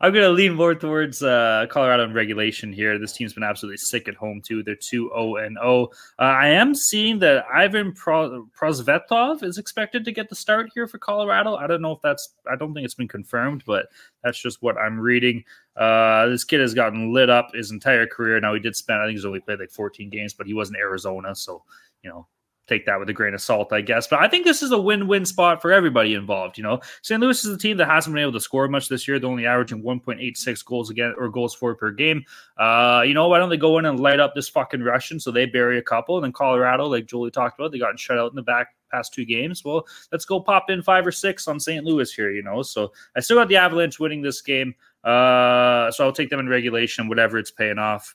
I'm 0.00 0.12
going 0.12 0.24
to 0.24 0.30
lean 0.30 0.54
more 0.54 0.74
towards 0.74 1.22
uh, 1.22 1.66
Colorado 1.70 2.04
in 2.04 2.12
regulation 2.12 2.72
here. 2.72 2.98
This 2.98 3.12
team's 3.12 3.32
been 3.32 3.42
absolutely 3.42 3.78
sick 3.78 4.08
at 4.08 4.14
home 4.14 4.40
too. 4.40 4.62
They're 4.62 4.74
2 4.74 5.10
0 5.12 5.36
and 5.36 5.58
0. 5.60 5.88
Uh, 6.18 6.22
I 6.22 6.48
am 6.48 6.74
seeing 6.74 7.18
that 7.20 7.44
Ivan 7.52 7.92
Pro- 7.92 8.46
Prosvetov 8.58 9.42
is 9.42 9.58
expected 9.58 10.04
to 10.04 10.12
get 10.12 10.28
the 10.28 10.34
start 10.34 10.70
here 10.74 10.86
for 10.86 10.98
Colorado. 10.98 11.56
I 11.56 11.66
don't 11.66 11.82
know 11.82 11.92
if 11.92 12.02
that's 12.02 12.34
I 12.50 12.56
don't 12.56 12.74
think 12.74 12.84
it's 12.84 12.94
been 12.94 13.08
confirmed, 13.08 13.64
but 13.66 13.86
that's 14.22 14.40
just 14.40 14.62
what 14.62 14.76
I'm 14.78 14.98
reading. 14.98 15.44
Uh, 15.76 16.26
this 16.26 16.44
kid 16.44 16.60
has 16.60 16.74
gotten 16.74 17.12
lit 17.12 17.30
up 17.30 17.54
his 17.54 17.70
entire 17.70 18.06
career. 18.06 18.38
Now 18.40 18.54
he 18.54 18.60
did 18.60 18.76
spend 18.76 19.00
I 19.00 19.06
think 19.06 19.16
he's 19.16 19.24
only 19.24 19.40
played 19.40 19.60
like 19.60 19.70
14 19.70 20.10
games, 20.10 20.34
but 20.34 20.46
he 20.46 20.54
was 20.54 20.70
in 20.70 20.76
Arizona, 20.76 21.34
so 21.34 21.64
you 22.02 22.10
know 22.10 22.26
take 22.70 22.86
that 22.86 22.98
with 22.98 23.08
a 23.10 23.12
grain 23.12 23.34
of 23.34 23.40
salt, 23.40 23.72
I 23.72 23.80
guess. 23.80 24.06
But 24.06 24.20
I 24.20 24.28
think 24.28 24.44
this 24.44 24.62
is 24.62 24.70
a 24.70 24.80
win-win 24.80 25.26
spot 25.26 25.60
for 25.60 25.72
everybody 25.72 26.14
involved. 26.14 26.56
You 26.56 26.64
know, 26.64 26.80
St. 27.02 27.20
Louis 27.20 27.44
is 27.44 27.52
a 27.52 27.58
team 27.58 27.76
that 27.78 27.86
hasn't 27.86 28.14
been 28.14 28.22
able 28.22 28.32
to 28.32 28.40
score 28.40 28.68
much 28.68 28.88
this 28.88 29.06
year. 29.06 29.18
They're 29.18 29.28
only 29.28 29.46
averaging 29.46 29.82
1.86 29.82 30.64
goals 30.64 30.90
again 30.90 31.14
or 31.18 31.28
goals 31.28 31.54
for 31.54 31.74
per 31.74 31.90
game. 31.90 32.24
Uh, 32.56 33.02
you 33.04 33.14
know, 33.14 33.28
why 33.28 33.38
don't 33.38 33.50
they 33.50 33.56
go 33.56 33.78
in 33.78 33.84
and 33.84 34.00
light 34.00 34.20
up 34.20 34.34
this 34.34 34.48
fucking 34.48 34.82
Russian 34.82 35.20
so 35.20 35.30
they 35.30 35.46
bury 35.46 35.78
a 35.78 35.82
couple? 35.82 36.16
And 36.16 36.24
then 36.24 36.32
Colorado, 36.32 36.86
like 36.86 37.06
Julie 37.06 37.30
talked 37.30 37.58
about, 37.58 37.72
they 37.72 37.78
got 37.78 37.98
shut 37.98 38.18
out 38.18 38.30
in 38.30 38.36
the 38.36 38.42
back 38.42 38.68
past 38.90 39.12
two 39.12 39.24
games. 39.24 39.64
Well, 39.64 39.86
let's 40.12 40.24
go 40.24 40.40
pop 40.40 40.70
in 40.70 40.82
five 40.82 41.06
or 41.06 41.12
six 41.12 41.46
on 41.48 41.60
St. 41.60 41.84
Louis 41.84 42.12
here. 42.12 42.30
You 42.30 42.42
know, 42.42 42.62
so 42.62 42.92
I 43.16 43.20
still 43.20 43.36
got 43.36 43.48
the 43.48 43.56
Avalanche 43.56 43.98
winning 43.98 44.22
this 44.22 44.40
game. 44.40 44.74
Uh, 45.02 45.90
so 45.90 46.04
I'll 46.04 46.12
take 46.12 46.30
them 46.30 46.40
in 46.40 46.48
regulation, 46.48 47.08
whatever 47.08 47.38
it's 47.38 47.50
paying 47.50 47.78
off 47.78 48.14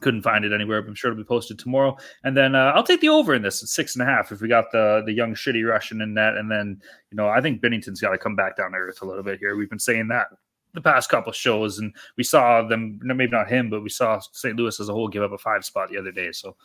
couldn't 0.00 0.22
find 0.22 0.44
it 0.44 0.52
anywhere, 0.52 0.82
but 0.82 0.88
I'm 0.88 0.94
sure 0.94 1.10
it'll 1.10 1.22
be 1.22 1.26
posted 1.26 1.58
tomorrow. 1.58 1.96
And 2.24 2.36
then 2.36 2.54
uh, 2.54 2.72
I'll 2.74 2.82
take 2.82 3.00
the 3.00 3.08
over 3.08 3.34
in 3.34 3.42
this 3.42 3.62
at 3.62 3.68
six 3.68 3.94
and 3.94 4.02
a 4.02 4.06
half 4.06 4.32
if 4.32 4.40
we 4.40 4.48
got 4.48 4.70
the 4.72 5.02
the 5.04 5.12
young 5.12 5.34
shitty 5.34 5.68
Russian 5.68 6.00
in 6.00 6.14
that. 6.14 6.36
And 6.36 6.50
then 6.50 6.80
you 7.10 7.16
know 7.16 7.28
I 7.28 7.40
think 7.40 7.60
Binnington's 7.60 8.00
got 8.00 8.10
to 8.10 8.18
come 8.18 8.36
back 8.36 8.56
down 8.56 8.72
to 8.72 8.78
earth 8.78 9.02
a 9.02 9.06
little 9.06 9.22
bit 9.22 9.38
here. 9.38 9.56
We've 9.56 9.70
been 9.70 9.78
saying 9.78 10.08
that 10.08 10.28
the 10.74 10.80
past 10.80 11.10
couple 11.10 11.30
of 11.30 11.36
shows, 11.36 11.78
and 11.78 11.94
we 12.16 12.24
saw 12.24 12.62
them. 12.62 13.00
Maybe 13.02 13.30
not 13.30 13.48
him, 13.48 13.70
but 13.70 13.82
we 13.82 13.88
saw 13.88 14.20
St. 14.32 14.56
Louis 14.56 14.78
as 14.78 14.88
a 14.88 14.92
whole 14.92 15.08
give 15.08 15.22
up 15.22 15.32
a 15.32 15.38
five 15.38 15.64
spot 15.64 15.90
the 15.90 15.98
other 15.98 16.12
day. 16.12 16.32
So 16.32 16.56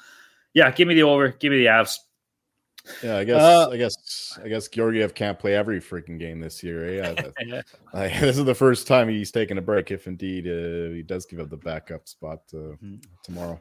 yeah, 0.54 0.72
give 0.72 0.88
me 0.88 0.96
the 0.96 1.04
over, 1.04 1.30
give 1.30 1.52
me 1.52 1.60
the 1.60 1.66
Avs. 1.66 1.98
Yeah, 3.02 3.18
I 3.18 3.24
guess 3.24 3.42
Uh, 3.42 3.70
I 3.70 3.78
guess 3.78 4.40
I 4.44 4.48
guess 4.50 4.68
Georgiev 4.68 5.14
can't 5.14 5.40
play 5.40 5.56
every 5.56 5.80
freaking 5.80 6.20
game 6.20 6.40
this 6.42 6.62
year. 6.64 6.86
Eh? 6.86 6.96
Yeah, 6.98 7.14
that- 7.14 7.66
like, 7.94 8.12
this 8.20 8.38
is 8.38 8.46
the 8.46 8.56
first 8.56 8.88
time 8.88 9.08
he's 9.08 9.32
taken 9.32 9.58
a 9.58 9.62
break. 9.62 9.90
If 9.92 10.06
indeed 10.08 10.48
uh, 10.48 10.94
he 10.94 11.02
does 11.02 11.26
give 11.26 11.40
up 11.40 11.50
the 11.50 11.58
backup 11.58 12.08
spot 12.08 12.40
uh, 12.54 12.76
Mhm. 12.84 13.02
tomorrow. 13.24 13.60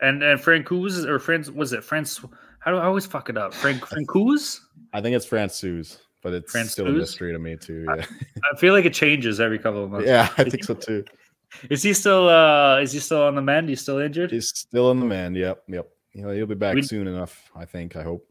and 0.00 0.22
and 0.22 0.38
Francouz 0.40 1.04
or 1.06 1.18
France 1.18 1.50
was 1.50 1.72
it 1.72 1.82
France? 1.84 2.20
How 2.58 2.70
do 2.70 2.76
I 2.78 2.84
always 2.84 3.06
fuck 3.06 3.28
it 3.30 3.36
up? 3.38 3.54
Frank 3.54 3.80
Francouz? 3.82 4.60
I 4.92 5.00
think 5.00 5.16
it's 5.16 5.26
Francouz, 5.26 5.98
but 6.22 6.32
it's 6.34 6.70
still 6.70 6.86
a 6.86 6.90
mystery 6.90 7.32
to 7.32 7.38
me 7.38 7.56
too. 7.56 7.84
Yeah, 7.96 8.04
I 8.52 8.58
feel 8.58 8.74
like 8.74 8.84
it 8.84 8.92
changes 8.94 9.40
every 9.40 9.58
couple 9.58 9.84
of 9.84 9.90
months. 9.90 10.06
yeah, 10.06 10.28
I 10.36 10.44
think 10.44 10.64
so 10.64 10.74
too. 10.74 11.04
Is 11.70 11.82
he 11.82 11.94
still 11.94 12.28
uh 12.28 12.78
is 12.80 12.92
he 12.92 12.98
still 12.98 13.22
on 13.22 13.36
the 13.36 13.42
mend? 13.42 13.68
He's 13.70 13.80
still 13.80 13.98
injured? 13.98 14.32
He's 14.32 14.48
still 14.48 14.90
on 14.90 15.00
the 15.00 15.06
mend. 15.06 15.36
Yep, 15.36 15.62
yep. 15.68 15.88
You 16.12 16.22
know, 16.22 16.30
he'll 16.30 16.46
be 16.46 16.54
back 16.54 16.74
We- 16.74 16.82
soon 16.82 17.06
enough. 17.06 17.50
I 17.56 17.64
think. 17.64 17.96
I 17.96 18.02
hope. 18.02 18.26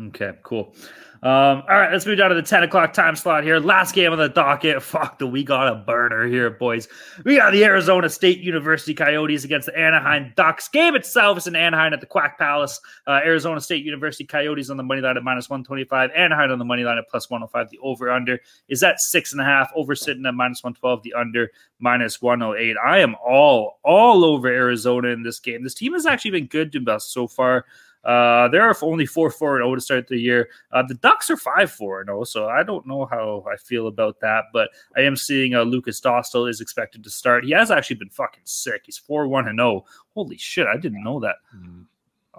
Okay, 0.00 0.32
cool. 0.44 0.74
Um, 1.20 1.64
all 1.68 1.76
right, 1.76 1.90
let's 1.90 2.06
move 2.06 2.18
down 2.18 2.28
to 2.28 2.36
the 2.36 2.42
10 2.42 2.62
o'clock 2.62 2.92
time 2.92 3.16
slot 3.16 3.42
here. 3.42 3.58
Last 3.58 3.92
game 3.96 4.12
on 4.12 4.18
the 4.18 4.28
docket. 4.28 4.80
Fuck, 4.82 5.20
we 5.20 5.42
got 5.42 5.66
a 5.66 5.74
burner 5.74 6.28
here, 6.28 6.50
boys. 6.50 6.86
We 7.24 7.38
got 7.38 7.50
the 7.50 7.64
Arizona 7.64 8.08
State 8.08 8.38
University 8.38 8.94
Coyotes 8.94 9.42
against 9.42 9.66
the 9.66 9.76
Anaheim 9.76 10.32
Ducks. 10.36 10.68
Game 10.68 10.94
itself 10.94 11.38
is 11.38 11.48
in 11.48 11.56
Anaheim 11.56 11.92
at 11.92 12.00
the 12.00 12.06
Quack 12.06 12.38
Palace. 12.38 12.80
Uh, 13.08 13.18
Arizona 13.24 13.60
State 13.60 13.84
University 13.84 14.24
Coyotes 14.24 14.70
on 14.70 14.76
the 14.76 14.84
money 14.84 15.00
line 15.00 15.16
at 15.16 15.24
minus 15.24 15.50
125. 15.50 16.10
Anaheim 16.14 16.52
on 16.52 16.60
the 16.60 16.64
money 16.64 16.84
line 16.84 16.98
at 16.98 17.08
plus 17.08 17.28
105. 17.28 17.68
The 17.70 17.78
over 17.82 18.12
under 18.12 18.38
is 18.68 18.84
at 18.84 19.00
six 19.00 19.32
and 19.32 19.40
a 19.40 19.44
half. 19.44 19.72
Over 19.74 19.96
sitting 19.96 20.24
at 20.24 20.34
minus 20.34 20.62
112. 20.62 21.02
The 21.02 21.14
under 21.14 21.50
minus 21.80 22.22
108. 22.22 22.76
I 22.76 22.98
am 22.98 23.16
all 23.16 23.80
all 23.82 24.24
over 24.24 24.46
Arizona 24.46 25.08
in 25.08 25.24
this 25.24 25.40
game. 25.40 25.64
This 25.64 25.74
team 25.74 25.94
has 25.94 26.06
actually 26.06 26.30
been 26.30 26.46
good 26.46 26.70
to 26.72 26.84
us 26.92 27.06
so 27.06 27.26
far. 27.26 27.64
Uh, 28.08 28.48
they're 28.48 28.74
only 28.82 29.04
4 29.04 29.30
4 29.30 29.56
and 29.56 29.66
0 29.66 29.74
to 29.74 29.80
start 29.82 30.08
the 30.08 30.18
year. 30.18 30.48
Uh, 30.72 30.82
the 30.82 30.94
Ducks 30.94 31.28
are 31.28 31.36
5 31.36 31.70
4 31.70 32.06
0, 32.06 32.24
so 32.24 32.48
I 32.48 32.62
don't 32.62 32.86
know 32.86 33.04
how 33.04 33.44
I 33.46 33.56
feel 33.58 33.86
about 33.86 34.18
that, 34.20 34.44
but 34.50 34.70
I 34.96 35.02
am 35.02 35.14
seeing 35.14 35.54
uh, 35.54 35.62
Lukas 35.62 36.00
Dostal 36.00 36.48
is 36.48 36.62
expected 36.62 37.04
to 37.04 37.10
start. 37.10 37.44
He 37.44 37.50
has 37.50 37.70
actually 37.70 37.96
been 37.96 38.08
fucking 38.08 38.44
sick. 38.44 38.84
He's 38.86 38.96
4 38.96 39.28
1 39.28 39.48
and 39.48 39.58
0. 39.58 39.84
Holy 40.14 40.38
shit, 40.38 40.66
I 40.66 40.78
didn't 40.78 41.04
know 41.04 41.20
that. 41.20 41.36
Mm. 41.54 41.84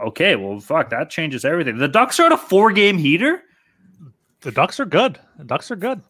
Okay, 0.08 0.36
well, 0.36 0.60
fuck, 0.60 0.89
that 0.89 1.12
changes 1.12 1.45
everything. 1.45 1.77
The 1.77 1.88
Ducks 1.88 2.19
are 2.19 2.25
at 2.25 2.32
a 2.32 2.38
four 2.38 2.71
game 2.71 2.97
heater. 2.97 3.43
The 4.41 4.51
Ducks 4.51 4.79
are 4.79 4.86
good. 4.86 5.19
The 5.38 5.43
Ducks 5.43 5.69
are 5.69 5.75
good. 5.75 6.01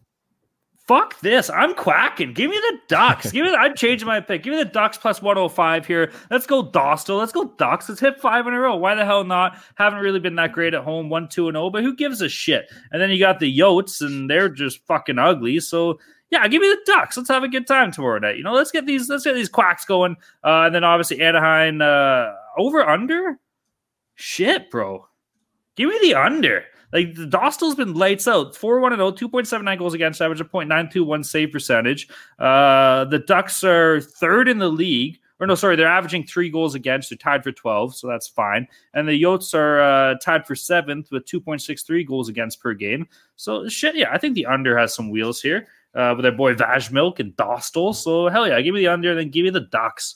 Fuck 0.89 1.19
this. 1.19 1.51
I'm 1.51 1.75
quacking. 1.75 2.33
Give 2.33 2.49
me 2.49 2.57
the 2.57 2.79
Ducks. 2.87 3.31
Give 3.31 3.45
me 3.45 3.51
the, 3.51 3.57
I'm 3.57 3.75
changing 3.75 4.07
my 4.07 4.19
pick. 4.21 4.41
Give 4.41 4.53
me 4.53 4.57
the 4.57 4.65
Ducks 4.65 4.97
plus 4.97 5.21
105 5.21 5.85
here. 5.85 6.11
Let's 6.31 6.47
go 6.47 6.65
Dostal. 6.65 7.19
Let's 7.19 7.31
go 7.31 7.53
Ducks. 7.59 7.87
Let's 7.87 8.01
hit 8.01 8.19
five 8.19 8.47
in 8.47 8.55
a 8.55 8.59
row. 8.59 8.75
Why 8.75 8.95
the 8.95 9.05
hell 9.05 9.23
not? 9.23 9.59
Haven't 9.75 9.99
really 9.99 10.19
been 10.19 10.33
that 10.37 10.51
great 10.51 10.73
at 10.73 10.83
home, 10.83 11.07
1 11.07 11.27
2 11.27 11.49
and 11.49 11.55
0, 11.55 11.69
but 11.69 11.83
who 11.83 11.95
gives 11.95 12.23
a 12.23 12.27
shit? 12.27 12.71
And 12.91 12.99
then 12.99 13.11
you 13.11 13.19
got 13.19 13.39
the 13.39 13.55
Yotes, 13.55 14.01
and 14.01 14.27
they're 14.27 14.49
just 14.49 14.83
fucking 14.87 15.19
ugly. 15.19 15.59
So 15.59 15.99
yeah, 16.31 16.47
give 16.47 16.59
me 16.59 16.69
the 16.69 16.81
Ducks. 16.91 17.15
Let's 17.15 17.29
have 17.29 17.43
a 17.43 17.47
good 17.47 17.67
time 17.67 17.91
tomorrow 17.91 18.17
night. 18.17 18.37
You 18.37 18.43
know, 18.43 18.53
let's 18.53 18.71
get 18.71 18.87
these 18.87 19.09
let's 19.09 19.25
get 19.25 19.35
these 19.35 19.47
quacks 19.47 19.85
going. 19.85 20.15
Uh, 20.43 20.63
and 20.63 20.73
then 20.73 20.83
obviously 20.83 21.21
Anaheim 21.21 21.83
uh, 21.83 22.31
over 22.57 22.81
under 22.81 23.37
shit, 24.15 24.71
bro. 24.71 25.05
Give 25.75 25.87
me 25.87 25.99
the 26.01 26.15
under. 26.15 26.65
Like 26.91 27.15
the 27.15 27.25
Dostal's 27.25 27.75
been 27.75 27.93
lights 27.93 28.27
out 28.27 28.55
4 28.55 28.79
1 28.79 28.95
0, 28.95 29.11
2.79 29.11 29.77
goals 29.77 29.93
against 29.93 30.21
average, 30.21 30.41
a 30.41 30.45
0.921 30.45 31.25
save 31.25 31.51
percentage. 31.51 32.07
Uh, 32.37 33.05
the 33.05 33.19
Ducks 33.19 33.63
are 33.63 34.01
third 34.01 34.47
in 34.47 34.57
the 34.57 34.69
league. 34.69 35.19
Or 35.39 35.47
no, 35.47 35.55
sorry, 35.55 35.77
they're 35.77 35.87
averaging 35.87 36.25
three 36.25 36.49
goals 36.49 36.75
against. 36.75 37.09
They're 37.09 37.17
tied 37.17 37.43
for 37.43 37.53
12, 37.53 37.95
so 37.95 38.07
that's 38.07 38.27
fine. 38.27 38.67
And 38.93 39.07
the 39.07 39.21
Yotes 39.21 39.53
are 39.53 39.79
uh, 39.79 40.15
tied 40.15 40.45
for 40.45 40.53
seventh 40.53 41.11
with 41.11 41.25
2.63 41.25 42.05
goals 42.05 42.27
against 42.27 42.59
per 42.59 42.73
game. 42.73 43.07
So 43.37 43.69
shit, 43.69 43.95
yeah, 43.95 44.09
I 44.11 44.17
think 44.17 44.35
the 44.35 44.47
under 44.47 44.77
has 44.77 44.93
some 44.93 45.09
wheels 45.09 45.41
here 45.41 45.67
uh, 45.95 46.13
with 46.15 46.23
their 46.23 46.33
boy 46.33 46.55
Vajmilk 46.55 47.19
and 47.19 47.33
Dostal. 47.37 47.95
So 47.95 48.27
hell 48.27 48.47
yeah, 48.47 48.59
give 48.59 48.73
me 48.73 48.81
the 48.81 48.89
under, 48.89 49.15
then 49.15 49.29
give 49.29 49.45
me 49.45 49.49
the 49.49 49.61
Ducks. 49.61 50.15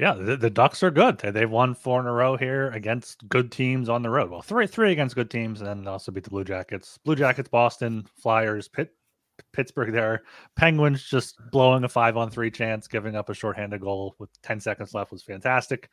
Yeah, 0.00 0.14
the, 0.14 0.34
the, 0.34 0.48
Ducks 0.48 0.82
are 0.82 0.90
good. 0.90 1.18
They, 1.18 1.30
they've 1.30 1.50
won 1.50 1.74
four 1.74 2.00
in 2.00 2.06
a 2.06 2.12
row 2.12 2.34
here 2.34 2.70
against 2.70 3.28
good 3.28 3.52
teams 3.52 3.90
on 3.90 4.00
the 4.00 4.08
road. 4.08 4.30
Well, 4.30 4.40
three 4.40 4.66
three 4.66 4.92
against 4.92 5.14
good 5.14 5.30
teams, 5.30 5.60
and 5.60 5.68
then 5.68 5.86
also 5.86 6.10
beat 6.10 6.24
the 6.24 6.30
Blue 6.30 6.42
Jackets. 6.42 6.98
Blue 7.04 7.14
Jackets, 7.14 7.50
Boston, 7.50 8.06
Flyers, 8.16 8.66
Pitt, 8.66 8.94
Pittsburgh 9.52 9.92
there. 9.92 10.22
Penguins 10.56 11.04
just 11.04 11.36
blowing 11.52 11.84
a 11.84 11.88
five 11.88 12.16
on 12.16 12.30
three 12.30 12.50
chance, 12.50 12.88
giving 12.88 13.14
up 13.14 13.28
a 13.28 13.34
shorthanded 13.34 13.82
goal 13.82 14.14
with 14.18 14.30
10 14.40 14.58
seconds 14.60 14.94
left 14.94 15.12
was 15.12 15.22
fantastic. 15.22 15.90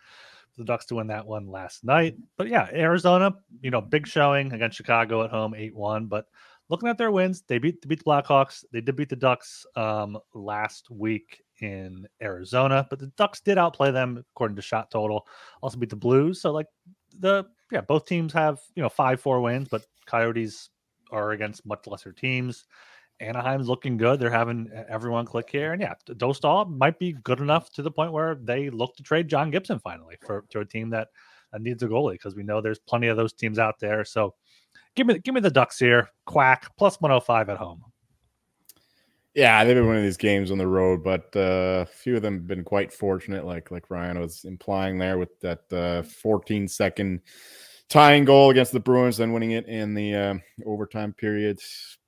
The 0.58 0.64
Ducks 0.64 0.86
to 0.86 0.96
win 0.96 1.08
that 1.08 1.28
one 1.28 1.46
last 1.46 1.84
night. 1.84 2.16
But 2.38 2.48
yeah, 2.48 2.70
Arizona, 2.72 3.36
you 3.62 3.72
know, 3.72 3.82
big 3.82 4.08
showing 4.08 4.54
against 4.54 4.78
Chicago 4.78 5.24
at 5.24 5.32
home, 5.32 5.54
8 5.54 5.76
1. 5.76 6.06
But 6.06 6.28
looking 6.70 6.88
at 6.88 6.98
their 6.98 7.12
wins, 7.12 7.44
they 7.46 7.58
beat, 7.58 7.82
they 7.82 7.90
beat 7.90 8.06
the 8.06 8.10
Blackhawks. 8.10 8.64
They 8.72 8.80
did 8.80 8.96
beat 8.96 9.10
the 9.10 9.18
Ducks 9.18 9.66
um, 9.76 10.18
last 10.34 10.90
week 10.90 11.44
in 11.62 12.08
Arizona, 12.22 12.86
but 12.90 13.00
the 13.00 13.08
Ducks 13.18 13.42
did 13.42 13.58
outplay 13.58 13.92
them 13.92 14.24
according 14.34 14.56
to 14.56 14.62
shot 14.62 14.92
total. 14.92 15.28
Also 15.62 15.78
beat 15.78 15.90
the 15.90 15.96
Blues. 15.96 16.42
So 16.42 16.52
like 16.52 16.68
the 17.20 17.46
yeah, 17.72 17.82
both 17.82 18.06
teams 18.06 18.34
have 18.34 18.60
you 18.76 18.84
know 18.84 18.90
five 18.90 19.20
four 19.20 19.42
wins, 19.42 19.68
but 19.70 19.86
Coyotes 20.06 20.70
are 21.12 21.32
against 21.32 21.66
much 21.66 21.88
lesser 21.88 22.12
teams. 22.12 22.66
Anaheim's 23.20 23.68
looking 23.68 23.98
good. 23.98 24.20
They're 24.20 24.30
having 24.30 24.70
everyone 24.88 25.26
click 25.26 25.50
here, 25.50 25.74
and 25.74 25.82
yeah, 25.82 25.96
Dostal 26.08 26.70
might 26.70 27.00
be 27.00 27.14
good 27.24 27.40
enough 27.40 27.72
to 27.72 27.82
the 27.82 27.92
point 27.92 28.12
where 28.12 28.36
they 28.36 28.70
look 28.70 28.96
to 28.96 29.04
trade 29.04 29.28
John 29.28 29.50
Gibson 29.50 29.80
finally 29.80 30.16
for 30.26 30.46
to 30.50 30.60
a 30.60 30.66
team 30.66 30.90
that, 30.92 31.10
needs 31.60 31.82
a 31.82 31.88
goalie 31.88 32.12
because 32.12 32.36
we 32.36 32.44
know 32.44 32.62
there's 32.62 32.78
plenty 32.78 33.08
of 33.08 33.18
those 33.18 33.34
teams 33.34 33.58
out 33.58 33.80
there. 33.80 34.06
So 34.06 34.36
give 34.96 35.08
me 35.08 35.18
give 35.20 35.34
me 35.34 35.42
the 35.42 35.50
Ducks 35.50 35.80
here. 35.80 36.10
Quack 36.26 36.70
plus 36.78 37.02
105 37.02 37.50
at 37.50 37.58
home. 37.58 37.84
Yeah, 39.38 39.64
they've 39.64 39.76
been 39.76 39.86
winning 39.86 40.04
these 40.04 40.18
games 40.18 40.50
on 40.50 40.58
the 40.58 40.66
road, 40.66 41.04
but 41.04 41.30
uh, 41.36 41.84
a 41.84 41.86
few 41.86 42.16
of 42.16 42.24
them 42.24 42.34
have 42.34 42.48
been 42.48 42.64
quite 42.64 42.92
fortunate, 42.92 43.46
like 43.46 43.70
like 43.70 43.92
Ryan 43.92 44.20
was 44.20 44.46
implying 44.46 44.98
there 44.98 45.20
with 45.20 45.40
that 45.42 45.72
uh, 45.72 46.02
14 46.02 46.68
second 46.68 47.22
tying 47.88 48.26
goal 48.26 48.50
against 48.50 48.72
the 48.72 48.80
Bruins, 48.80 49.18
then 49.18 49.34
winning 49.34 49.52
it 49.52 49.68
in 49.68 49.94
the 49.94 50.16
uh, 50.16 50.34
overtime 50.66 51.14
period. 51.14 51.60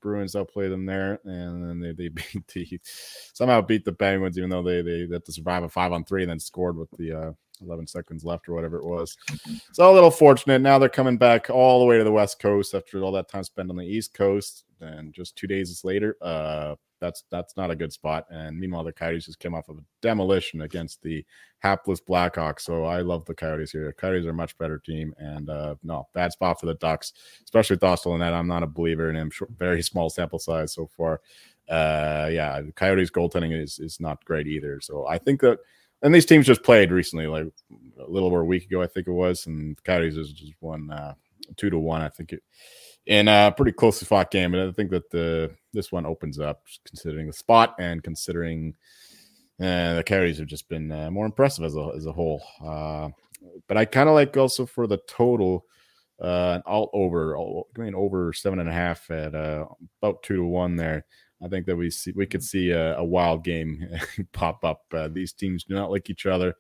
Bruins 0.01 0.35
outplay 0.35 0.69
them 0.69 0.87
there, 0.87 1.19
and 1.23 1.69
then 1.69 1.79
they, 1.79 1.91
they 1.91 2.07
beat 2.33 2.47
the 2.47 2.79
somehow 2.83 3.61
beat 3.61 3.85
the 3.85 3.93
Penguins, 3.93 4.39
even 4.39 4.49
though 4.49 4.63
they 4.63 4.81
they 4.81 5.07
had 5.13 5.23
to 5.25 5.31
survive 5.31 5.61
a 5.61 5.69
five 5.69 5.91
on 5.91 6.05
three 6.05 6.23
and 6.23 6.31
then 6.31 6.39
scored 6.39 6.77
with 6.77 6.89
the 6.97 7.13
uh, 7.13 7.31
11 7.61 7.85
seconds 7.85 8.23
left 8.23 8.49
or 8.49 8.55
whatever 8.55 8.77
it 8.77 8.85
was. 8.85 9.15
So 9.73 9.91
a 9.91 9.93
little 9.93 10.09
fortunate. 10.09 10.63
Now 10.63 10.79
they're 10.79 10.89
coming 10.89 11.17
back 11.19 11.51
all 11.51 11.79
the 11.79 11.85
way 11.85 11.99
to 11.99 12.03
the 12.03 12.11
West 12.11 12.39
Coast 12.39 12.73
after 12.73 13.03
all 13.03 13.11
that 13.11 13.29
time 13.29 13.43
spent 13.43 13.69
on 13.69 13.75
the 13.75 13.85
East 13.85 14.15
Coast, 14.15 14.63
and 14.81 15.13
just 15.13 15.35
two 15.35 15.45
days 15.45 15.83
later, 15.83 16.17
uh, 16.23 16.73
that's 16.99 17.23
that's 17.31 17.55
not 17.57 17.71
a 17.71 17.75
good 17.75 17.93
spot. 17.93 18.25
And 18.29 18.59
meanwhile, 18.59 18.83
the 18.83 18.91
Coyotes 18.91 19.25
just 19.25 19.39
came 19.39 19.53
off 19.53 19.69
of 19.69 19.77
a 19.77 19.83
demolition 20.01 20.62
against 20.62 21.01
the 21.01 21.25
hapless 21.59 22.01
Blackhawks. 22.01 22.62
So 22.62 22.85
I 22.85 23.01
love 23.01 23.25
the 23.25 23.35
Coyotes 23.35 23.71
here. 23.71 23.88
The 23.88 23.93
Coyotes 23.93 24.25
are 24.25 24.31
a 24.31 24.33
much 24.33 24.57
better 24.57 24.77
team, 24.77 25.13
and 25.17 25.49
uh, 25.49 25.75
no 25.83 26.07
bad 26.13 26.31
spot 26.31 26.59
for 26.59 26.65
the 26.65 26.75
Ducks, 26.75 27.13
especially 27.43 27.75
with 27.75 27.81
Dostal 27.81 28.13
in 28.13 28.19
that. 28.19 28.33
I'm 28.33 28.47
not 28.47 28.63
a 28.63 28.67
believer 28.67 29.09
in 29.09 29.15
him. 29.15 29.31
Very 29.57 29.81
small 29.81 30.09
sample 30.09 30.39
size 30.39 30.73
so 30.73 30.88
far. 30.88 31.21
Uh, 31.69 32.29
yeah, 32.31 32.62
the 32.62 32.71
Coyotes 32.71 33.12
goaltending 33.12 33.59
is 33.59 33.79
is 33.79 33.99
not 33.99 34.23
great 34.25 34.47
either. 34.47 34.79
So 34.81 35.07
I 35.07 35.17
think 35.17 35.41
that. 35.41 35.59
And 36.01 36.15
these 36.15 36.25
teams 36.25 36.45
just 36.45 36.63
played 36.63 36.93
recently, 36.93 37.27
like 37.27 37.47
a 37.99 38.09
little 38.09 38.29
over 38.29 38.39
a 38.39 38.45
week 38.45 38.63
ago, 38.63 38.81
I 38.81 38.88
think 38.88 39.09
it 39.09 39.12
was, 39.12 39.47
and 39.47 39.77
Coyotes 39.83 40.15
is 40.15 40.31
just 40.31 40.53
one 40.62 40.89
uh, 40.89 41.13
two 41.57 41.69
to 41.69 41.77
one. 41.77 42.01
I 42.01 42.07
think 42.07 42.31
it 42.31 42.41
in 43.10 43.28
a 43.28 43.52
pretty 43.58 43.72
closely 43.72 44.06
fought 44.06 44.30
game. 44.30 44.54
And 44.54 44.69
I 44.69 44.72
think 44.72 44.91
that 44.91 45.10
the 45.10 45.52
this 45.74 45.91
one 45.91 46.06
opens 46.06 46.39
up, 46.39 46.63
considering 46.86 47.28
the 47.28 47.34
spot 47.34 47.76
and 47.80 48.04
considering 48.04 48.76
uh, 49.60 49.95
the 49.95 50.04
Coyotes 50.06 50.38
have 50.38 50.48
just 50.48 50.69
been 50.69 50.91
uh, 50.91 51.12
more 51.12 51.26
impressive 51.26 51.65
as 51.65 51.76
a 51.76 51.91
as 51.98 52.06
a 52.06 52.13
whole. 52.13 52.41
Uh, 52.63 53.10
but 53.67 53.78
I 53.78 53.86
kind 53.86 54.08
of 54.08 54.15
like 54.15 54.38
also 54.38 54.65
for 54.65 54.86
the 54.86 55.00
total, 55.08 55.65
uh, 56.22 56.60
all 56.65 56.89
over, 56.93 57.36
all, 57.36 57.67
I 57.76 57.82
mean 57.82 57.95
over 57.95 58.32
seven 58.32 58.60
and 58.60 58.69
a 58.69 58.74
half 58.74 59.10
at 59.10 59.34
uh, 59.34 59.65
about 60.02 60.22
two 60.24 60.38
to 60.38 60.45
one 60.45 60.76
there. 60.76 61.06
I 61.43 61.48
think 61.48 61.65
that 61.65 61.76
we 61.76 61.89
see 61.89 62.12
we 62.15 62.28
could 62.28 62.43
see 62.43 62.69
a, 62.72 62.98
a 62.98 63.04
wild 63.04 63.43
game 63.43 63.88
pop 64.34 64.63
up. 64.63 64.84
Uh, 64.93 65.08
these 65.08 65.34
teams 65.34 65.63
do 65.63 65.74
not 65.74 65.89
like 65.89 66.12
each 66.12 66.28
other, 66.28 66.54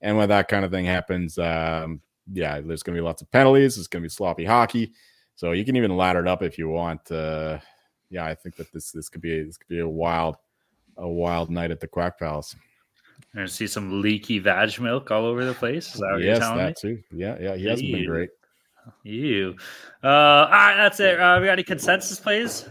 and 0.00 0.16
when 0.16 0.30
that 0.30 0.48
kind 0.48 0.64
of 0.64 0.70
thing 0.70 0.86
happens, 0.86 1.36
um, 1.36 2.00
yeah, 2.32 2.62
there's 2.62 2.82
going 2.82 2.96
to 2.96 3.02
be 3.02 3.04
lots 3.04 3.20
of 3.20 3.30
penalties. 3.30 3.76
It's 3.76 3.88
going 3.88 4.02
to 4.02 4.06
be 4.06 4.10
sloppy 4.10 4.46
hockey. 4.46 4.94
So 5.34 5.52
you 5.52 5.64
can 5.64 5.76
even 5.76 5.96
ladder 5.96 6.20
it 6.20 6.28
up 6.28 6.42
if 6.42 6.58
you 6.58 6.68
want. 6.68 7.10
Uh, 7.10 7.58
yeah, 8.10 8.24
I 8.24 8.34
think 8.34 8.56
that 8.56 8.72
this 8.72 8.92
this 8.92 9.08
could 9.08 9.22
be 9.22 9.42
this 9.42 9.56
could 9.56 9.68
be 9.68 9.80
a 9.80 9.88
wild 9.88 10.36
a 10.96 11.08
wild 11.08 11.50
night 11.50 11.70
at 11.70 11.80
the 11.80 11.88
Quack 11.88 12.18
Palace. 12.18 12.54
And 13.34 13.50
see 13.50 13.66
some 13.66 14.02
leaky 14.02 14.40
Vajmilk 14.40 15.10
all 15.10 15.24
over 15.24 15.44
the 15.44 15.54
place. 15.54 15.94
Is 15.94 16.00
that 16.00 16.20
yes, 16.22 16.40
that 16.40 16.56
me? 16.56 16.74
too. 16.78 17.02
Yeah, 17.10 17.36
yeah, 17.40 17.56
he 17.56 17.66
hasn't 17.66 17.90
been 17.90 18.06
great. 18.06 18.30
You. 19.04 19.56
Uh, 20.02 20.08
all 20.08 20.48
right, 20.50 20.76
that's 20.76 21.00
it. 21.00 21.18
Uh, 21.18 21.38
we 21.40 21.46
got 21.46 21.52
any 21.52 21.62
consensus 21.62 22.18
plays? 22.18 22.68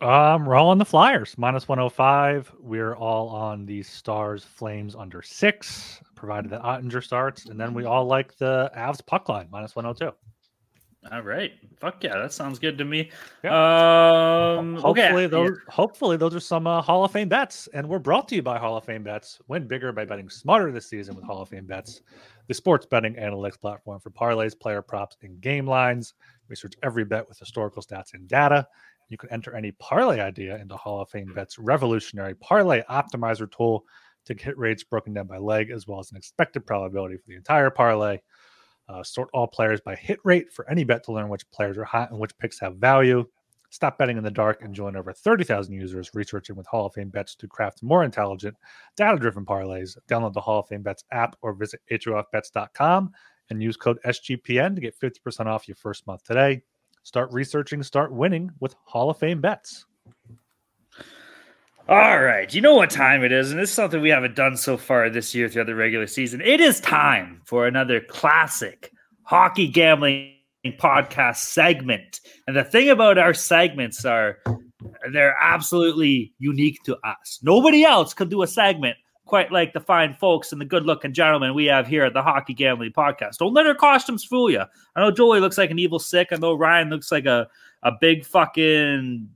Um, 0.00 0.44
we're 0.44 0.56
all 0.56 0.68
on 0.68 0.78
the 0.78 0.84
Flyers 0.84 1.38
minus 1.38 1.68
105. 1.68 2.52
We're 2.58 2.94
all 2.94 3.28
on 3.28 3.64
the 3.64 3.82
Stars 3.82 4.44
Flames 4.44 4.96
under 4.96 5.22
six, 5.22 6.00
provided 6.16 6.50
that 6.50 6.62
Oettinger 6.62 7.02
starts, 7.02 7.46
and 7.46 7.58
then 7.58 7.72
we 7.72 7.84
all 7.84 8.04
like 8.04 8.36
the 8.36 8.70
Avs 8.76 9.04
puck 9.06 9.28
line 9.28 9.46
minus 9.50 9.76
102. 9.76 10.14
All 11.12 11.22
right. 11.22 11.52
Fuck 11.80 12.02
yeah, 12.02 12.16
that 12.18 12.32
sounds 12.32 12.58
good 12.58 12.78
to 12.78 12.84
me. 12.84 13.10
Yeah. 13.42 14.56
Um, 14.58 14.76
hopefully 14.76 15.24
okay. 15.24 15.26
those 15.26 15.58
hopefully 15.68 16.16
those 16.16 16.34
are 16.34 16.40
some 16.40 16.66
uh, 16.66 16.80
Hall 16.80 17.04
of 17.04 17.12
Fame 17.12 17.28
bets, 17.28 17.68
and 17.74 17.88
we're 17.88 17.98
brought 17.98 18.26
to 18.28 18.36
you 18.36 18.42
by 18.42 18.58
Hall 18.58 18.76
of 18.76 18.84
Fame 18.84 19.02
bets. 19.02 19.40
Win 19.48 19.68
bigger 19.68 19.92
by 19.92 20.04
betting 20.04 20.30
smarter 20.30 20.72
this 20.72 20.86
season 20.88 21.14
with 21.14 21.24
Hall 21.24 21.42
of 21.42 21.50
Fame 21.50 21.66
bets, 21.66 22.00
the 22.48 22.54
sports 22.54 22.86
betting 22.86 23.14
analytics 23.16 23.60
platform 23.60 24.00
for 24.00 24.10
parlays, 24.10 24.58
player 24.58 24.80
props, 24.80 25.16
and 25.22 25.40
game 25.40 25.66
lines. 25.66 26.14
Research 26.48 26.74
every 26.82 27.04
bet 27.04 27.28
with 27.28 27.38
historical 27.38 27.82
stats 27.82 28.14
and 28.14 28.26
data. 28.26 28.66
You 29.10 29.18
can 29.18 29.30
enter 29.30 29.54
any 29.54 29.72
parlay 29.72 30.20
idea 30.20 30.56
into 30.56 30.76
Hall 30.76 31.02
of 31.02 31.10
Fame 31.10 31.32
bets 31.34 31.58
revolutionary 31.58 32.34
parlay 32.36 32.82
optimizer 32.88 33.50
tool 33.50 33.84
to 34.24 34.34
get 34.34 34.56
rates 34.56 34.82
broken 34.82 35.12
down 35.12 35.26
by 35.26 35.36
leg, 35.36 35.70
as 35.70 35.86
well 35.86 36.00
as 36.00 36.10
an 36.10 36.16
expected 36.16 36.66
probability 36.66 37.16
for 37.16 37.28
the 37.28 37.36
entire 37.36 37.68
parlay. 37.68 38.18
Uh, 38.88 39.02
sort 39.02 39.30
all 39.32 39.46
players 39.46 39.80
by 39.80 39.94
hit 39.94 40.18
rate 40.24 40.52
for 40.52 40.68
any 40.70 40.84
bet 40.84 41.02
to 41.04 41.12
learn 41.12 41.28
which 41.28 41.50
players 41.50 41.78
are 41.78 41.84
hot 41.84 42.10
and 42.10 42.20
which 42.20 42.36
picks 42.38 42.60
have 42.60 42.76
value. 42.76 43.24
Stop 43.70 43.98
betting 43.98 44.16
in 44.16 44.22
the 44.22 44.30
dark 44.30 44.62
and 44.62 44.74
join 44.74 44.94
over 44.94 45.12
30,000 45.12 45.74
users 45.74 46.10
researching 46.14 46.54
with 46.54 46.66
Hall 46.66 46.86
of 46.86 46.92
Fame 46.92 47.08
bets 47.08 47.34
to 47.34 47.48
craft 47.48 47.82
more 47.82 48.04
intelligent, 48.04 48.56
data 48.96 49.18
driven 49.18 49.44
parlays. 49.44 49.96
Download 50.08 50.32
the 50.32 50.40
Hall 50.40 50.60
of 50.60 50.68
Fame 50.68 50.82
bets 50.82 51.04
app 51.10 51.34
or 51.42 51.54
visit 51.54 51.80
HOFBets.com 51.90 53.10
and 53.50 53.62
use 53.62 53.76
code 53.76 53.98
SGPN 54.06 54.74
to 54.74 54.80
get 54.80 54.98
50% 55.00 55.46
off 55.46 55.66
your 55.66 55.74
first 55.74 56.06
month 56.06 56.22
today. 56.22 56.62
Start 57.02 57.32
researching, 57.32 57.82
start 57.82 58.12
winning 58.12 58.50
with 58.60 58.76
Hall 58.84 59.10
of 59.10 59.18
Fame 59.18 59.40
bets. 59.40 59.86
All 61.86 62.22
right. 62.22 62.52
You 62.54 62.62
know 62.62 62.74
what 62.74 62.88
time 62.88 63.22
it 63.24 63.30
is, 63.30 63.50
and 63.50 63.60
this 63.60 63.68
is 63.68 63.74
something 63.76 64.00
we 64.00 64.08
haven't 64.08 64.34
done 64.34 64.56
so 64.56 64.78
far 64.78 65.10
this 65.10 65.34
year 65.34 65.50
throughout 65.50 65.66
the 65.66 65.74
regular 65.74 66.06
season. 66.06 66.40
It 66.40 66.58
is 66.58 66.80
time 66.80 67.42
for 67.44 67.66
another 67.66 68.00
classic 68.00 68.90
hockey 69.24 69.68
gambling 69.68 70.32
podcast 70.80 71.36
segment. 71.36 72.20
And 72.46 72.56
the 72.56 72.64
thing 72.64 72.88
about 72.88 73.18
our 73.18 73.34
segments 73.34 74.06
are 74.06 74.38
they're 75.12 75.36
absolutely 75.38 76.32
unique 76.38 76.82
to 76.84 76.96
us. 77.06 77.38
Nobody 77.42 77.84
else 77.84 78.14
could 78.14 78.30
do 78.30 78.42
a 78.42 78.46
segment 78.46 78.96
quite 79.26 79.52
like 79.52 79.74
the 79.74 79.80
fine 79.80 80.14
folks 80.14 80.52
and 80.52 80.60
the 80.62 80.66
good 80.66 80.86
looking 80.86 81.12
gentlemen 81.12 81.54
we 81.54 81.66
have 81.66 81.86
here 81.86 82.04
at 82.04 82.14
the 82.14 82.22
Hockey 82.22 82.54
Gambling 82.54 82.92
Podcast. 82.92 83.36
Don't 83.36 83.52
let 83.52 83.66
our 83.66 83.74
costumes 83.74 84.24
fool 84.24 84.50
you. 84.50 84.62
I 84.96 85.00
know 85.00 85.10
Joey 85.10 85.40
looks 85.40 85.58
like 85.58 85.70
an 85.70 85.78
evil 85.78 85.98
sick. 85.98 86.28
I 86.32 86.36
know 86.36 86.54
Ryan 86.54 86.88
looks 86.88 87.12
like 87.12 87.26
a, 87.26 87.46
a 87.82 87.92
big 88.00 88.24
fucking 88.24 89.28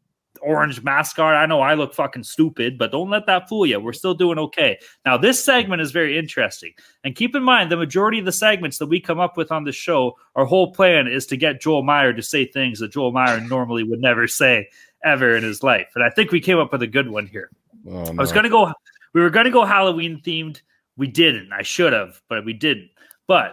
orange 0.43 0.82
mascot. 0.82 1.34
I 1.34 1.47
know 1.47 1.61
I 1.61 1.74
look 1.74 1.95
fucking 1.95 2.24
stupid, 2.24 2.78
but 2.78 2.93
don't 2.93 3.11
let 3.11 3.26
that 3.26 3.49
fool 3.49 3.66
you. 3.66 3.80
We're 3.80 3.93
still 3.93 4.14
doing 4.14 4.39
okay. 4.39 4.78
Now, 5.05 5.16
this 5.16 5.43
segment 5.43 5.82
is 5.82 5.91
very 5.91 6.18
interesting. 6.18 6.72
And 7.05 7.14
keep 7.14 7.34
in 7.34 7.43
mind, 7.43 7.70
the 7.70 7.76
majority 7.76 8.18
of 8.18 8.24
the 8.24 8.32
segments 8.32 8.78
that 8.78 8.86
we 8.86 9.01
come 9.01 9.20
up 9.20 9.36
with 9.36 9.53
on 9.53 9.64
the 9.64 9.72
show, 9.72 10.16
our 10.34 10.45
whole 10.45 10.72
plan 10.72 11.07
is 11.07 11.26
to 11.26 11.36
get 11.36 11.61
Joel 11.61 11.82
Meyer 11.82 12.12
to 12.12 12.22
say 12.22 12.45
things 12.45 12.78
that 12.80 12.93
Joel 12.93 13.12
Meyer 13.12 13.41
normally 13.41 13.82
would 13.82 14.01
never 14.01 14.26
say 14.26 14.68
ever 15.05 15.36
in 15.36 15.43
his 15.43 15.62
life. 15.62 15.89
And 15.95 16.05
I 16.05 16.11
think 16.11 16.32
we 16.32 16.41
came 16.41 16.59
up 16.59 16.72
with 16.72 16.82
a 16.82 16.86
good 16.86 17.11
one 17.11 17.26
here. 17.26 17.51
Oh, 17.86 18.05
no. 18.05 18.11
I 18.11 18.20
was 18.20 18.32
going 18.32 18.45
to 18.45 18.51
go, 18.51 18.72
we 19.14 19.20
were 19.20 19.30
going 19.30 19.45
to 19.45 19.51
go 19.51 19.64
Halloween 19.64 20.20
themed. 20.24 20.61
We 20.97 21.07
didn't. 21.07 21.53
I 21.53 21.62
should 21.62 21.93
have, 21.93 22.20
but 22.28 22.45
we 22.45 22.53
didn't. 22.53 22.91
But 23.26 23.53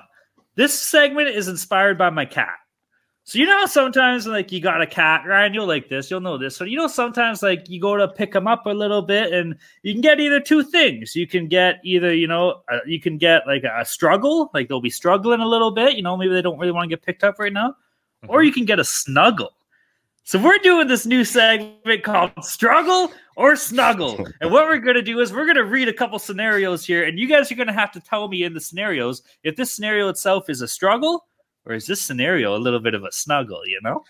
this 0.56 0.74
segment 0.74 1.30
is 1.30 1.48
inspired 1.48 1.98
by 1.98 2.10
my 2.10 2.26
cat. 2.26 2.56
So 3.28 3.40
you 3.40 3.48
know 3.48 3.66
sometimes 3.66 4.28
like 4.28 4.52
you 4.52 4.60
got 4.60 4.84
a 4.84 4.86
cat, 4.86 5.24
Ryan, 5.26 5.56
you'll 5.56 5.66
like 5.66 5.90
this, 5.90 6.12
you'll 6.12 6.22
know 6.22 6.38
this. 6.38 6.56
So 6.56 6.64
you 6.64 6.78
know 6.78 6.86
sometimes 6.86 7.42
like 7.42 7.68
you 7.68 7.82
go 7.82 7.98
to 7.98 8.08
pick 8.08 8.32
them 8.32 8.48
up 8.48 8.68
a 8.68 8.70
little 8.70 9.02
bit 9.02 9.34
and 9.34 9.56
you 9.82 9.94
can 9.94 10.02
get 10.02 10.20
either 10.20 10.40
two 10.40 10.62
things. 10.62 11.16
You 11.16 11.26
can 11.26 11.48
get 11.48 11.80
either, 11.84 12.14
you 12.14 12.28
know, 12.28 12.62
uh, 12.72 12.78
you 12.86 13.02
can 13.02 13.18
get 13.18 13.48
like 13.48 13.64
a 13.64 13.84
struggle, 13.84 14.52
like 14.54 14.70
they'll 14.70 14.80
be 14.80 14.92
struggling 14.92 15.40
a 15.42 15.48
little 15.48 15.72
bit, 15.72 15.96
you 15.96 16.04
know, 16.04 16.16
maybe 16.16 16.36
they 16.36 16.42
don't 16.44 16.60
really 16.60 16.72
want 16.72 16.88
to 16.88 16.96
get 16.96 17.04
picked 17.04 17.24
up 17.24 17.40
right 17.40 17.52
now. 17.52 17.70
Mm-hmm. 17.70 18.30
Or 18.30 18.44
you 18.44 18.52
can 18.52 18.64
get 18.64 18.78
a 18.78 18.84
snuggle. 18.84 19.54
So 20.24 20.40
we're 20.40 20.60
doing 20.60 20.88
this 20.88 21.08
new 21.08 21.24
segment 21.24 22.04
called 22.04 22.32
Struggle 22.44 23.12
or 23.36 23.56
Snuggle. 23.56 24.28
And 24.42 24.52
what 24.52 24.66
we're 24.66 24.78
going 24.78 24.98
to 24.98 25.02
do 25.02 25.20
is 25.20 25.34
we're 25.34 25.46
going 25.46 25.56
to 25.56 25.66
read 25.66 25.88
a 25.88 25.94
couple 25.94 26.20
scenarios 26.20 26.86
here 26.86 27.06
and 27.06 27.18
you 27.18 27.28
guys 27.28 27.52
are 27.52 27.56
going 27.56 27.68
to 27.68 27.74
have 27.74 27.92
to 27.94 28.00
tell 28.00 28.28
me 28.28 28.44
in 28.44 28.54
the 28.54 28.62
scenarios 28.62 29.24
if 29.44 29.56
this 29.56 29.72
scenario 29.72 30.10
itself 30.10 30.48
is 30.48 30.62
a 30.62 30.68
struggle 30.68 31.26
or 31.66 31.74
is 31.74 31.86
this 31.88 32.02
scenario 32.02 32.56
a 32.56 32.60
little 32.60 32.80
bit 32.80 32.94
of 32.94 33.04
a 33.04 33.12
snuggle? 33.12 33.66
You 33.66 33.80
know, 33.84 34.04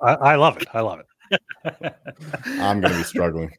I, 0.00 0.14
I 0.14 0.34
love 0.36 0.56
it. 0.58 0.68
I 0.72 0.80
love 0.80 1.00
it. 1.00 1.06
I'm 2.60 2.80
going 2.80 2.92
to 2.92 2.98
be 2.98 3.04
struggling. 3.04 3.50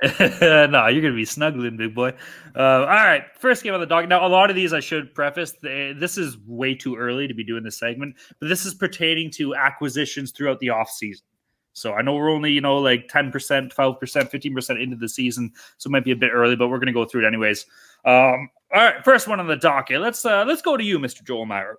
no, 0.20 0.86
you're 0.86 1.02
going 1.02 1.12
to 1.12 1.16
be 1.16 1.24
snuggling, 1.24 1.76
big 1.76 1.94
boy. 1.94 2.10
Uh, 2.54 2.80
all 2.80 2.86
right, 2.86 3.24
first 3.36 3.64
game 3.64 3.74
on 3.74 3.80
the 3.80 3.86
dog. 3.86 4.08
Now, 4.08 4.24
a 4.24 4.28
lot 4.28 4.48
of 4.48 4.54
these 4.54 4.72
I 4.72 4.78
should 4.78 5.12
preface. 5.12 5.54
They, 5.60 5.92
this 5.92 6.16
is 6.16 6.36
way 6.46 6.74
too 6.76 6.94
early 6.94 7.26
to 7.26 7.34
be 7.34 7.42
doing 7.42 7.64
this 7.64 7.78
segment, 7.78 8.14
but 8.38 8.48
this 8.48 8.64
is 8.64 8.74
pertaining 8.74 9.30
to 9.32 9.56
acquisitions 9.56 10.30
throughout 10.30 10.60
the 10.60 10.70
off 10.70 10.88
season. 10.88 11.26
So 11.72 11.94
I 11.94 12.02
know 12.02 12.14
we're 12.14 12.30
only, 12.30 12.52
you 12.52 12.60
know, 12.60 12.78
like 12.78 13.08
10%, 13.08 13.32
12%, 13.32 14.00
15% 14.00 14.82
into 14.82 14.96
the 14.96 15.08
season. 15.08 15.52
So 15.78 15.88
it 15.88 15.92
might 15.92 16.04
be 16.04 16.10
a 16.10 16.16
bit 16.16 16.30
early, 16.32 16.56
but 16.56 16.68
we're 16.68 16.78
going 16.78 16.86
to 16.86 16.92
go 16.92 17.04
through 17.04 17.24
it 17.24 17.26
anyways. 17.26 17.66
Um, 18.04 18.50
all 18.72 18.82
right, 18.82 19.04
first 19.04 19.26
one 19.26 19.40
on 19.40 19.46
the 19.46 19.56
docket. 19.56 20.00
Let's 20.00 20.24
uh, 20.24 20.44
let's 20.46 20.62
go 20.62 20.76
to 20.76 20.84
you, 20.84 20.98
Mr. 20.98 21.24
Joel 21.24 21.46
Meyer. 21.46 21.78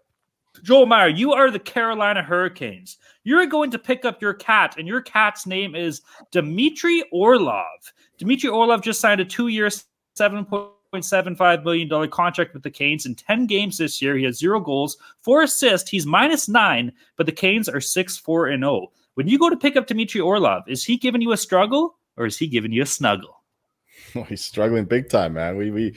Joel 0.63 0.85
Meyer, 0.85 1.09
you 1.09 1.33
are 1.33 1.51
the 1.51 1.59
Carolina 1.59 2.23
Hurricanes. 2.23 2.97
You're 3.23 3.45
going 3.45 3.71
to 3.71 3.79
pick 3.79 4.05
up 4.05 4.21
your 4.21 4.33
cat, 4.33 4.75
and 4.77 4.87
your 4.87 5.01
cat's 5.01 5.45
name 5.45 5.75
is 5.75 6.01
Dmitry 6.31 7.03
Orlov. 7.11 7.93
Dmitry 8.17 8.49
Orlov 8.49 8.81
just 8.81 8.99
signed 8.99 9.21
a 9.21 9.25
point 10.91 11.05
seven 11.05 11.35
five 11.35 11.63
million 11.63 11.87
dollar 11.87 12.07
contract 12.07 12.53
with 12.53 12.63
the 12.63 12.71
Canes 12.71 13.05
in 13.05 13.15
ten 13.15 13.45
games 13.45 13.77
this 13.77 14.01
year. 14.01 14.17
He 14.17 14.23
has 14.25 14.39
zero 14.39 14.59
goals, 14.59 14.97
four 15.21 15.43
assists. 15.43 15.89
He's 15.89 16.05
minus 16.05 16.49
nine, 16.49 16.91
but 17.15 17.25
the 17.25 17.31
Canes 17.31 17.69
are 17.69 17.81
six 17.81 18.17
four 18.17 18.47
and 18.47 18.63
zero. 18.63 18.71
Oh. 18.71 18.91
When 19.15 19.27
you 19.27 19.37
go 19.37 19.49
to 19.49 19.57
pick 19.57 19.75
up 19.75 19.87
Dmitry 19.87 20.21
Orlov, 20.21 20.63
is 20.67 20.83
he 20.83 20.97
giving 20.97 21.21
you 21.21 21.31
a 21.31 21.37
struggle 21.37 21.97
or 22.17 22.25
is 22.25 22.37
he 22.37 22.47
giving 22.47 22.71
you 22.71 22.83
a 22.83 22.85
snuggle? 22.85 23.43
Well, 24.15 24.23
he's 24.29 24.43
struggling 24.43 24.85
big 24.85 25.09
time, 25.09 25.33
man. 25.33 25.57
We 25.57 25.71
we 25.71 25.95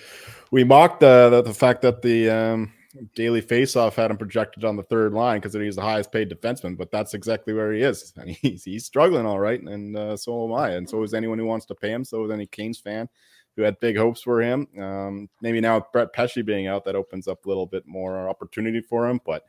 we 0.51 0.65
mocked 0.65 1.01
the 1.01 1.31
the, 1.31 1.43
the 1.43 1.55
fact 1.55 1.83
that 1.83 2.03
the 2.03 2.31
um 2.31 2.73
daily 3.15 3.43
faceoff 3.43 3.95
had 3.95 4.11
him 4.11 4.17
projected 4.17 4.65
on 4.65 4.77
the 4.77 4.83
third 4.83 5.13
line 5.13 5.41
because 5.41 5.55
he's 5.55 5.77
the 5.77 5.83
highest 5.83 6.13
paid 6.13 6.31
defenseman, 6.31 6.77
but 6.77 6.91
that's 6.91 7.15
exactly 7.15 7.55
where 7.55 7.73
he 7.73 7.83
is. 7.83 8.13
And 8.17 8.31
he's, 8.43 8.65
he's 8.65 8.85
struggling 8.85 9.27
all 9.27 9.41
right. 9.41 9.61
And 9.61 9.97
uh, 9.97 10.17
so 10.17 10.45
am 10.45 10.55
I. 10.55 10.71
And 10.71 10.89
so 10.89 11.03
is 11.03 11.15
anyone 11.15 11.39
who 11.39 11.47
wants 11.47 11.67
to 11.67 11.75
pay 11.75 11.91
him. 11.91 12.05
So 12.05 12.25
is 12.25 12.31
any 12.31 12.47
Canes 12.47 12.79
fan 12.79 13.09
who 13.57 13.63
had 13.63 13.81
big 13.81 13.97
hopes 13.97 14.23
for 14.23 14.41
him. 14.41 14.67
Um, 14.81 15.29
maybe 15.41 15.61
now 15.61 15.77
with 15.77 15.93
Brett 15.93 16.13
Pesce 16.13 16.43
being 16.43 16.67
out, 16.67 16.85
that 16.85 16.97
opens 16.97 17.29
up 17.29 17.45
a 17.45 17.49
little 17.49 17.67
bit 17.67 17.87
more 17.87 18.29
opportunity 18.29 18.81
for 18.81 19.09
him. 19.09 19.21
But 19.25 19.45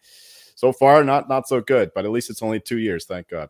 so 0.55 0.73
far, 0.73 1.03
not 1.03 1.29
not 1.29 1.47
so 1.47 1.61
good. 1.61 1.91
But 1.95 2.05
at 2.05 2.11
least 2.11 2.29
it's 2.29 2.43
only 2.43 2.59
two 2.59 2.79
years, 2.79 3.05
thank 3.05 3.29
God. 3.29 3.49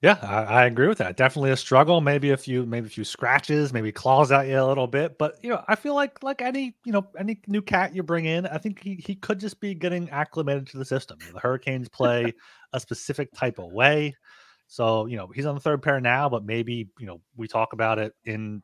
Yeah, 0.00 0.16
I, 0.22 0.60
I, 0.60 0.64
agree 0.66 0.86
with 0.86 0.98
that. 0.98 1.16
Definitely 1.16 1.50
a 1.50 1.56
struggle. 1.56 2.00
Maybe 2.00 2.30
a 2.30 2.36
few, 2.36 2.64
maybe 2.64 2.86
a 2.86 2.90
few 2.90 3.02
scratches, 3.02 3.72
maybe 3.72 3.90
claws 3.90 4.30
at 4.30 4.46
you 4.46 4.60
a 4.60 4.64
little 4.64 4.86
bit. 4.86 5.18
But 5.18 5.34
you 5.42 5.50
know, 5.50 5.64
I 5.66 5.74
feel 5.74 5.96
like 5.96 6.22
like 6.22 6.40
any 6.40 6.76
you 6.84 6.92
know 6.92 7.08
any 7.18 7.40
new 7.48 7.60
cat 7.60 7.96
you 7.96 8.04
bring 8.04 8.26
in, 8.26 8.46
I 8.46 8.58
think 8.58 8.80
he 8.80 8.94
he 8.94 9.16
could 9.16 9.40
just 9.40 9.60
be 9.60 9.74
getting 9.74 10.08
acclimated 10.10 10.68
to 10.68 10.78
the 10.78 10.84
system. 10.84 11.18
The 11.32 11.40
Hurricanes 11.40 11.88
play 11.92 12.32
a 12.72 12.78
specific 12.78 13.32
type 13.32 13.58
of 13.58 13.72
way, 13.72 14.14
so 14.68 15.06
you 15.06 15.16
know 15.16 15.28
he's 15.34 15.46
on 15.46 15.56
the 15.56 15.60
third 15.60 15.82
pair 15.82 16.00
now. 16.00 16.28
But 16.28 16.44
maybe 16.44 16.88
you 17.00 17.06
know 17.06 17.20
we 17.36 17.48
talk 17.48 17.72
about 17.72 17.98
it 17.98 18.12
in 18.24 18.62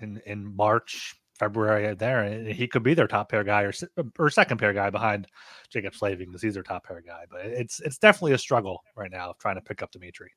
in 0.00 0.22
in 0.24 0.56
March, 0.56 1.14
February 1.38 1.88
uh, 1.88 1.94
there, 1.94 2.22
and 2.22 2.46
he 2.46 2.66
could 2.66 2.82
be 2.82 2.94
their 2.94 3.06
top 3.06 3.30
pair 3.30 3.44
guy 3.44 3.64
or 3.64 3.72
uh, 3.98 4.02
or 4.18 4.30
second 4.30 4.56
pair 4.56 4.72
guy 4.72 4.88
behind 4.88 5.26
Jaccob 5.70 5.94
Slavin 5.94 6.28
because 6.28 6.40
he's 6.40 6.54
their 6.54 6.62
top 6.62 6.86
pair 6.86 7.02
guy. 7.06 7.24
But 7.30 7.44
it's 7.44 7.80
it's 7.80 7.98
definitely 7.98 8.32
a 8.32 8.38
struggle 8.38 8.82
right 8.96 9.10
now 9.10 9.34
trying 9.38 9.56
to 9.56 9.60
pick 9.60 9.82
up 9.82 9.90
Dmitry. 9.92 10.32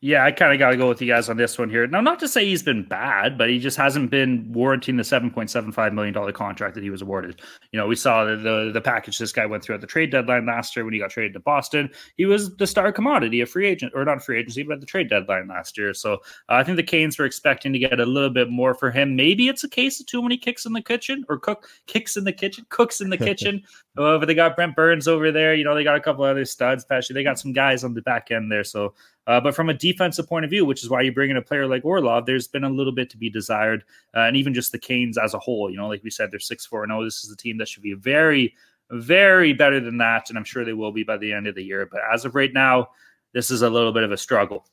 Yeah, 0.00 0.24
I 0.24 0.30
kind 0.30 0.52
of 0.52 0.60
got 0.60 0.70
to 0.70 0.76
go 0.76 0.88
with 0.88 1.02
you 1.02 1.08
guys 1.08 1.28
on 1.28 1.36
this 1.36 1.58
one 1.58 1.70
here. 1.70 1.84
Now, 1.88 2.00
not 2.00 2.20
to 2.20 2.28
say 2.28 2.44
he's 2.44 2.62
been 2.62 2.84
bad, 2.84 3.36
but 3.36 3.50
he 3.50 3.58
just 3.58 3.76
hasn't 3.76 4.12
been 4.12 4.46
warranting 4.52 4.96
the 4.96 5.02
seven 5.02 5.28
point 5.28 5.50
seven 5.50 5.72
five 5.72 5.92
million 5.92 6.14
dollar 6.14 6.30
contract 6.30 6.76
that 6.76 6.84
he 6.84 6.90
was 6.90 7.02
awarded. 7.02 7.40
You 7.72 7.80
know, 7.80 7.88
we 7.88 7.96
saw 7.96 8.24
the, 8.24 8.36
the, 8.36 8.70
the 8.72 8.80
package 8.80 9.18
this 9.18 9.32
guy 9.32 9.44
went 9.44 9.64
through 9.64 9.74
at 9.74 9.80
the 9.80 9.88
trade 9.88 10.12
deadline 10.12 10.46
last 10.46 10.76
year 10.76 10.84
when 10.84 10.94
he 10.94 11.00
got 11.00 11.10
traded 11.10 11.32
to 11.32 11.40
Boston. 11.40 11.90
He 12.16 12.26
was 12.26 12.56
the 12.58 12.66
star 12.66 12.92
commodity, 12.92 13.40
a 13.40 13.46
free 13.46 13.66
agent 13.66 13.92
or 13.92 14.04
not 14.04 14.18
a 14.18 14.20
free 14.20 14.38
agency, 14.38 14.62
but 14.62 14.74
at 14.74 14.80
the 14.80 14.86
trade 14.86 15.10
deadline 15.10 15.48
last 15.48 15.76
year. 15.76 15.92
So 15.92 16.14
uh, 16.14 16.18
I 16.50 16.62
think 16.62 16.76
the 16.76 16.84
Canes 16.84 17.18
were 17.18 17.24
expecting 17.24 17.72
to 17.72 17.78
get 17.80 17.98
a 17.98 18.06
little 18.06 18.30
bit 18.30 18.50
more 18.50 18.74
for 18.74 18.92
him. 18.92 19.16
Maybe 19.16 19.48
it's 19.48 19.64
a 19.64 19.68
case 19.68 19.98
of 19.98 20.06
too 20.06 20.22
many 20.22 20.36
kicks 20.36 20.64
in 20.64 20.74
the 20.74 20.82
kitchen 20.82 21.24
or 21.28 21.40
cook 21.40 21.68
kicks 21.88 22.16
in 22.16 22.22
the 22.22 22.32
kitchen, 22.32 22.64
cooks 22.68 23.00
in 23.00 23.10
the 23.10 23.18
kitchen. 23.18 23.64
However, 23.98 24.24
they 24.24 24.34
got 24.34 24.56
Brent 24.56 24.76
Burns 24.76 25.08
over 25.08 25.32
there. 25.32 25.54
You 25.54 25.64
know, 25.64 25.74
they 25.74 25.84
got 25.84 25.96
a 25.96 26.00
couple 26.00 26.24
other 26.24 26.44
studs. 26.44 26.86
Actually, 26.90 27.14
they 27.14 27.24
got 27.24 27.38
some 27.38 27.52
guys 27.52 27.84
on 27.84 27.94
the 27.94 28.02
back 28.02 28.30
end 28.30 28.50
there. 28.50 28.64
So 28.64 28.94
uh, 29.28 29.38
but 29.38 29.54
from 29.54 29.68
a 29.68 29.74
defensive 29.74 30.26
point 30.26 30.46
of 30.46 30.50
view, 30.50 30.64
which 30.64 30.82
is 30.82 30.88
why 30.88 31.02
you 31.02 31.12
bring 31.12 31.28
in 31.28 31.36
a 31.36 31.42
player 31.42 31.66
like 31.66 31.84
Orlov, 31.84 32.24
there's 32.24 32.48
been 32.48 32.64
a 32.64 32.70
little 32.70 32.94
bit 32.94 33.10
to 33.10 33.18
be 33.18 33.28
desired. 33.28 33.84
Uh, 34.16 34.20
and 34.20 34.38
even 34.38 34.54
just 34.54 34.72
the 34.72 34.78
Canes 34.78 35.18
as 35.18 35.34
a 35.34 35.38
whole, 35.38 35.70
you 35.70 35.76
know, 35.76 35.86
like 35.86 36.02
we 36.02 36.08
said, 36.08 36.30
they're 36.30 36.40
6 36.40 36.64
4 36.64 36.86
0. 36.86 37.04
This 37.04 37.24
is 37.24 37.30
a 37.30 37.36
team 37.36 37.58
that 37.58 37.68
should 37.68 37.82
be 37.82 37.92
very, 37.92 38.54
very 38.90 39.52
better 39.52 39.80
than 39.80 39.98
that. 39.98 40.30
And 40.30 40.38
I'm 40.38 40.44
sure 40.44 40.64
they 40.64 40.72
will 40.72 40.92
be 40.92 41.02
by 41.02 41.18
the 41.18 41.30
end 41.30 41.46
of 41.46 41.54
the 41.54 41.62
year. 41.62 41.84
But 41.84 42.00
as 42.10 42.24
of 42.24 42.34
right 42.34 42.52
now, 42.54 42.88
this 43.34 43.50
is 43.50 43.60
a 43.60 43.68
little 43.68 43.92
bit 43.92 44.02
of 44.02 44.12
a 44.12 44.16
struggle. 44.16 44.66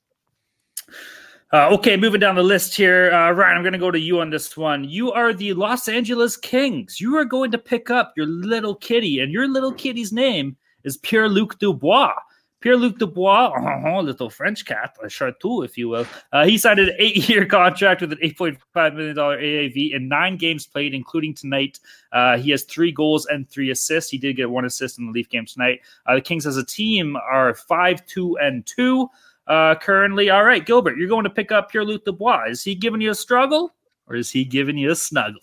Uh, 1.53 1.69
okay, 1.69 1.95
moving 1.95 2.19
down 2.19 2.35
the 2.35 2.43
list 2.43 2.75
here. 2.75 3.13
Uh, 3.13 3.31
Ryan, 3.31 3.57
I'm 3.57 3.63
going 3.63 3.73
to 3.73 3.79
go 3.79 3.91
to 3.91 3.99
you 3.99 4.19
on 4.19 4.29
this 4.29 4.57
one. 4.57 4.83
You 4.83 5.11
are 5.11 5.31
the 5.31 5.53
Los 5.53 5.87
Angeles 5.87 6.35
Kings. 6.35 6.99
You 6.99 7.15
are 7.17 7.25
going 7.25 7.51
to 7.51 7.57
pick 7.57 7.89
up 7.89 8.13
your 8.17 8.25
little 8.25 8.75
kitty, 8.75 9.19
and 9.19 9.31
your 9.31 9.47
little 9.47 9.71
kitty's 9.71 10.11
name 10.11 10.57
is 10.83 10.97
Pierre 10.97 11.29
Luc 11.29 11.59
Dubois. 11.59 12.13
Pierre 12.61 12.77
Luc 12.77 12.97
Dubois, 12.97 13.51
uh-huh, 13.55 14.01
little 14.01 14.27
French 14.27 14.65
cat, 14.65 14.97
a 15.03 15.07
Chartreux, 15.07 15.63
if 15.63 15.77
you 15.77 15.87
will. 15.87 16.07
Uh, 16.33 16.45
he 16.45 16.57
signed 16.57 16.79
an 16.79 16.89
eight 16.97 17.29
year 17.29 17.45
contract 17.59 18.01
with 18.01 18.11
an 18.11 18.17
$8.5 18.17 18.95
million 18.95 19.15
AAV 19.15 19.93
in 19.93 20.07
nine 20.07 20.35
games 20.35 20.65
played, 20.65 20.95
including 20.95 21.35
tonight. 21.35 21.79
Uh, 22.11 22.37
he 22.37 22.49
has 22.49 22.63
three 22.63 22.91
goals 22.91 23.27
and 23.27 23.47
three 23.47 23.69
assists. 23.69 24.09
He 24.09 24.17
did 24.17 24.35
get 24.35 24.49
one 24.49 24.65
assist 24.65 24.97
in 24.97 25.05
the 25.05 25.11
Leaf 25.11 25.29
game 25.29 25.45
tonight. 25.45 25.81
Uh, 26.07 26.15
the 26.15 26.21
Kings 26.21 26.47
as 26.47 26.57
a 26.57 26.65
team 26.65 27.15
are 27.15 27.53
5 27.53 28.03
2 28.07 28.39
and 28.39 28.65
2 28.65 29.07
uh, 29.47 29.75
currently. 29.75 30.29
All 30.29 30.43
right, 30.43 30.65
Gilbert, 30.65 30.97
you're 30.97 31.09
going 31.09 31.23
to 31.23 31.29
pick 31.29 31.51
up 31.51 31.71
Pierre 31.71 31.85
Luc 31.85 32.05
Dubois. 32.05 32.49
Is 32.49 32.63
he 32.63 32.75
giving 32.75 33.01
you 33.01 33.11
a 33.11 33.15
struggle 33.15 33.73
or 34.07 34.15
is 34.15 34.29
he 34.29 34.45
giving 34.45 34.77
you 34.77 34.91
a 34.91 34.95
snuggle? 34.95 35.41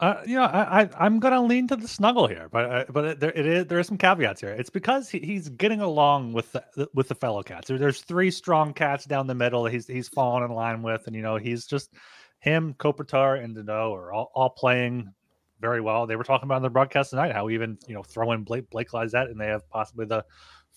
Uh, 0.00 0.20
you 0.26 0.34
know, 0.34 0.42
I, 0.42 0.88
I 0.98 1.06
am 1.06 1.20
gonna 1.20 1.40
lean 1.40 1.68
to 1.68 1.76
the 1.76 1.86
snuggle 1.86 2.26
here, 2.26 2.48
but 2.50 2.64
uh, 2.70 2.84
but 2.90 3.20
there 3.20 3.30
it 3.30 3.46
is 3.46 3.66
there 3.66 3.78
are 3.78 3.84
some 3.84 3.96
caveats 3.96 4.40
here. 4.40 4.50
It's 4.50 4.68
because 4.68 5.08
he, 5.08 5.20
he's 5.20 5.48
getting 5.48 5.80
along 5.80 6.32
with 6.32 6.50
the 6.50 6.88
with 6.94 7.08
the 7.08 7.14
fellow 7.14 7.44
cats. 7.44 7.68
There, 7.68 7.78
there's 7.78 8.00
three 8.00 8.30
strong 8.32 8.74
cats 8.74 9.04
down 9.04 9.28
the 9.28 9.36
middle. 9.36 9.64
He's 9.66 9.86
he's 9.86 10.08
fallen 10.08 10.42
in 10.42 10.50
line 10.50 10.82
with, 10.82 11.06
and 11.06 11.14
you 11.14 11.22
know 11.22 11.36
he's 11.36 11.64
just 11.64 11.94
him, 12.40 12.74
Kopitar, 12.74 13.42
and 13.42 13.56
Danault 13.56 13.94
are 13.94 14.12
all, 14.12 14.32
all 14.34 14.50
playing 14.50 15.12
very 15.60 15.80
well. 15.80 16.06
They 16.06 16.16
were 16.16 16.24
talking 16.24 16.48
about 16.48 16.56
in 16.56 16.62
the 16.64 16.70
broadcast 16.70 17.10
tonight 17.10 17.32
how 17.32 17.48
even 17.48 17.78
you 17.86 17.94
know 17.94 18.02
throw 18.02 18.32
in 18.32 18.42
Blake 18.42 18.68
Blake 18.70 18.90
Lizotte, 18.90 19.30
and 19.30 19.40
they 19.40 19.46
have 19.46 19.66
possibly 19.70 20.06
the 20.06 20.24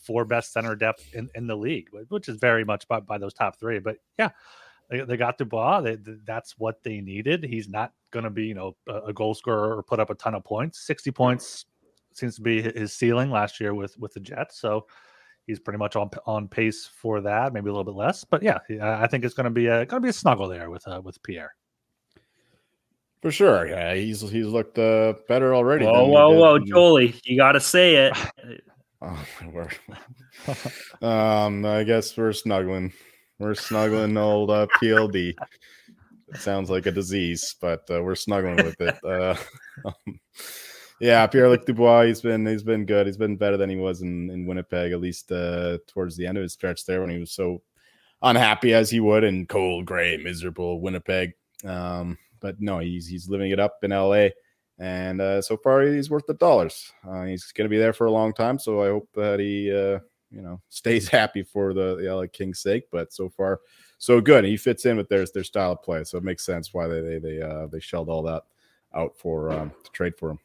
four 0.07 0.25
best 0.25 0.53
center 0.53 0.75
depth 0.75 1.13
in, 1.13 1.29
in 1.35 1.45
the 1.45 1.55
league, 1.55 1.89
which 2.07 2.29
is 2.29 2.37
very 2.37 2.63
much 2.63 2.87
by, 2.87 3.01
by 3.01 3.17
those 3.17 3.33
top 3.33 3.59
three. 3.59 3.79
But 3.79 3.97
yeah, 4.17 4.29
they, 4.89 5.01
they 5.01 5.17
got 5.17 5.37
Dubois. 5.37 5.81
They, 5.81 5.97
that's 6.25 6.57
what 6.57 6.81
they 6.83 7.01
needed. 7.01 7.43
He's 7.43 7.67
not 7.67 7.91
going 8.11 8.23
to 8.23 8.29
be 8.29 8.45
you 8.45 8.55
know 8.55 8.75
a, 8.87 9.07
a 9.07 9.13
goal 9.13 9.35
scorer 9.35 9.77
or 9.77 9.83
put 9.83 9.99
up 9.99 10.09
a 10.09 10.15
ton 10.15 10.33
of 10.33 10.43
points. 10.43 10.79
Sixty 10.79 11.11
points 11.11 11.65
seems 12.13 12.35
to 12.35 12.41
be 12.41 12.61
his 12.61 12.93
ceiling 12.93 13.29
last 13.29 13.59
year 13.59 13.73
with 13.73 13.97
with 13.99 14.13
the 14.13 14.19
Jets. 14.21 14.59
So 14.59 14.87
he's 15.45 15.59
pretty 15.59 15.77
much 15.77 15.95
on 15.95 16.09
on 16.25 16.47
pace 16.47 16.85
for 16.85 17.21
that, 17.21 17.53
maybe 17.53 17.69
a 17.69 17.73
little 17.73 17.83
bit 17.83 17.95
less. 17.95 18.23
But 18.23 18.41
yeah, 18.41 18.59
I 18.81 19.07
think 19.07 19.25
it's 19.25 19.35
going 19.35 19.45
to 19.45 19.49
be 19.49 19.67
a 19.67 19.85
going 19.85 20.01
to 20.01 20.05
be 20.05 20.09
a 20.09 20.13
snuggle 20.13 20.47
there 20.47 20.69
with 20.69 20.87
uh, 20.87 21.01
with 21.03 21.21
Pierre. 21.23 21.53
For 23.21 23.31
sure, 23.31 23.67
yeah, 23.67 23.95
he's 23.95 24.21
he's 24.21 24.45
looked 24.45 24.77
uh, 24.77 25.15
better 25.27 25.55
already. 25.55 25.85
Whoa, 25.85 26.07
whoa, 26.07 26.31
whoa, 26.31 26.59
Jolie, 26.59 27.15
you 27.25 27.35
got 27.35 27.53
to 27.53 27.59
say 27.59 27.95
it. 27.95 28.17
oh, 29.01 29.25
my 29.41 29.47
word. 29.49 29.77
um, 31.01 31.65
I 31.65 31.83
guess 31.83 32.15
we're 32.17 32.33
snuggling. 32.33 32.93
We're 33.39 33.55
snuggling 33.55 34.17
old 34.17 34.49
uh, 34.49 34.67
PLD. 34.79 35.35
It 36.29 36.37
sounds 36.37 36.69
like 36.69 36.85
a 36.85 36.91
disease, 36.91 37.55
but 37.61 37.89
uh, 37.89 38.01
we're 38.01 38.15
snuggling 38.15 38.57
with 38.57 38.79
it. 38.81 38.97
Uh, 39.03 39.35
um, 39.85 40.19
yeah, 40.99 41.25
Pierre 41.27 41.49
Luc 41.49 41.65
Dubois, 41.65 42.07
he's 42.07 42.21
been 42.21 42.45
he's 42.45 42.63
been 42.63 42.85
good. 42.85 43.05
He's 43.05 43.17
been 43.17 43.37
better 43.37 43.57
than 43.57 43.69
he 43.69 43.75
was 43.75 44.01
in, 44.01 44.29
in 44.31 44.45
Winnipeg, 44.45 44.91
at 44.91 44.99
least 44.99 45.31
uh, 45.31 45.77
towards 45.87 46.17
the 46.17 46.25
end 46.25 46.37
of 46.37 46.41
his 46.41 46.53
stretch 46.53 46.85
there 46.85 47.01
when 47.01 47.11
he 47.11 47.19
was 47.19 47.31
so 47.31 47.61
unhappy 48.23 48.73
as 48.73 48.89
he 48.89 48.99
would 48.99 49.23
in 49.23 49.45
cold, 49.45 49.85
gray, 49.85 50.17
miserable 50.17 50.81
Winnipeg. 50.81 51.33
Um, 51.63 52.17
but 52.39 52.59
no, 52.59 52.79
he's 52.79 53.07
he's 53.07 53.29
living 53.29 53.51
it 53.51 53.59
up 53.59 53.75
in 53.83 53.91
LA, 53.91 54.29
and 54.79 55.21
uh, 55.21 55.41
so 55.41 55.57
far 55.57 55.81
he's 55.81 56.09
worth 56.09 56.25
the 56.27 56.33
dollars. 56.35 56.91
Uh, 57.07 57.23
he's 57.23 57.51
going 57.51 57.65
to 57.65 57.69
be 57.69 57.77
there 57.77 57.93
for 57.93 58.05
a 58.05 58.11
long 58.11 58.33
time, 58.33 58.59
so 58.59 58.81
I 58.81 58.87
hope 58.87 59.09
that 59.15 59.39
he 59.39 59.71
uh, 59.71 59.99
you 60.29 60.41
know 60.41 60.61
stays 60.69 61.07
happy 61.07 61.43
for 61.43 61.73
the, 61.73 61.95
the 61.95 62.13
LA 62.13 62.25
Kings' 62.31 62.59
sake. 62.59 62.83
But 62.91 63.13
so 63.13 63.29
far, 63.29 63.61
so 63.97 64.21
good. 64.21 64.45
He 64.45 64.57
fits 64.57 64.85
in 64.85 64.97
with 64.97 65.09
their 65.09 65.25
their 65.33 65.43
style 65.43 65.73
of 65.73 65.83
play, 65.83 66.03
so 66.03 66.17
it 66.17 66.23
makes 66.23 66.45
sense 66.45 66.73
why 66.73 66.87
they 66.87 67.01
they 67.01 67.19
they 67.19 67.41
uh, 67.41 67.67
they 67.67 67.79
shelled 67.79 68.09
all 68.09 68.23
that 68.23 68.43
out 68.93 69.17
for 69.17 69.51
um, 69.51 69.71
to 69.83 69.91
trade 69.91 70.15
for 70.17 70.31
him. 70.31 70.39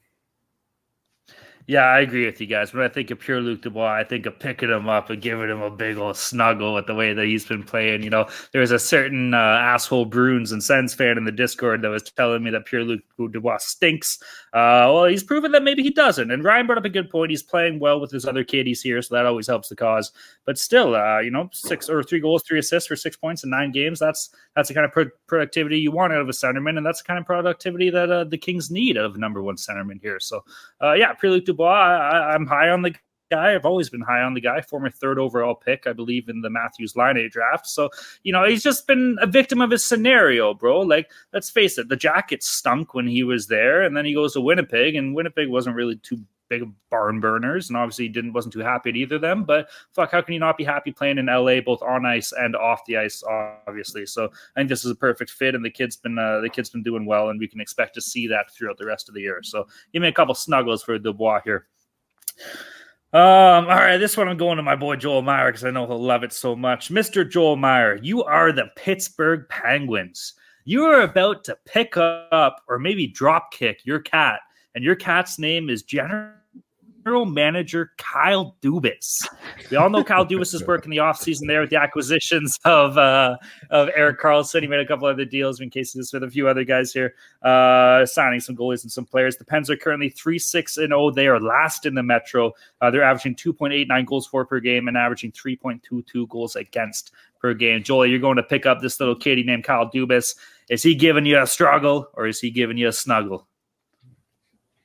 Yeah, 1.68 1.84
I 1.84 2.00
agree 2.00 2.26
with 2.26 2.40
you 2.40 2.48
guys. 2.48 2.74
When 2.74 2.82
I 2.82 2.88
think 2.88 3.10
of 3.12 3.20
Pierre 3.20 3.40
Luc 3.40 3.62
Dubois, 3.62 3.92
I 3.94 4.02
think 4.02 4.26
of 4.26 4.36
picking 4.38 4.68
him 4.68 4.88
up 4.88 5.10
and 5.10 5.22
giving 5.22 5.48
him 5.48 5.62
a 5.62 5.70
big 5.70 5.96
old 5.96 6.16
snuggle 6.16 6.74
with 6.74 6.86
the 6.86 6.94
way 6.94 7.12
that 7.12 7.24
he's 7.24 7.44
been 7.44 7.62
playing. 7.62 8.02
You 8.02 8.10
know, 8.10 8.28
there's 8.52 8.72
a 8.72 8.80
certain 8.80 9.32
uh, 9.32 9.36
asshole 9.36 10.06
Bruins 10.06 10.50
and 10.50 10.62
Sens 10.62 10.92
fan 10.92 11.16
in 11.16 11.24
the 11.24 11.30
Discord 11.30 11.82
that 11.82 11.88
was 11.88 12.02
telling 12.02 12.42
me 12.42 12.50
that 12.50 12.66
Pierre 12.66 12.82
Luc 12.82 13.00
Dubois 13.16 13.58
stinks. 13.58 14.18
Uh, 14.52 14.90
well, 14.92 15.04
he's 15.04 15.22
proven 15.22 15.52
that 15.52 15.62
maybe 15.62 15.84
he 15.84 15.90
doesn't. 15.90 16.32
And 16.32 16.42
Ryan 16.42 16.66
brought 16.66 16.78
up 16.78 16.84
a 16.84 16.88
good 16.88 17.08
point. 17.08 17.30
He's 17.30 17.44
playing 17.44 17.78
well 17.78 18.00
with 18.00 18.10
his 18.10 18.26
other 18.26 18.42
kiddies 18.42 18.82
here, 18.82 19.00
so 19.00 19.14
that 19.14 19.24
always 19.26 19.46
helps 19.46 19.68
the 19.68 19.76
cause. 19.76 20.10
But 20.44 20.58
still, 20.58 20.96
uh, 20.96 21.20
you 21.20 21.30
know, 21.30 21.48
six 21.52 21.88
or 21.88 22.02
three 22.02 22.18
goals, 22.18 22.42
three 22.42 22.58
assists 22.58 22.88
for 22.88 22.96
six 22.96 23.16
points 23.16 23.44
in 23.44 23.50
nine 23.50 23.70
games. 23.70 24.00
That's 24.00 24.30
that's 24.56 24.68
the 24.68 24.74
kind 24.74 24.84
of 24.84 24.92
pro- 24.92 25.10
productivity 25.28 25.78
you 25.78 25.92
want 25.92 26.12
out 26.12 26.20
of 26.20 26.28
a 26.28 26.32
centerman, 26.32 26.76
and 26.76 26.84
that's 26.84 27.02
the 27.02 27.06
kind 27.06 27.20
of 27.20 27.24
productivity 27.24 27.88
that 27.90 28.10
uh, 28.10 28.24
the 28.24 28.36
Kings 28.36 28.70
need 28.70 28.98
out 28.98 29.04
of 29.04 29.16
number 29.16 29.42
one 29.42 29.56
centerman 29.56 30.00
here. 30.02 30.18
So, 30.18 30.44
uh, 30.82 30.94
yeah, 30.94 31.12
Pierre 31.14 31.32
Luc 31.32 31.44
Dubois, 31.44 31.52
I, 31.64 32.34
I'm 32.34 32.46
high 32.46 32.70
on 32.70 32.82
the 32.82 32.94
guy. 33.30 33.54
I've 33.54 33.64
always 33.64 33.88
been 33.88 34.02
high 34.02 34.20
on 34.20 34.34
the 34.34 34.40
guy, 34.40 34.60
former 34.60 34.90
third 34.90 35.18
overall 35.18 35.54
pick, 35.54 35.86
I 35.86 35.92
believe, 35.92 36.28
in 36.28 36.42
the 36.42 36.50
Matthews 36.50 36.94
Laine 36.94 37.28
draft. 37.30 37.66
So, 37.66 37.88
you 38.22 38.32
know, 38.32 38.44
he's 38.44 38.62
just 38.62 38.86
been 38.86 39.16
a 39.20 39.26
victim 39.26 39.60
of 39.60 39.70
his 39.70 39.84
scenario, 39.84 40.54
bro. 40.54 40.80
Like, 40.80 41.10
let's 41.32 41.50
face 41.50 41.78
it, 41.78 41.88
the 41.88 41.96
Jackets 41.96 42.46
stunk 42.48 42.94
when 42.94 43.06
he 43.06 43.24
was 43.24 43.46
there, 43.46 43.82
and 43.82 43.96
then 43.96 44.04
he 44.04 44.14
goes 44.14 44.34
to 44.34 44.40
Winnipeg, 44.40 44.94
and 44.94 45.14
Winnipeg 45.14 45.48
wasn't 45.48 45.76
really 45.76 45.96
too 45.96 46.20
big 46.52 46.70
barn 46.90 47.18
burners, 47.18 47.70
and 47.70 47.78
obviously 47.78 48.10
didn't 48.10 48.34
wasn't 48.34 48.52
too 48.52 48.60
happy 48.60 48.90
at 48.90 48.96
either 48.96 49.14
of 49.14 49.22
them. 49.22 49.42
But 49.42 49.70
fuck, 49.92 50.10
how 50.10 50.20
can 50.20 50.34
you 50.34 50.40
not 50.40 50.58
be 50.58 50.64
happy 50.64 50.92
playing 50.92 51.16
in 51.16 51.26
LA 51.26 51.62
both 51.62 51.80
on 51.80 52.04
ice 52.04 52.32
and 52.32 52.54
off 52.54 52.84
the 52.84 52.98
ice? 52.98 53.22
Obviously, 53.66 54.04
so 54.04 54.26
I 54.26 54.60
think 54.60 54.68
this 54.68 54.84
is 54.84 54.90
a 54.90 54.94
perfect 54.94 55.30
fit, 55.30 55.54
and 55.54 55.64
the 55.64 55.70
kid's 55.70 55.96
been 55.96 56.18
uh, 56.18 56.40
the 56.40 56.50
kid's 56.50 56.68
been 56.68 56.82
doing 56.82 57.06
well, 57.06 57.30
and 57.30 57.40
we 57.40 57.48
can 57.48 57.58
expect 57.58 57.94
to 57.94 58.02
see 58.02 58.26
that 58.26 58.50
throughout 58.52 58.76
the 58.76 58.84
rest 58.84 59.08
of 59.08 59.14
the 59.14 59.22
year. 59.22 59.40
So 59.42 59.66
give 59.94 60.02
me 60.02 60.08
a 60.08 60.12
couple 60.12 60.34
snuggles 60.34 60.82
for 60.82 60.98
Dubois 60.98 61.40
here. 61.42 61.68
Um, 63.14 63.64
all 63.64 63.76
right, 63.76 63.96
this 63.96 64.14
one 64.14 64.28
I'm 64.28 64.36
going 64.36 64.58
to 64.58 64.62
my 64.62 64.76
boy 64.76 64.96
Joel 64.96 65.22
Meyer 65.22 65.48
because 65.48 65.64
I 65.64 65.70
know 65.70 65.86
he'll 65.86 66.02
love 66.02 66.22
it 66.22 66.34
so 66.34 66.54
much. 66.54 66.90
Mr. 66.90 67.28
Joel 67.28 67.56
Meyer, 67.56 67.98
you 68.02 68.24
are 68.24 68.52
the 68.52 68.66
Pittsburgh 68.76 69.46
Penguins. 69.48 70.34
You 70.64 70.84
are 70.84 71.00
about 71.00 71.44
to 71.44 71.56
pick 71.64 71.96
up 71.96 72.62
or 72.68 72.78
maybe 72.78 73.06
drop 73.06 73.52
kick 73.52 73.80
your 73.84 74.00
cat, 74.00 74.40
and 74.74 74.84
your 74.84 74.96
cat's 74.96 75.38
name 75.38 75.70
is 75.70 75.82
General 75.82 76.32
general 77.04 77.26
manager 77.26 77.92
Kyle 77.98 78.56
Dubas. 78.62 79.26
We 79.70 79.76
all 79.76 79.90
know 79.90 80.02
Kyle 80.02 80.26
Dubas' 80.26 80.66
work 80.66 80.84
in 80.84 80.90
the 80.90 80.98
offseason 80.98 81.46
there 81.46 81.60
with 81.60 81.70
the 81.70 81.80
acquisitions 81.80 82.58
of 82.64 82.96
uh, 82.98 83.36
of 83.70 83.90
Erik 83.94 84.20
Karlsson. 84.20 84.62
He 84.62 84.68
made 84.68 84.80
a 84.80 84.86
couple 84.86 85.06
other 85.06 85.24
deals 85.24 85.60
in 85.60 85.70
case 85.70 85.82
cases 85.82 86.12
with 86.12 86.22
a 86.22 86.30
few 86.30 86.48
other 86.48 86.64
guys 86.64 86.92
here, 86.92 87.14
uh, 87.42 88.06
signing 88.06 88.40
some 88.40 88.56
goalies 88.56 88.82
and 88.82 88.92
some 88.92 89.04
players. 89.04 89.36
The 89.36 89.44
Pens 89.44 89.70
are 89.70 89.76
currently 89.76 90.10
3 90.10 90.38
6 90.38 90.78
and 90.78 90.88
0. 90.88 91.10
They 91.10 91.26
are 91.26 91.40
last 91.40 91.86
in 91.86 91.94
the 91.94 92.02
Metro. 92.02 92.52
Uh, 92.80 92.90
they're 92.90 93.02
averaging 93.02 93.34
2.89 93.34 94.06
goals 94.06 94.26
for 94.26 94.44
per 94.44 94.60
game 94.60 94.88
and 94.88 94.96
averaging 94.96 95.32
3.22 95.32 96.28
goals 96.28 96.56
against 96.56 97.12
per 97.40 97.54
game. 97.54 97.82
Joel, 97.82 98.06
you're 98.06 98.18
going 98.18 98.36
to 98.36 98.42
pick 98.42 98.66
up 98.66 98.80
this 98.80 99.00
little 99.00 99.16
kitty 99.16 99.42
named 99.42 99.64
Kyle 99.64 99.90
Dubas. 99.90 100.36
Is 100.70 100.82
he 100.82 100.94
giving 100.94 101.26
you 101.26 101.40
a 101.40 101.46
struggle 101.46 102.08
or 102.14 102.26
is 102.26 102.40
he 102.40 102.50
giving 102.50 102.78
you 102.78 102.88
a 102.88 102.92
snuggle? 102.92 103.46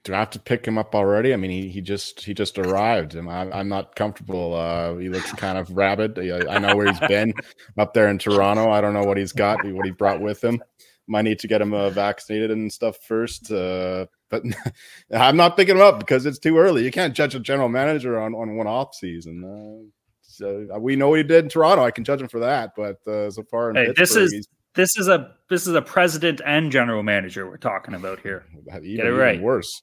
Do 0.08 0.14
I 0.14 0.20
have 0.20 0.30
to 0.32 0.40
pick 0.40 0.66
him 0.66 0.78
up 0.78 0.96
already? 0.96 1.34
I 1.34 1.36
mean, 1.36 1.52
he, 1.52 1.68
he 1.68 1.82
just 1.82 2.24
he 2.24 2.34
just 2.34 2.58
arrived, 2.58 3.14
and 3.14 3.30
I'm, 3.30 3.52
I'm 3.52 3.68
not 3.68 3.98
comfortable. 3.98 4.54
Uh, 4.54 4.96
he 4.96 5.10
looks 5.10 5.34
kind 5.34 5.58
of 5.58 5.70
rabid. 5.70 6.18
I 6.18 6.60
know 6.60 6.78
where 6.78 6.88
he's 6.88 7.00
been 7.02 7.34
up 7.78 7.94
there 7.94 8.08
in 8.08 8.18
Toronto. 8.18 8.72
I 8.72 8.80
don't 8.80 8.94
know 8.94 9.04
what 9.04 9.18
he's 9.18 9.34
got, 9.34 9.66
what 9.66 9.86
he 9.86 9.92
brought 9.92 10.22
with 10.22 10.42
him. 10.42 10.64
Might 11.08 11.24
need 11.24 11.40
to 11.40 11.50
get 11.50 11.62
him 11.62 11.74
uh, 11.74 11.90
vaccinated 11.90 12.52
and 12.52 12.72
stuff 12.72 12.96
first. 13.06 13.52
Uh, 13.52 14.06
but 14.30 14.44
I'm 15.14 15.36
not 15.36 15.58
picking 15.58 15.76
him 15.76 15.82
up 15.82 16.00
because 16.00 16.26
it's 16.26 16.40
too 16.40 16.58
early. 16.58 16.86
You 16.86 16.92
can't 16.92 17.14
judge 17.14 17.36
a 17.36 17.40
general 17.40 17.68
manager 17.68 18.18
on, 18.18 18.34
on 18.34 18.56
one 18.56 18.68
off 18.68 18.96
season. 18.96 19.44
Uh, 19.44 19.92
so 20.22 20.68
uh, 20.74 20.80
we 20.80 20.96
know 20.96 21.10
what 21.10 21.18
he 21.18 21.24
did 21.24 21.44
in 21.44 21.50
Toronto. 21.50 21.84
I 21.84 21.92
can 21.92 22.06
judge 22.06 22.22
him 22.22 22.30
for 22.30 22.40
that. 22.40 22.72
But 22.78 23.06
uh, 23.06 23.30
so 23.30 23.44
far 23.44 23.72
in 23.72 23.76
hey, 23.76 23.94
this 23.94 24.16
is 24.16 24.48
this 24.74 24.96
is 24.96 25.10
a 25.10 25.34
this 25.50 25.68
is 25.68 25.76
a 25.76 25.82
president 25.82 26.40
and 26.46 26.72
general 26.72 27.04
manager 27.04 27.46
we're 27.46 27.58
talking 27.58 27.94
about 27.94 28.22
here. 28.22 28.46
Even, 28.74 28.96
Get 28.96 29.06
it 29.06 29.14
right. 29.14 29.42
Worse. 29.42 29.82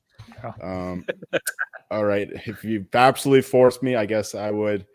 Um, 0.63 1.07
all 1.91 2.05
right. 2.05 2.29
If 2.47 2.65
you 2.65 2.87
absolutely 2.93 3.43
forced 3.43 3.83
me, 3.83 3.97
I 3.97 4.07
guess 4.07 4.35
I 4.35 4.51
would. 4.51 4.87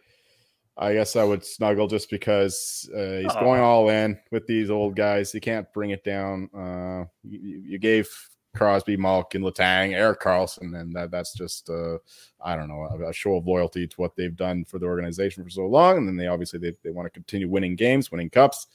I 0.82 0.93
guess 0.93 1.17
I 1.17 1.26
would 1.26 1.43
snuggle 1.43 1.88
just 1.88 2.09
because 2.09 2.89
uh, 2.95 3.17
he's 3.20 3.36
oh. 3.36 3.41
going 3.41 3.59
all 3.59 3.89
in 3.89 4.17
with 4.32 4.47
these 4.47 4.70
old 4.70 4.95
guys. 4.95 5.30
He 5.30 5.41
can't 5.41 5.67
bring 5.74 5.89
it 5.89 6.05
down. 6.05 6.49
Uh, 6.55 7.03
you, 7.22 7.61
you, 7.65 7.80
gave 7.80 8.09
Crosby, 8.55 8.95
Malkin, 8.95 9.41
Letang, 9.41 9.93
Erik 9.93 10.22
Karlsson, 10.22 10.80
and 10.80 10.95
that 10.95 11.11
that's 11.11 11.34
just 11.34 11.70
uh, 11.70 11.97
I 12.41 12.55
don't 12.55 12.70
know 12.70 12.88
a, 12.91 13.09
a, 13.09 13.13
show 13.13 13.36
of 13.36 13.45
loyalty 13.45 13.88
to 13.88 13.95
what 13.97 14.15
they've 14.15 14.36
done 14.36 14.63
for 14.63 14.80
the 14.80 14.86
organization 14.86 15.43
for 15.43 15.49
so 15.49 15.65
long. 15.65 15.97
And 15.97 16.07
then 16.07 16.15
they 16.15 16.28
obviously 16.28 16.59
they, 16.59 16.74
they 16.82 16.91
want 16.91 17.07
to 17.07 17.11
continue 17.11 17.49
winning 17.49 17.76
games, 17.76 18.09
winning 18.09 18.30
cups. 18.30 18.67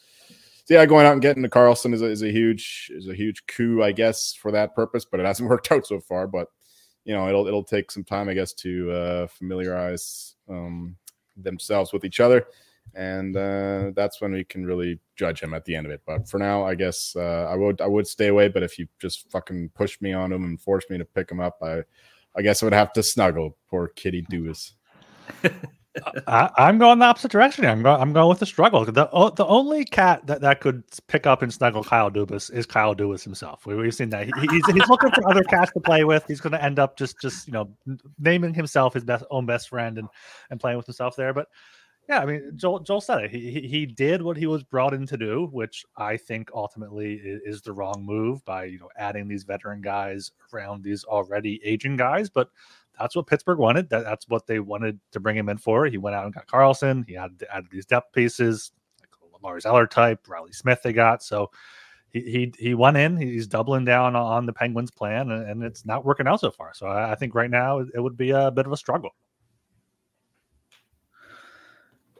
So 0.65 0.75
yeah, 0.75 0.87
going 0.87 1.05
out 1.05 1.13
and 1.13 1.21
getting 1.21 1.43
to 1.43 1.49
Karlsson 1.49 1.93
is 1.93 2.01
a, 2.01 2.07
is 2.07 2.23
a 2.23 2.31
huge 2.31 2.91
is 2.95 3.07
a 3.09 3.15
huge 3.15 3.47
coup, 3.47 3.83
I 3.83 3.93
guess, 3.93 4.33
for 4.33 4.51
that 4.53 4.75
purpose. 4.75 5.05
But 5.05 5.21
it 5.21 5.27
hasn't 5.27 5.49
worked 5.51 5.71
out 5.71 5.87
so 5.87 6.01
far. 6.01 6.27
But 6.27 6.49
you 7.05 7.15
know, 7.15 7.29
it'll 7.29 7.47
it'll 7.47 7.65
take 7.65 7.91
some 7.91 8.05
time, 8.05 8.29
I 8.29 8.35
guess, 8.35 8.55
to 8.55 8.91
uh, 8.91 9.27
familiarize 9.27 10.37
um, 10.49 10.97
themselves 11.37 11.93
with 11.93 12.05
each 12.05 12.19
other, 12.19 12.47
and 12.95 13.37
uh, 13.37 13.91
that's 13.95 14.23
when 14.23 14.33
we 14.33 14.43
can 14.43 14.65
really 14.65 14.99
judge 15.17 15.43
him 15.43 15.53
at 15.53 15.67
the 15.67 15.77
end 15.77 15.85
of 15.85 15.93
it. 15.93 16.01
But 16.07 16.29
for 16.29 16.39
now, 16.39 16.65
I 16.65 16.75
guess 16.75 17.15
uh, 17.15 17.47
I 17.51 17.57
would 17.57 17.83
I 17.83 17.87
would 17.87 18.07
stay 18.07 18.29
away. 18.29 18.49
But 18.49 18.63
if 18.63 18.79
you 18.79 18.87
just 18.99 19.31
fucking 19.31 19.71
push 19.75 20.01
me 20.01 20.15
on 20.15 20.33
him 20.33 20.45
and 20.45 20.59
force 20.59 20.85
me 20.89 20.97
to 20.97 21.05
pick 21.05 21.31
him 21.31 21.41
up, 21.41 21.59
I 21.63 21.83
I 22.35 22.41
guess 22.41 22.63
I 22.63 22.67
would 22.67 22.73
have 22.73 22.95
to 22.95 23.03
snuggle. 23.03 23.59
Poor 23.69 23.89
Kitty 23.89 24.23
Dewis. 24.31 24.75
I, 26.27 26.69
am 26.69 26.79
going 26.79 26.99
the 26.99 27.05
opposite 27.05 27.31
direction. 27.31 27.65
I'm 27.67 27.83
going. 27.83 28.01
I'm 28.01 28.13
going 28.13 28.29
with 28.29 28.41
the 28.41 28.47
struggle. 28.47 28.85
The 28.85 28.93
the 29.37 29.47
only 29.47 29.85
cat 29.85 30.27
that, 30.27 30.41
that 30.41 30.61
could 30.61 30.83
pick 31.07 31.27
up 31.27 31.43
and 31.43 31.53
snuggle 31.53 31.85
Kyle 31.85 32.11
Dubas 32.11 32.53
is 32.53 32.67
Kyle 32.67 32.95
Dubas 32.95 33.23
himself. 33.23 33.65
We, 33.67 33.85
have 33.85 33.95
seen 33.95 34.11
that. 34.11 34.27
He, 34.27 34.33
he's, 34.51 34.67
he's 34.67 34.89
looking 34.89 35.11
for 35.13 35.29
other 35.31 35.45
cats 35.45 35.71
to 35.73 35.81
play 35.81 36.05
with. 36.05 36.25
He's 36.27 36.41
going 36.41 36.53
to 36.53 36.63
end 36.63 36.79
up 36.79 36.97
just 36.97 37.21
just 37.21 37.47
you 37.47 37.53
know 37.53 37.71
naming 38.19 38.55
himself 38.55 38.95
his 38.95 39.05
best 39.05 39.25
own 39.31 39.47
best 39.47 39.69
friend 39.69 39.99
and 39.99 40.09
and 40.51 40.59
playing 40.59 40.77
with 40.77 40.87
himself 40.87 41.15
there. 41.17 41.33
But 41.33 41.47
yeah, 42.09 42.19
I 42.19 42.27
mean 42.27 42.53
Joel 42.57 42.81
Joel 42.81 43.01
said 43.01 43.25
it. 43.25 43.31
He 43.31 43.51
he, 43.51 43.61
he 43.69 43.87
did 43.87 44.21
what 44.21 44.37
he 44.37 44.47
was 44.47 44.65
brought 44.65 44.95
in 44.95 45.07
to 45.07 45.17
do, 45.17 45.49
which 45.53 45.85
I 45.97 46.17
think 46.17 46.51
ultimately 46.53 47.15
is, 47.15 47.41
is 47.45 47.63
the 47.63 47.73
wrong 47.73 48.05
move 48.05 48.45
by 48.45 48.65
you 48.65 48.81
know 48.81 48.91
adding 48.97 49.29
these 49.29 49.45
veteran 49.45 49.81
guys 49.81 50.33
around 50.53 50.83
these 50.83 51.05
already 51.05 51.61
aging 51.65 51.97
guys, 51.97 52.29
but 52.29 52.51
that's 52.99 53.17
what 53.17 53.27
Pittsburgh 53.27 53.59
wanted. 53.59 53.89
That, 53.91 54.05
that's 54.05 54.29
what 54.29 54.47
they 54.47 54.61
wanted 54.61 55.01
to 55.13 55.21
bring 55.21 55.37
him 55.37 55.49
in 55.49 55.59
for. 55.59 55.87
He 55.87 55.99
went 55.99 56.17
out 56.17 56.25
and 56.25 56.35
got 56.35 56.47
Karlsson. 56.47 57.07
He 57.07 57.15
had 57.15 57.33
added 57.53 57.69
these 57.71 57.87
depth 57.87 58.13
pieces, 58.13 58.73
like 59.01 59.43
Lars 59.43 59.67
Eller 59.67 59.87
type, 59.87 60.29
Reilly 60.29 60.53
Smith. 60.53 60.81
They 60.83 60.93
got 60.93 61.23
so 61.23 61.51
he 62.11 62.21
he 62.21 62.53
he 62.59 62.75
went 62.75 62.97
in. 62.97 63.17
He's 63.17 63.47
doubling 63.47 63.85
down 63.85 64.15
on 64.17 64.47
the 64.47 64.53
Penguins' 64.53 64.91
plan, 64.91 65.31
and, 65.31 65.49
and 65.49 65.65
it's 65.65 65.85
not 65.85 66.05
working 66.05 66.27
out 66.27 66.41
so 66.41 66.51
far. 66.51 66.73
So 66.75 66.87
I, 66.87 67.13
I 67.13 67.15
think 67.15 67.35
right 67.35 67.51
now 67.51 67.81
it 67.81 68.01
would 68.01 68.17
be 68.17 68.31
a 68.31 68.51
bit 68.51 68.67
of 68.67 68.73
a 68.73 68.77
struggle. 68.77 69.11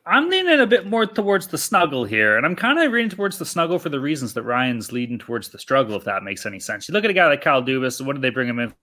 I'm 0.07 0.29
leaning 0.29 0.61
a 0.61 0.67
bit 0.67 0.87
more 0.87 1.07
towards 1.07 1.47
the 1.47 1.57
snuggle 1.57 2.05
here, 2.05 2.37
and 2.37 2.45
I'm 2.45 2.57
kind 2.57 2.79
of 2.79 2.93
leaning 2.93 3.09
towards 3.09 3.39
the 3.39 3.47
snuggle 3.47 3.79
for 3.79 3.89
the 3.89 4.01
reasons 4.01 4.35
that 4.35 4.43
Ryan's 4.43 4.93
leading 4.93 5.19
towards 5.19 5.49
the 5.49 5.59
struggle, 5.59 5.97
if 5.97 6.05
that 6.05 6.23
makes 6.23 6.45
any 6.45 6.61
sense. 6.61 6.87
You 6.87 6.93
look 6.93 7.05
at 7.05 7.11
a 7.11 7.15
guy 7.15 7.27
like 7.27 7.41
Kyle 7.41 7.63
Dubas, 7.63 8.05
what 8.05 8.13
did 8.13 8.21
they 8.21 8.29
bring 8.29 8.49
him 8.49 8.59
in 8.59 8.75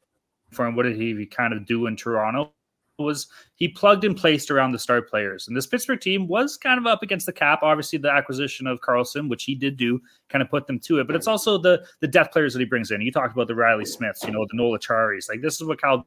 for, 0.51 0.67
and 0.67 0.75
what 0.75 0.83
did 0.83 0.95
he 0.95 1.25
kind 1.25 1.53
of 1.53 1.65
do 1.65 1.87
in 1.87 1.95
Toronto? 1.95 2.53
Was 2.99 3.27
he 3.55 3.67
plugged 3.67 4.03
and 4.03 4.15
placed 4.15 4.51
around 4.51 4.73
the 4.73 4.79
star 4.79 5.01
players, 5.01 5.47
and 5.47 5.57
this 5.57 5.65
Pittsburgh 5.65 5.99
team 5.99 6.27
was 6.27 6.55
kind 6.55 6.77
of 6.77 6.85
up 6.85 7.01
against 7.01 7.25
the 7.25 7.33
cap. 7.33 7.63
Obviously, 7.63 7.97
the 7.97 8.11
acquisition 8.11 8.67
of 8.67 8.79
Karlsson, 8.81 9.27
which 9.27 9.43
he 9.43 9.55
did 9.55 9.75
do, 9.75 9.99
kind 10.29 10.43
of 10.43 10.49
put 10.49 10.67
them 10.67 10.77
to 10.81 10.99
it. 10.99 11.07
But 11.07 11.15
it's 11.15 11.27
also 11.27 11.57
the 11.57 11.83
the 12.01 12.07
depth 12.07 12.31
players 12.31 12.53
that 12.53 12.59
he 12.59 12.65
brings 12.65 12.91
in. 12.91 13.01
You 13.01 13.11
talked 13.11 13.33
about 13.33 13.47
the 13.47 13.55
Reilly 13.55 13.85
Smiths, 13.85 14.23
you 14.23 14.31
know, 14.31 14.45
the 14.49 14.55
Noel 14.55 14.77
Acciaris. 14.77 15.29
Like 15.29 15.41
this 15.41 15.59
is 15.59 15.67
what 15.67 15.81
Kyle 15.81 16.05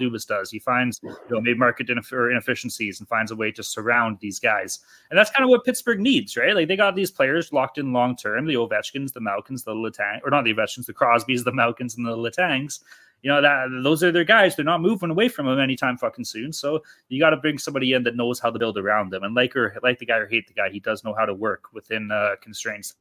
Dubas 0.00 0.26
does. 0.26 0.50
He 0.50 0.58
finds 0.58 1.00
you 1.02 1.14
know 1.30 1.40
maybe 1.40 1.58
market 1.58 1.88
inefficiencies 1.90 3.00
and 3.00 3.08
finds 3.08 3.30
a 3.30 3.36
way 3.36 3.52
to 3.52 3.62
surround 3.62 4.18
these 4.20 4.40
guys, 4.40 4.80
and 5.10 5.18
that's 5.18 5.30
kind 5.30 5.44
of 5.44 5.50
what 5.50 5.64
Pittsburgh 5.64 6.00
needs, 6.00 6.36
right? 6.36 6.54
Like 6.54 6.68
they 6.68 6.76
got 6.76 6.96
these 6.96 7.10
players 7.10 7.52
locked 7.52 7.78
in 7.78 7.92
long 7.92 8.16
term. 8.16 8.46
The 8.46 8.54
Ovechkins, 8.54 9.12
the 9.12 9.20
Malkins, 9.20 9.64
the 9.64 9.72
Letang, 9.72 10.20
or 10.24 10.30
not 10.30 10.44
the 10.44 10.54
Ovechkins, 10.54 10.86
the 10.86 10.94
Crosbys, 10.94 11.44
the 11.44 11.52
Malkins, 11.52 11.96
and 11.96 12.06
the 12.06 12.16
Letangs. 12.16 12.80
You 13.24 13.30
know 13.30 13.40
that 13.40 13.68
those 13.82 14.04
are 14.04 14.12
their 14.12 14.22
guys. 14.22 14.54
They're 14.54 14.66
not 14.66 14.82
moving 14.82 15.08
away 15.08 15.30
from 15.30 15.46
them 15.46 15.58
anytime 15.58 15.96
fucking 15.96 16.26
soon. 16.26 16.52
So 16.52 16.82
you 17.08 17.18
got 17.18 17.30
to 17.30 17.38
bring 17.38 17.56
somebody 17.56 17.94
in 17.94 18.02
that 18.02 18.16
knows 18.16 18.38
how 18.38 18.50
to 18.50 18.58
build 18.58 18.76
around 18.76 19.10
them. 19.10 19.22
And 19.22 19.34
like 19.34 19.56
or 19.56 19.74
like 19.82 19.98
the 19.98 20.04
guy 20.04 20.18
or 20.18 20.28
hate 20.28 20.46
the 20.46 20.52
guy, 20.52 20.68
he 20.68 20.78
does 20.78 21.04
know 21.04 21.14
how 21.14 21.24
to 21.24 21.32
work 21.32 21.72
within 21.72 22.10
uh, 22.12 22.34
constraints 22.42 22.96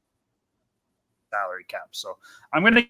salary 1.30 1.66
cap. 1.68 1.90
So 1.92 2.16
I'm 2.54 2.64
to 2.74 2.88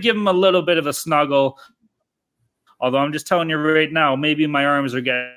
give 0.00 0.16
him 0.16 0.26
a 0.26 0.32
little 0.32 0.62
bit 0.62 0.78
of 0.78 0.86
a 0.86 0.92
snuggle. 0.94 1.58
Although 2.80 3.00
I'm 3.00 3.12
just 3.12 3.26
telling 3.26 3.50
you 3.50 3.58
right 3.58 3.92
now, 3.92 4.16
maybe 4.16 4.46
my 4.46 4.64
arms 4.64 4.94
are 4.94 5.02
getting 5.02 5.34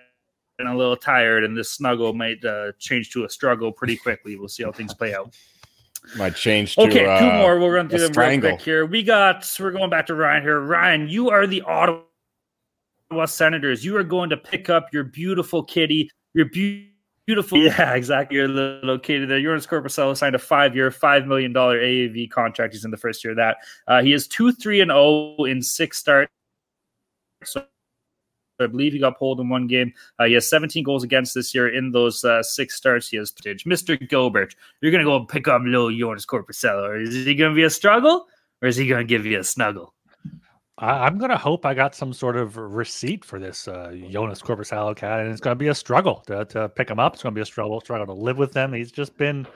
a 0.66 0.78
little 0.78 0.96
tired, 0.96 1.44
and 1.44 1.58
this 1.58 1.72
snuggle 1.72 2.14
might 2.14 2.44
uh, 2.46 2.72
change 2.80 3.10
to 3.12 3.26
a 3.26 3.30
struggle 3.30 3.70
pretty 3.70 3.98
quickly. 3.98 4.38
We'll 4.38 4.48
see 4.48 4.64
how 4.64 4.72
things 4.72 4.94
play 4.94 5.14
out. 5.14 5.36
Might 6.18 6.36
change 6.36 6.76
to 6.76 6.82
okay. 6.82 7.06
uh, 7.06 7.20
two 7.20 7.32
more. 7.38 7.60
We'll 7.60 7.70
run 7.70 7.90
through 7.90 7.98
a 7.98 8.02
them 8.02 8.08
real 8.08 8.14
strangle. 8.14 8.52
quick 8.52 8.62
here. 8.62 8.86
We 8.86 9.04
got. 9.04 9.50
We're 9.60 9.72
going 9.72 9.90
back 9.90 10.08
to 10.08 10.16
Ryan 10.16 10.44
here. 10.44 10.60
Ryan, 10.60 11.08
you 11.08 11.30
are 11.30 11.48
the 11.48 11.62
Ottawa 11.64 12.06
Senators. 13.26 13.84
You 13.84 13.98
are 13.98 14.04
going 14.04 14.30
to 14.30 14.38
pick 14.38 14.70
up 14.70 14.94
your 14.94 15.04
beautiful 15.04 15.64
kitty. 15.64 16.10
Your 16.34 16.46
beau- 16.46 16.86
beautiful. 17.26 17.58
Yeah, 17.58 17.94
exactly. 17.96 18.38
Your 18.38 18.48
little 18.48 19.00
kitty 19.00 19.26
there. 19.26 19.40
Joonas 19.40 19.68
Korpisalo 19.68 20.16
signed 20.16 20.36
a 20.36 20.40
five-year, 20.40 20.92
five 20.92 21.26
million 21.26 21.54
dollar 21.54 21.80
AAV 21.80 22.30
contract. 22.30 22.74
He's 22.74 22.86
in 22.86 22.92
the 22.92 22.98
first 22.98 23.24
year 23.24 23.32
of 23.32 23.38
that. 23.38 23.58
Uh, 23.88 24.02
he 24.02 24.14
is 24.14 24.28
two, 24.28 24.52
three, 24.52 24.82
and 24.82 24.90
zero 24.90 25.36
in 25.46 25.62
six 25.62 25.98
starts. 25.98 26.32
So 27.44 27.66
I 28.60 28.68
believe 28.68 28.94
he 28.94 29.00
got 29.00 29.18
pulled 29.18 29.40
in 29.40 29.50
one 29.50 29.68
game. 29.68 29.94
Uh, 30.20 30.26
he 30.26 30.34
has 30.34 30.50
17 30.50 30.84
goals 30.84 31.04
against 31.04 31.34
this 31.34 31.54
year 31.54 31.68
in 31.74 31.92
those 31.92 32.24
uh, 32.24 32.44
six 32.44 32.76
starts. 32.76 33.10
He 33.10 33.18
has. 33.18 33.32
Mr. 33.32 34.10
Gilbert, 34.10 34.56
you're 34.82 34.92
going 34.92 35.04
to 35.04 35.10
go 35.10 35.26
pick 35.26 35.48
up 35.48 35.62
little 35.64 35.90
Joonas 35.90 36.26
Korpisalo. 36.26 37.02
Is 37.02 37.26
he 37.26 37.36
going 37.36 37.52
to 37.52 37.56
be 37.56 37.64
a 37.64 37.70
struggle 37.70 38.28
or 38.62 38.68
is 38.68 38.76
he 38.76 38.88
going 38.88 39.06
to 39.06 39.08
give 39.08 39.26
you 39.26 39.40
a 39.40 39.44
snuggle? 39.44 39.94
I, 40.78 41.06
I'm 41.06 41.18
gonna 41.18 41.38
hope 41.38 41.66
I 41.66 41.74
got 41.74 41.96
some 41.96 42.12
sort 42.12 42.36
of 42.36 42.58
receipt 42.58 43.24
for 43.24 43.40
this 43.40 43.66
uh, 43.66 43.92
Joonas 43.94 44.44
Korpisalo 44.44 44.94
cat, 44.94 45.22
and 45.22 45.32
it's 45.32 45.40
gonna 45.40 45.56
be 45.56 45.70
a 45.70 45.76
struggle 45.76 46.22
to, 46.28 46.44
to 46.44 46.68
pick 46.68 46.90
him 46.90 47.00
up. 47.00 47.14
It's 47.14 47.24
gonna 47.24 47.34
be 47.34 47.40
a 47.40 47.46
struggle, 47.46 47.80
struggle 47.80 48.14
to 48.14 48.22
live 48.22 48.38
with 48.38 48.52
them. 48.52 48.74
He's 48.74 48.92
just 48.92 49.18
been 49.18 49.48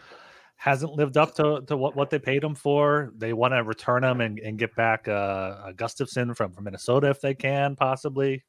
hasn't 0.59 0.91
lived 0.91 1.15
up 1.15 1.33
to, 1.33 1.61
to 1.67 1.77
what, 1.77 1.95
what 1.95 2.09
they 2.09 2.19
paid 2.19 2.43
him 2.43 2.53
for. 2.53 3.13
They 3.17 3.31
want 3.31 3.53
to 3.53 3.63
return 3.63 4.03
him 4.03 4.19
and, 4.19 4.39
and 4.39 4.59
get 4.59 4.75
back 4.75 5.07
uh, 5.07 5.71
Gustavsson 5.71 6.35
from, 6.35 6.51
from 6.51 6.65
Minnesota 6.65 7.09
if 7.09 7.21
they 7.21 7.33
can, 7.33 7.77
possibly. 7.77 8.43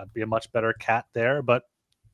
That'd 0.00 0.14
be 0.14 0.22
a 0.22 0.26
much 0.26 0.50
better 0.52 0.72
cat 0.72 1.04
there. 1.12 1.42
But 1.42 1.64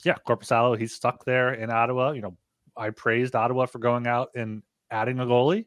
yeah, 0.05 0.17
Korpisalo, 0.27 0.77
he's 0.79 0.93
stuck 0.93 1.25
there 1.25 1.55
in 1.55 1.71
Ottawa. 1.71 2.11
You 2.11 2.23
know, 2.23 2.37
I 2.77 2.91
praised 2.91 3.37
Ottawa 3.37 3.67
for 3.67 3.79
going 3.79 4.07
out 4.07 4.31
and 4.35 4.63
adding 4.91 5.21
a 5.21 5.25
goalie. 5.25 5.67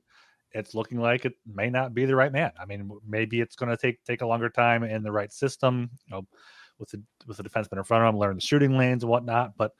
It's 0.51 0.75
looking 0.75 0.99
like 0.99 1.25
it 1.25 1.33
may 1.45 1.69
not 1.69 1.93
be 1.93 2.05
the 2.05 2.15
right 2.15 2.31
man. 2.31 2.51
I 2.59 2.65
mean, 2.65 2.91
maybe 3.07 3.39
it's 3.39 3.55
going 3.55 3.69
to 3.69 3.77
take 3.77 4.03
take 4.03 4.21
a 4.21 4.27
longer 4.27 4.49
time 4.49 4.83
in 4.83 5.01
the 5.01 5.11
right 5.11 5.31
system. 5.31 5.89
You 6.07 6.15
know, 6.15 6.27
with 6.77 6.89
the 6.89 7.01
with 7.25 7.37
the 7.37 7.43
defenseman 7.43 7.77
in 7.77 7.83
front 7.83 8.03
of 8.03 8.13
him, 8.13 8.19
learn 8.19 8.35
the 8.35 8.41
shooting 8.41 8.77
lanes 8.77 9.03
and 9.03 9.09
whatnot. 9.09 9.53
But 9.57 9.71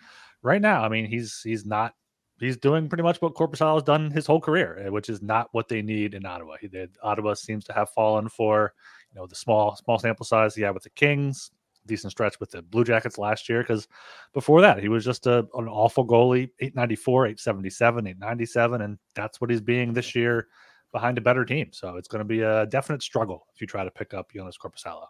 right 0.42 0.62
now, 0.62 0.84
I 0.84 0.90
mean, 0.90 1.06
he's 1.06 1.42
he's 1.44 1.66
not 1.66 1.94
he's 2.40 2.58
doing 2.58 2.88
pretty 2.88 3.04
much 3.04 3.22
what 3.22 3.34
Corpusal 3.34 3.76
has 3.76 3.84
done 3.84 4.12
his 4.12 4.26
whole 4.26 4.40
career, 4.40 4.80
eh, 4.86 4.90
which 4.90 5.10
is 5.10 5.22
not 5.22 5.50
what 5.52 5.68
they 5.68 5.82
need 5.82 6.14
in 6.14 6.26
Ottawa. 6.26 6.56
He 6.60 6.70
Ottawa 7.04 7.34
seems 7.34 7.66
to 7.66 7.74
have 7.74 7.90
fallen 7.90 8.30
for 8.30 8.74
you 9.12 9.20
know 9.20 9.28
the 9.28 9.36
small 9.36 9.76
small 9.76 10.00
sample 10.00 10.26
size 10.26 10.56
he 10.56 10.62
had 10.62 10.74
with 10.74 10.84
the 10.84 10.90
Kings, 10.92 11.52
decent 11.90 12.12
stretch 12.12 12.40
with 12.40 12.52
the 12.52 12.62
Blue 12.62 12.84
Jackets 12.84 13.18
last 13.18 13.50
year. 13.50 13.62
Because 13.62 13.88
before 14.34 14.62
that, 14.62 14.80
he 14.80 14.88
was 14.88 15.04
just 15.04 15.28
a, 15.28 15.40
an 15.56 15.68
awful 15.68 16.08
goalie, 16.08 16.50
894, 16.60 17.26
877, 17.28 18.08
897, 18.08 18.82
and 18.82 18.98
that's 19.16 19.42
what 19.42 19.50
he's 19.50 19.62
being 19.62 19.94
this 19.94 20.16
year 20.16 20.48
behind 20.92 21.18
a 21.18 21.22
better 21.22 21.46
team. 21.46 21.70
So 21.72 21.98
it's 21.98 22.08
going 22.08 22.20
to 22.20 22.26
be 22.26 22.42
a 22.42 22.66
definite 22.68 23.04
struggle 23.04 23.46
if 23.54 23.62
you 23.62 23.68
try 23.68 23.84
to 23.84 23.92
pick 23.92 24.14
up 24.14 24.32
Joonas 24.32 24.56
Korpisalo. 24.64 25.06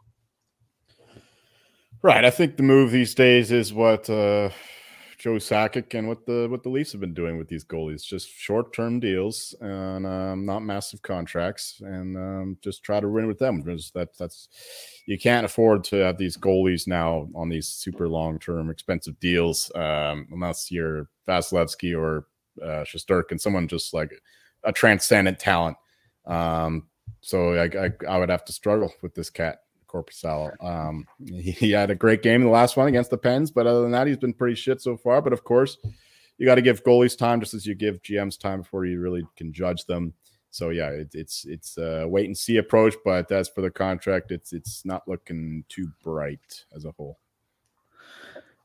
Right. 2.02 2.24
I 2.24 2.30
think 2.30 2.58
the 2.58 2.64
move 2.64 2.92
these 2.92 3.14
days 3.14 3.52
is 3.52 3.74
what 3.74 4.10
uh, 4.10 4.50
Joe 5.20 5.36
Sakic 5.36 5.94
and 5.96 6.08
what 6.08 6.26
the 6.26 6.48
what 6.50 6.64
the 6.64 6.70
Leafs 6.70 6.94
have 6.94 7.02
been 7.02 7.14
doing 7.14 7.38
with 7.38 7.50
these 7.50 7.66
goalies. 7.66 8.06
Just 8.06 8.30
short 8.30 8.74
term 8.74 9.02
deals 9.02 9.54
and 9.60 10.08
um, 10.08 10.46
not 10.46 10.62
massive 10.62 11.02
contracts, 11.02 11.82
and 11.82 12.16
um, 12.16 12.58
just 12.64 12.84
try 12.84 13.02
to 13.02 13.10
win 13.10 13.28
with 13.28 13.38
them. 13.38 13.62
Because 13.62 13.92
that 13.92 14.18
that's 14.18 14.48
you 15.06 15.20
can't 15.20 15.46
afford 15.46 15.84
to 15.86 15.98
have 15.98 16.18
these 16.18 16.38
goalies 16.38 16.88
now 16.88 17.28
on 17.36 17.50
these 17.50 17.68
super 17.68 18.08
long 18.08 18.40
term 18.40 18.70
expensive 18.70 19.20
deals 19.20 19.70
um, 19.76 20.26
unless 20.32 20.72
you're 20.72 21.10
Vasilevskiy 21.28 22.00
or 22.00 22.28
uh, 22.64 22.86
Shesterkin, 22.86 23.42
someone 23.42 23.68
just 23.68 23.94
like 23.94 24.14
a 24.64 24.72
transcendent 24.72 25.38
talent. 25.38 25.76
Um, 26.26 26.88
so 27.20 27.56
I, 27.56 27.66
I 27.66 27.92
I 28.08 28.18
would 28.18 28.30
have 28.30 28.46
to 28.46 28.54
struggle 28.54 28.94
with 29.02 29.16
this 29.16 29.30
cat. 29.30 29.60
Korpisalo. 29.92 30.52
Um, 30.64 31.06
he, 31.26 31.52
he, 31.52 31.72
had 31.72 31.90
a 31.90 31.96
great 31.96 32.22
game 32.22 32.42
the 32.42 32.50
last 32.50 32.78
one 32.78 32.88
against 32.88 33.10
the 33.10 33.18
Pens, 33.18 33.52
but 33.52 33.68
other 33.68 33.82
than 33.82 33.92
that, 33.92 34.08
he's 34.08 34.18
been 34.18 34.34
pretty 34.34 34.56
shit 34.56 34.82
so 34.82 34.96
far. 34.96 35.22
But 35.22 35.34
of 35.34 35.44
course, 35.44 35.78
you 36.38 36.46
got 36.46 36.56
to 36.56 36.62
give 36.62 36.84
goalies 36.84 37.18
time 37.18 37.40
just 37.40 37.54
as 37.54 37.66
you 37.66 37.76
give 37.76 38.02
GMs 38.02 38.40
time 38.40 38.62
before 38.62 38.86
you 38.86 39.00
really 39.00 39.24
can 39.36 39.52
judge 39.52 39.86
them. 39.86 40.14
So 40.52 40.70
yeah, 40.70 40.90
it, 40.90 41.10
it's 41.14 41.46
it's 41.46 41.78
a 41.78 42.08
wait 42.08 42.26
and 42.26 42.38
see 42.38 42.58
approach, 42.58 42.96
but 43.06 43.32
as 43.32 43.50
for 43.50 43.62
the 43.62 43.70
contract, 43.70 44.32
it's 44.32 44.54
it's 44.54 44.84
not 44.86 45.08
looking 45.08 45.64
too 45.70 45.92
bright 46.04 46.66
as 46.76 46.86
a 46.86 46.92
whole. 46.92 47.20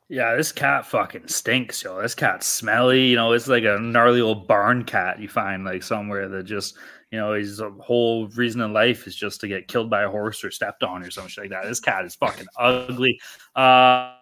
Yeah, 0.07 0.35
this 0.35 0.51
cat 0.51 0.85
fucking 0.85 1.27
stinks, 1.27 1.83
yo. 1.83 2.01
This 2.01 2.13
cat's 2.13 2.45
smelly. 2.45 3.07
You 3.07 3.15
know, 3.15 3.31
it's 3.33 3.47
like 3.47 3.63
a 3.63 3.79
gnarly 3.79 4.21
old 4.21 4.47
barn 4.47 4.83
cat 4.83 5.19
you 5.19 5.27
find 5.27 5.65
like 5.65 5.81
somewhere 5.81 6.29
that 6.29 6.43
just 6.43 6.75
you 7.11 7.19
know, 7.19 7.33
his 7.33 7.61
whole 7.79 8.27
reason 8.29 8.61
in 8.61 8.73
life 8.73 9.07
is 9.07 9.15
just 9.15 9.39
to 9.41 9.47
get 9.47 9.67
killed 9.67 9.89
by 9.89 10.03
a 10.03 10.09
horse 10.09 10.43
or 10.43 10.51
stepped 10.51 10.83
on 10.83 11.03
or 11.03 11.11
something 11.11 11.43
like 11.43 11.51
that. 11.51 11.63
This 11.65 11.79
cat 11.79 12.05
is 12.05 12.15
fucking 12.15 12.47
ugly. 12.57 13.19
Uh, 13.55 14.15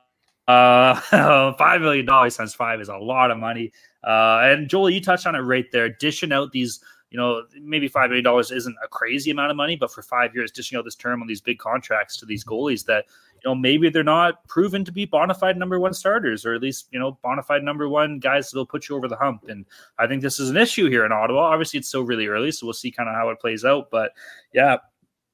uh, 0.47 1.53
five 1.53 1.81
million 1.81 2.05
dollars 2.05 2.37
times 2.37 2.53
five 2.53 2.81
is 2.81 2.89
a 2.89 2.97
lot 2.97 3.31
of 3.31 3.37
money. 3.37 3.71
Uh, 4.03 4.41
and 4.43 4.69
Joel, 4.69 4.89
you 4.89 5.01
touched 5.01 5.25
on 5.25 5.35
it 5.35 5.39
right 5.39 5.65
there, 5.71 5.89
dishing 5.89 6.31
out 6.31 6.51
these. 6.51 6.81
You 7.09 7.19
know, 7.19 7.43
maybe 7.61 7.87
five 7.87 8.09
million 8.09 8.23
dollars 8.23 8.49
isn't 8.49 8.75
a 8.83 8.87
crazy 8.87 9.29
amount 9.29 9.51
of 9.51 9.57
money, 9.57 9.75
but 9.75 9.91
for 9.91 10.01
five 10.01 10.33
years, 10.33 10.51
dishing 10.51 10.79
out 10.79 10.83
this 10.83 10.95
term 10.95 11.21
on 11.21 11.27
these 11.27 11.41
big 11.41 11.59
contracts 11.59 12.17
to 12.17 12.25
these 12.25 12.43
goalies 12.43 12.83
that 12.85 13.05
you 13.43 13.49
know 13.49 13.55
maybe 13.55 13.89
they're 13.89 14.03
not 14.03 14.45
proven 14.47 14.85
to 14.85 14.91
be 14.91 15.05
bona 15.05 15.33
fide 15.33 15.57
number 15.57 15.79
one 15.79 15.93
starters, 15.93 16.45
or 16.45 16.53
at 16.53 16.61
least 16.61 16.87
you 16.91 16.99
know 16.99 17.17
bona 17.23 17.43
fide 17.43 17.63
number 17.63 17.89
one 17.89 18.19
guys 18.19 18.49
that'll 18.49 18.65
put 18.65 18.87
you 18.87 18.95
over 18.95 19.07
the 19.07 19.15
hump. 19.15 19.45
And 19.47 19.65
I 19.99 20.07
think 20.07 20.21
this 20.21 20.39
is 20.39 20.49
an 20.49 20.57
issue 20.57 20.89
here 20.89 21.05
in 21.05 21.11
Ottawa. 21.11 21.41
Obviously, 21.41 21.79
it's 21.79 21.87
still 21.87 22.03
really 22.03 22.27
early, 22.27 22.51
so 22.51 22.65
we'll 22.65 22.73
see 22.73 22.91
kind 22.91 23.09
of 23.09 23.15
how 23.15 23.29
it 23.29 23.39
plays 23.39 23.65
out. 23.65 23.89
But 23.91 24.11
yeah, 24.53 24.77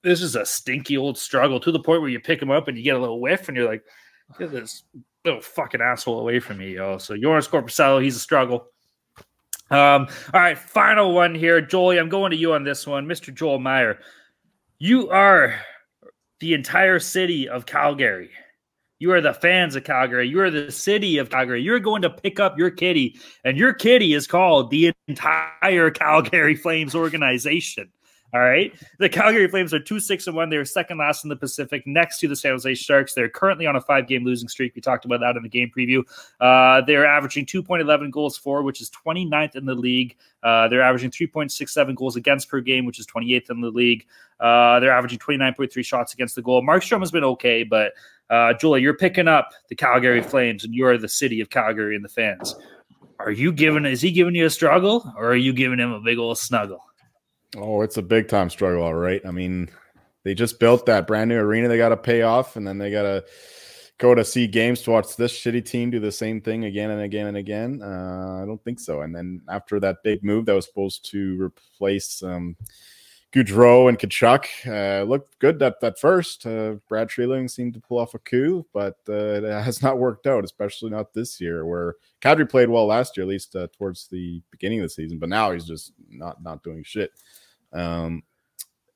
this 0.01 0.21
is 0.21 0.35
a 0.35 0.45
stinky 0.45 0.97
old 0.97 1.17
struggle 1.17 1.59
to 1.59 1.71
the 1.71 1.79
point 1.79 2.01
where 2.01 2.09
you 2.09 2.19
pick 2.19 2.39
them 2.39 2.51
up 2.51 2.67
and 2.67 2.77
you 2.77 2.83
get 2.83 2.95
a 2.95 2.99
little 2.99 3.21
whiff, 3.21 3.47
and 3.47 3.57
you're 3.57 3.69
like, 3.69 3.83
get 4.37 4.51
this 4.51 4.83
little 5.25 5.41
fucking 5.41 5.81
asshole 5.81 6.19
away 6.19 6.39
from 6.39 6.57
me, 6.57 6.75
yo. 6.75 6.97
So 6.97 7.15
Joonas 7.15 7.49
Korpisalo, 7.49 8.01
he's 8.01 8.15
a 8.15 8.19
struggle. 8.19 8.67
Um, 9.71 10.07
all 10.33 10.41
right, 10.41 10.57
final 10.57 11.13
one 11.13 11.35
here. 11.35 11.61
Joel, 11.61 11.99
I'm 11.99 12.09
going 12.09 12.31
to 12.31 12.37
you 12.37 12.53
on 12.53 12.63
this 12.63 12.87
one. 12.87 13.05
Mr. 13.05 13.33
Joel 13.33 13.59
Meyer, 13.59 13.99
you 14.79 15.09
are 15.09 15.59
the 16.39 16.53
entire 16.53 16.99
city 16.99 17.47
of 17.47 17.65
Calgary. 17.65 18.29
You 18.99 19.13
are 19.13 19.21
the 19.21 19.33
fans 19.33 19.75
of 19.75 19.85
Calgary. 19.85 20.27
You 20.27 20.41
are 20.41 20.49
the 20.49 20.71
city 20.71 21.17
of 21.17 21.29
Calgary. 21.29 21.61
You're 21.61 21.79
going 21.79 22.01
to 22.01 22.09
pick 22.09 22.39
up 22.39 22.57
your 22.57 22.69
kitty, 22.69 23.17
and 23.45 23.57
your 23.57 23.73
kitty 23.73 24.13
is 24.13 24.27
called 24.27 24.71
the 24.71 24.93
entire 25.07 25.89
Calgary 25.91 26.55
Flames 26.55 26.95
organization. 26.95 27.91
All 28.31 28.41
right. 28.41 28.71
The 28.99 29.09
Calgary 29.09 29.47
Flames 29.47 29.73
are 29.73 29.79
2 29.79 29.99
6 29.99 30.27
and 30.27 30.35
1. 30.35 30.49
They're 30.49 30.63
second 30.63 30.99
last 30.99 31.23
in 31.23 31.29
the 31.29 31.35
Pacific 31.35 31.87
next 31.87 32.19
to 32.19 32.27
the 32.27 32.35
San 32.35 32.51
Jose 32.51 32.75
Sharks. 32.75 33.13
They're 33.13 33.29
currently 33.29 33.65
on 33.65 33.75
a 33.75 33.81
five 33.81 34.07
game 34.07 34.23
losing 34.23 34.47
streak. 34.47 34.75
We 34.75 34.81
talked 34.81 35.05
about 35.05 35.19
that 35.21 35.35
in 35.35 35.41
the 35.41 35.49
game 35.49 35.71
preview. 35.75 36.03
Uh, 36.39 36.81
they're 36.85 37.07
averaging 37.07 37.47
2.11 37.47 38.11
goals 38.11 38.37
for, 38.37 38.61
which 38.61 38.81
is 38.81 38.91
29th 38.91 39.55
in 39.55 39.65
the 39.65 39.73
league. 39.73 40.15
Uh, 40.43 40.67
they're 40.67 40.83
averaging 40.83 41.09
3.67 41.09 41.95
goals 41.95 42.15
against 42.15 42.49
per 42.49 42.61
game, 42.61 42.85
which 42.85 42.99
is 42.99 43.07
28th 43.07 43.49
in 43.49 43.61
the 43.61 43.71
league. 43.71 44.05
Uh, 44.39 44.79
they're 44.79 44.91
averaging 44.91 45.19
29.3 45.19 45.83
shots 45.83 46.13
against 46.13 46.35
the 46.35 46.41
goal. 46.41 46.61
Markstrom 46.61 46.99
has 46.99 47.11
been 47.11 47.23
okay, 47.23 47.63
but 47.63 47.93
uh, 48.29 48.53
Julia, 48.53 48.81
you're 48.81 48.93
picking 48.93 49.27
up 49.27 49.49
the 49.69 49.75
Calgary 49.75 50.21
Flames, 50.21 50.63
and 50.63 50.73
you're 50.75 50.97
the 50.99 51.09
city 51.09 51.41
of 51.41 51.49
Calgary 51.49 51.95
and 51.95 52.05
the 52.05 52.09
fans. 52.09 52.55
Are 53.19 53.31
you 53.31 53.51
giving? 53.51 53.85
Is 53.85 54.01
he 54.01 54.11
giving 54.11 54.35
you 54.35 54.45
a 54.45 54.49
struggle, 54.49 55.11
or 55.17 55.31
are 55.31 55.35
you 55.35 55.51
giving 55.51 55.79
him 55.79 55.91
a 55.91 55.99
big 55.99 56.19
old 56.19 56.37
snuggle? 56.37 56.88
Oh, 57.57 57.81
it's 57.81 57.97
a 57.97 58.01
big 58.01 58.27
time 58.27 58.49
struggle, 58.49 58.83
all 58.83 58.93
right. 58.93 59.21
I 59.25 59.31
mean, 59.31 59.69
they 60.23 60.35
just 60.35 60.59
built 60.59 60.85
that 60.85 61.07
brand 61.07 61.29
new 61.29 61.37
arena 61.37 61.67
they 61.67 61.77
got 61.77 61.89
to 61.89 61.97
pay 61.97 62.21
off, 62.21 62.55
and 62.55 62.67
then 62.67 62.77
they 62.77 62.91
got 62.91 63.03
to 63.03 63.25
go 63.99 64.15
to 64.15 64.23
see 64.23 64.47
games 64.47 64.81
to 64.81 64.91
watch 64.91 65.15
this 65.15 65.33
shitty 65.33 65.63
team 65.65 65.91
do 65.91 65.99
the 65.99 66.11
same 66.11 66.41
thing 66.41 66.65
again 66.65 66.89
and 66.89 67.01
again 67.01 67.27
and 67.27 67.37
again. 67.37 67.81
Uh, 67.83 68.39
I 68.41 68.45
don't 68.45 68.63
think 68.63 68.79
so. 68.79 69.01
And 69.01 69.13
then 69.13 69.41
after 69.49 69.79
that 69.81 70.03
big 70.03 70.23
move 70.23 70.45
that 70.45 70.53
was 70.53 70.65
supposed 70.65 71.09
to 71.11 71.39
replace 71.41 72.23
um, 72.23 72.55
Gaudreau 73.33 73.89
and 73.89 73.99
Tkachuk, 73.99 74.45
uh, 74.65 75.03
looked 75.03 75.37
good 75.39 75.61
at, 75.61 75.75
at 75.83 75.99
first. 75.99 76.45
Uh, 76.45 76.75
Brad 76.87 77.09
Treliving 77.09 77.49
seemed 77.49 77.73
to 77.73 77.81
pull 77.81 77.99
off 77.99 78.15
a 78.15 78.19
coup, 78.19 78.65
but 78.73 78.97
uh, 79.09 79.13
it 79.13 79.43
has 79.43 79.83
not 79.83 79.99
worked 79.99 80.25
out, 80.25 80.45
especially 80.45 80.89
not 80.89 81.13
this 81.13 81.39
year, 81.41 81.65
where 81.65 81.95
Kadri 82.21 82.49
played 82.49 82.69
well 82.69 82.87
last 82.87 83.17
year, 83.17 83.25
at 83.25 83.29
least 83.29 83.55
uh, 83.55 83.67
towards 83.77 84.07
the 84.07 84.41
beginning 84.49 84.79
of 84.79 84.85
the 84.85 84.89
season, 84.89 85.19
but 85.19 85.29
now 85.29 85.51
he's 85.51 85.65
just 85.65 85.91
not 86.09 86.41
not 86.41 86.63
doing 86.63 86.83
shit. 86.83 87.11
Um, 87.73 88.23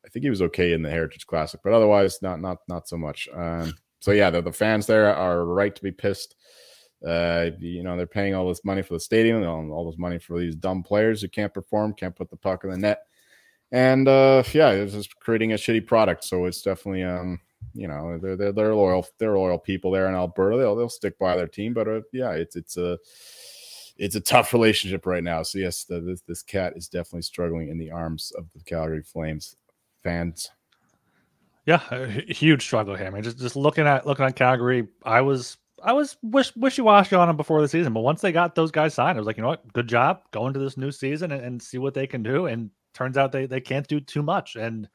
I 0.06 0.10
think 0.10 0.24
he 0.24 0.30
was 0.30 0.42
okay 0.42 0.74
in 0.74 0.82
the 0.82 0.90
Heritage 0.90 1.26
Classic, 1.26 1.60
but 1.64 1.74
otherwise, 1.74 2.22
not 2.22 2.42
not 2.42 2.58
not 2.68 2.88
so 2.88 2.98
much. 2.98 3.28
Um, 3.34 3.74
so 4.00 4.12
yeah, 4.12 4.30
the, 4.30 4.42
the 4.42 4.52
fans 4.52 4.86
there 4.86 5.14
are 5.16 5.46
right 5.46 5.76
to 5.76 5.84
be 5.84 5.92
pissed. 5.92 6.36
Uh, 7.06 7.50
you 7.60 7.84
know, 7.84 7.98
they're 7.98 8.06
paying 8.06 8.34
all 8.34 8.48
this 8.48 8.64
money 8.64 8.82
for 8.82 8.94
the 8.94 9.00
stadium, 9.00 9.44
all, 9.44 9.90
this 9.90 10.00
money 10.00 10.18
for 10.18 10.40
these 10.40 10.56
dumb 10.56 10.84
players 10.84 11.22
who 11.22 11.28
can't 11.28 11.54
perform, 11.54 11.94
can't 11.94 12.16
put 12.16 12.30
the 12.30 12.36
puck 12.38 12.64
in 12.64 12.70
the 12.70 12.78
net, 12.78 13.04
and 13.72 14.08
uh, 14.08 14.44
yeah, 14.54 14.70
it's 14.70 14.94
just 14.94 15.20
creating 15.20 15.54
a 15.54 15.56
shitty 15.56 15.86
product. 15.86 16.24
So 16.24 16.46
it's 16.46 16.62
definitely, 16.62 17.04
um, 17.04 17.40
you 17.74 17.88
know, 17.88 18.18
they're 18.20 18.36
they're, 18.36 18.52
they're 18.52 18.76
loyal, 18.76 19.06
they're 19.18 19.38
loyal 19.38 19.58
people 19.58 19.92
there 19.92 20.08
in 20.08 20.16
Alberta. 20.16 20.58
They'll 20.58 20.76
they'll 20.76 20.90
stick 20.90 21.18
by 21.18 21.36
their 21.36 21.48
team, 21.48 21.74
but 21.74 21.88
uh, 21.88 22.02
yeah, 22.12 22.32
it's 22.32 22.56
it's 22.56 22.78
a 22.78 22.98
it's 23.98 24.16
a 24.16 24.22
tough 24.22 24.54
relationship 24.54 25.06
right 25.06 25.24
now. 25.24 25.44
So 25.44 25.60
yes, 25.60 25.84
the, 25.84 26.00
this 26.00 26.22
this 26.22 26.42
cat 26.42 26.74
is 26.76 26.88
definitely 26.88 27.22
struggling 27.24 27.70
in 27.70 27.78
the 27.78 27.92
arms 27.92 28.32
of 28.38 28.46
the 28.54 28.64
Calgary 28.64 29.04
Flames 29.04 29.56
fans. 30.04 30.50
Yeah, 31.66 31.80
huge 32.28 32.64
struggle 32.64 32.96
here. 32.96 33.08
I 33.08 33.10
mean, 33.10 33.24
just 33.24 33.40
just 33.40 33.56
looking 33.56 33.88
at 33.88 34.06
looking 34.06 34.26
at 34.26 34.36
Calgary, 34.36 34.88
I 35.04 35.22
was 35.22 35.58
I 35.84 35.94
was 35.94 36.18
wish 36.22 36.56
wishy 36.56 36.82
washy 36.82 37.16
on 37.16 37.28
them 37.28 37.38
before 37.38 37.62
the 37.62 37.68
season, 37.68 37.94
but 37.94 38.02
once 38.02 38.22
they 38.22 38.32
got 38.32 38.56
those 38.56 38.72
guys 38.72 38.94
signed, 38.94 39.18
I 39.18 39.22
was 39.22 39.28
like, 39.28 39.38
you 39.38 39.44
know 39.44 39.50
what, 39.50 39.72
good 39.74 39.88
job, 39.88 40.22
go 40.32 40.48
into 40.48 40.60
this 40.60 40.78
new 40.78 40.92
season 40.92 41.32
and, 41.32 41.44
and 41.44 41.62
see 41.62 41.78
what 41.78 41.94
they 41.94 42.08
can 42.08 42.24
do. 42.24 42.48
And 42.48 42.70
turns 42.94 43.18
out 43.18 43.32
they 43.32 43.46
they 43.46 43.62
can't 43.62 43.88
do 43.88 44.00
too 44.00 44.24
much. 44.24 44.56
And 44.56 44.90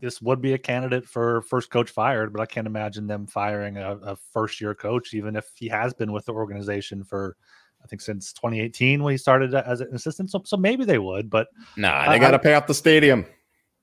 this 0.00 0.20
would 0.22 0.40
be 0.40 0.52
a 0.52 0.58
candidate 0.58 1.06
for 1.06 1.42
first 1.42 1.70
coach 1.70 1.90
fired, 1.90 2.32
but 2.32 2.42
I 2.42 2.46
can't 2.46 2.66
imagine 2.66 3.06
them 3.06 3.26
firing 3.26 3.78
a, 3.78 3.96
a 4.02 4.16
first 4.16 4.60
year 4.60 4.74
coach, 4.74 5.14
even 5.14 5.36
if 5.36 5.50
he 5.54 5.68
has 5.68 5.94
been 5.94 6.12
with 6.12 6.26
the 6.26 6.32
organization 6.32 7.04
for 7.04 7.36
I 7.84 7.86
think 7.86 8.00
since 8.00 8.32
2018 8.32 9.02
when 9.02 9.12
he 9.12 9.18
started 9.18 9.54
as 9.54 9.80
an 9.80 9.94
assistant. 9.94 10.30
So, 10.30 10.42
so 10.44 10.56
maybe 10.56 10.84
they 10.84 10.98
would, 10.98 11.28
but 11.28 11.48
nah, 11.76 12.10
they 12.10 12.18
got 12.18 12.30
to 12.30 12.38
pay 12.38 12.54
off 12.54 12.66
the 12.66 12.74
stadium. 12.74 13.26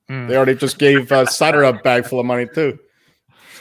Mm. 0.10 0.28
They 0.28 0.36
already 0.36 0.56
just 0.56 0.80
gave 0.80 1.12
uh, 1.12 1.26
Sutter 1.26 1.64
a 1.64 1.74
bag 1.74 2.06
full 2.06 2.20
of 2.20 2.26
money 2.26 2.48
too. 2.54 2.80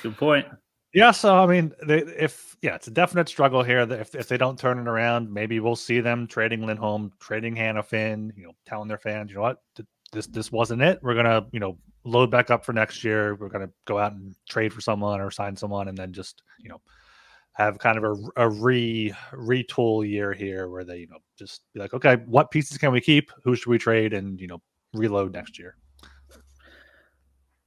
Good 0.03 0.17
point. 0.17 0.47
Yeah, 0.93 1.13
so 1.13 1.37
I 1.37 1.47
mean, 1.47 1.73
they, 1.87 1.99
if 1.99 2.57
yeah, 2.63 2.75
it's 2.75 2.89
a 2.89 2.91
definite 2.91 3.29
struggle 3.29 3.63
here. 3.63 3.87
That 3.87 4.01
if, 4.01 4.15
if 4.15 4.29
they 4.29 4.37
don't 4.37 4.59
turn 4.59 4.79
it 4.79 4.89
around, 4.89 5.33
maybe 5.33 5.61
we'll 5.61 5.77
see 5.77 6.01
them 6.01 6.27
trading 6.27 6.67
Lindholm, 6.67 7.13
trading 7.21 7.55
Hanifin. 7.55 8.37
You 8.37 8.47
know, 8.47 8.53
telling 8.67 8.89
their 8.89 8.99
fans, 8.99 9.31
you 9.31 9.37
know 9.37 9.43
what, 9.43 9.59
this 10.13 10.27
this 10.27 10.51
wasn't 10.51 10.83
it. 10.83 10.99
We're 11.03 11.15
gonna 11.15 11.47
you 11.53 11.61
know 11.61 11.79
load 12.05 12.31
back 12.31 12.51
up 12.51 12.65
for 12.65 12.73
next 12.73 13.05
year. 13.05 13.37
We're 13.37 13.51
gonna 13.51 13.71
go 13.85 13.99
out 13.99 14.13
and 14.13 14.35
trade 14.49 14.73
for 14.73 14.81
someone 14.81 15.21
or 15.21 15.31
sign 15.31 15.55
someone, 15.55 15.87
and 15.87 15.97
then 15.97 16.13
just 16.13 16.43
you 16.59 16.69
know 16.69 16.81
have 17.55 17.79
kind 17.79 17.99
of 17.99 18.05
a, 18.05 18.45
a 18.45 18.49
re 18.49 19.13
retool 19.33 20.09
year 20.09 20.33
here 20.33 20.69
where 20.69 20.85
they 20.85 20.99
you 20.99 21.09
know 21.09 21.19
just 21.39 21.63
be 21.75 21.81
like 21.81 21.93
okay 21.95 22.17
what 22.27 22.51
pieces 22.51 22.79
can 22.79 22.93
we 22.93 23.01
keep? 23.01 23.31
Who 23.45 23.55
should 23.55 23.71
we 23.71 23.79
trade? 23.79 24.13
and 24.13 24.41
you 24.41 24.47
know 24.47 24.61
reload 24.95 25.33
next 25.33 25.59
year. 25.59 25.77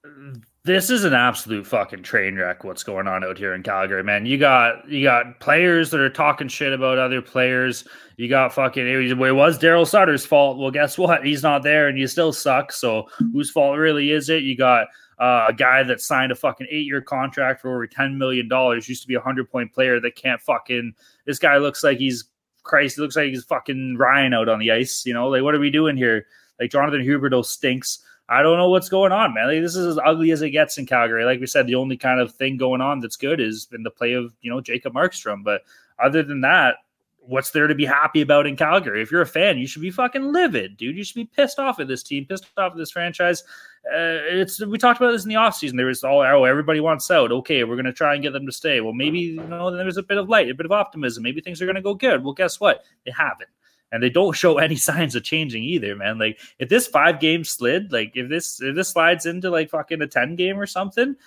Uh, 0.05 0.33
this 0.65 0.89
is 0.89 1.03
an 1.03 1.13
absolute 1.13 1.67
fucking 1.67 2.03
train 2.03 2.35
wreck 2.35 2.63
what's 2.63 2.83
going 2.83 3.07
on 3.07 3.23
out 3.23 3.37
here 3.37 3.53
in 3.53 3.63
calgary 3.63 4.03
man. 4.03 4.25
You 4.25 4.37
got 4.37 4.87
you 4.89 5.03
got 5.03 5.39
players 5.39 5.89
that 5.91 5.99
are 5.99 6.09
talking 6.09 6.47
shit 6.47 6.71
about 6.71 6.97
other 6.97 7.21
players. 7.21 7.85
You 8.17 8.29
got 8.29 8.53
fucking 8.53 8.87
it 8.87 9.17
was 9.17 9.59
daryl 9.59 9.87
sutter's 9.87 10.25
fault. 10.25 10.57
Well 10.57 10.71
guess 10.71 10.97
what? 10.97 11.25
He's 11.25 11.43
not 11.43 11.63
there 11.63 11.87
and 11.87 11.97
you 11.97 12.07
still 12.07 12.31
suck. 12.31 12.71
So 12.71 13.07
whose 13.33 13.51
fault 13.51 13.77
really 13.77 14.11
is 14.11 14.29
it? 14.29 14.43
You 14.43 14.55
got 14.55 14.87
uh, 15.23 15.45
a 15.47 15.53
guy 15.53 15.83
that 15.83 16.01
signed 16.01 16.33
a 16.33 16.35
fucking 16.35 16.67
eight 16.69 16.85
year 16.85 16.99
contract 16.99 17.61
for 17.61 17.69
over 17.69 17.87
$10 17.87 18.17
million, 18.17 18.49
used 18.75 19.01
to 19.01 19.07
be 19.07 19.13
a 19.13 19.19
100 19.19 19.49
point 19.49 19.71
player 19.71 20.01
that 20.01 20.17
can't 20.17 20.41
fucking. 20.41 20.93
This 21.25 21.39
guy 21.39 21.55
looks 21.57 21.81
like 21.81 21.97
he's 21.97 22.25
Christ. 22.63 22.97
Looks 22.97 23.15
like 23.15 23.29
he's 23.29 23.45
fucking 23.45 23.95
Ryan 23.95 24.33
out 24.33 24.49
on 24.49 24.59
the 24.59 24.71
ice. 24.71 25.05
You 25.05 25.13
know, 25.13 25.29
like, 25.29 25.41
what 25.41 25.55
are 25.55 25.61
we 25.61 25.69
doing 25.69 25.95
here? 25.95 26.25
Like, 26.59 26.71
Jonathan 26.71 26.99
Huberdeau 26.99 27.45
stinks. 27.45 27.99
I 28.27 28.43
don't 28.43 28.57
know 28.57 28.69
what's 28.69 28.89
going 28.89 29.13
on, 29.13 29.33
man. 29.33 29.47
Like, 29.47 29.61
this 29.61 29.77
is 29.77 29.95
as 29.95 29.99
ugly 30.05 30.31
as 30.31 30.41
it 30.41 30.49
gets 30.49 30.77
in 30.77 30.85
Calgary. 30.85 31.23
Like 31.23 31.39
we 31.39 31.47
said, 31.47 31.67
the 31.67 31.75
only 31.75 31.95
kind 31.95 32.19
of 32.19 32.35
thing 32.35 32.57
going 32.57 32.81
on 32.81 32.99
that's 32.99 33.15
good 33.15 33.39
is 33.39 33.69
in 33.71 33.83
the 33.83 33.91
play 33.91 34.13
of, 34.13 34.33
you 34.41 34.51
know, 34.51 34.59
Jacob 34.59 34.93
Markstrom. 34.93 35.41
But 35.41 35.61
other 36.03 36.23
than 36.23 36.41
that, 36.41 36.75
what's 37.21 37.51
there 37.51 37.67
to 37.67 37.75
be 37.75 37.85
happy 37.85 38.19
about 38.19 38.45
in 38.45 38.57
Calgary? 38.57 39.01
If 39.01 39.09
you're 39.09 39.21
a 39.21 39.25
fan, 39.25 39.57
you 39.57 39.67
should 39.67 39.81
be 39.81 39.91
fucking 39.91 40.33
livid, 40.33 40.75
dude. 40.75 40.97
You 40.97 41.03
should 41.05 41.15
be 41.15 41.25
pissed 41.25 41.59
off 41.59 41.79
at 41.79 41.87
this 41.87 42.03
team, 42.03 42.25
pissed 42.25 42.45
off 42.57 42.73
at 42.73 42.77
this 42.77 42.91
franchise. 42.91 43.43
Uh, 43.85 44.23
it's 44.31 44.65
we 44.65 44.77
talked 44.77 45.01
about 45.01 45.11
this 45.11 45.23
in 45.23 45.29
the 45.29 45.35
offseason. 45.35 45.75
There 45.75 45.87
was 45.87 46.05
all 46.05 46.21
oh 46.21 46.45
everybody 46.45 46.79
wants 46.79 47.11
out. 47.11 47.33
Okay, 47.33 47.65
we're 47.65 47.75
gonna 47.75 47.91
try 47.91 48.13
and 48.13 48.23
get 48.23 48.31
them 48.31 48.45
to 48.45 48.51
stay. 48.51 48.79
Well, 48.79 48.93
maybe 48.93 49.19
you 49.19 49.43
know 49.43 49.71
there's 49.71 49.97
a 49.97 50.03
bit 50.03 50.17
of 50.17 50.29
light, 50.29 50.49
a 50.49 50.53
bit 50.53 50.65
of 50.65 50.71
optimism. 50.71 51.23
Maybe 51.23 51.41
things 51.41 51.61
are 51.61 51.65
gonna 51.65 51.81
go 51.81 51.93
good. 51.93 52.23
Well, 52.23 52.33
guess 52.33 52.61
what? 52.61 52.85
They 53.05 53.11
haven't. 53.11 53.49
And 53.91 54.01
they 54.01 54.09
don't 54.09 54.33
show 54.37 54.57
any 54.57 54.77
signs 54.77 55.15
of 55.15 55.23
changing 55.23 55.63
either, 55.63 55.97
man. 55.97 56.17
Like 56.17 56.39
if 56.59 56.69
this 56.69 56.87
five 56.87 57.19
game 57.19 57.43
slid, 57.43 57.91
like 57.91 58.13
if 58.15 58.29
this 58.29 58.61
if 58.61 58.73
this 58.73 58.89
slides 58.89 59.25
into 59.25 59.49
like 59.49 59.69
fucking 59.69 60.01
a 60.01 60.07
10 60.07 60.37
game 60.37 60.57
or 60.57 60.65
something, 60.65 61.17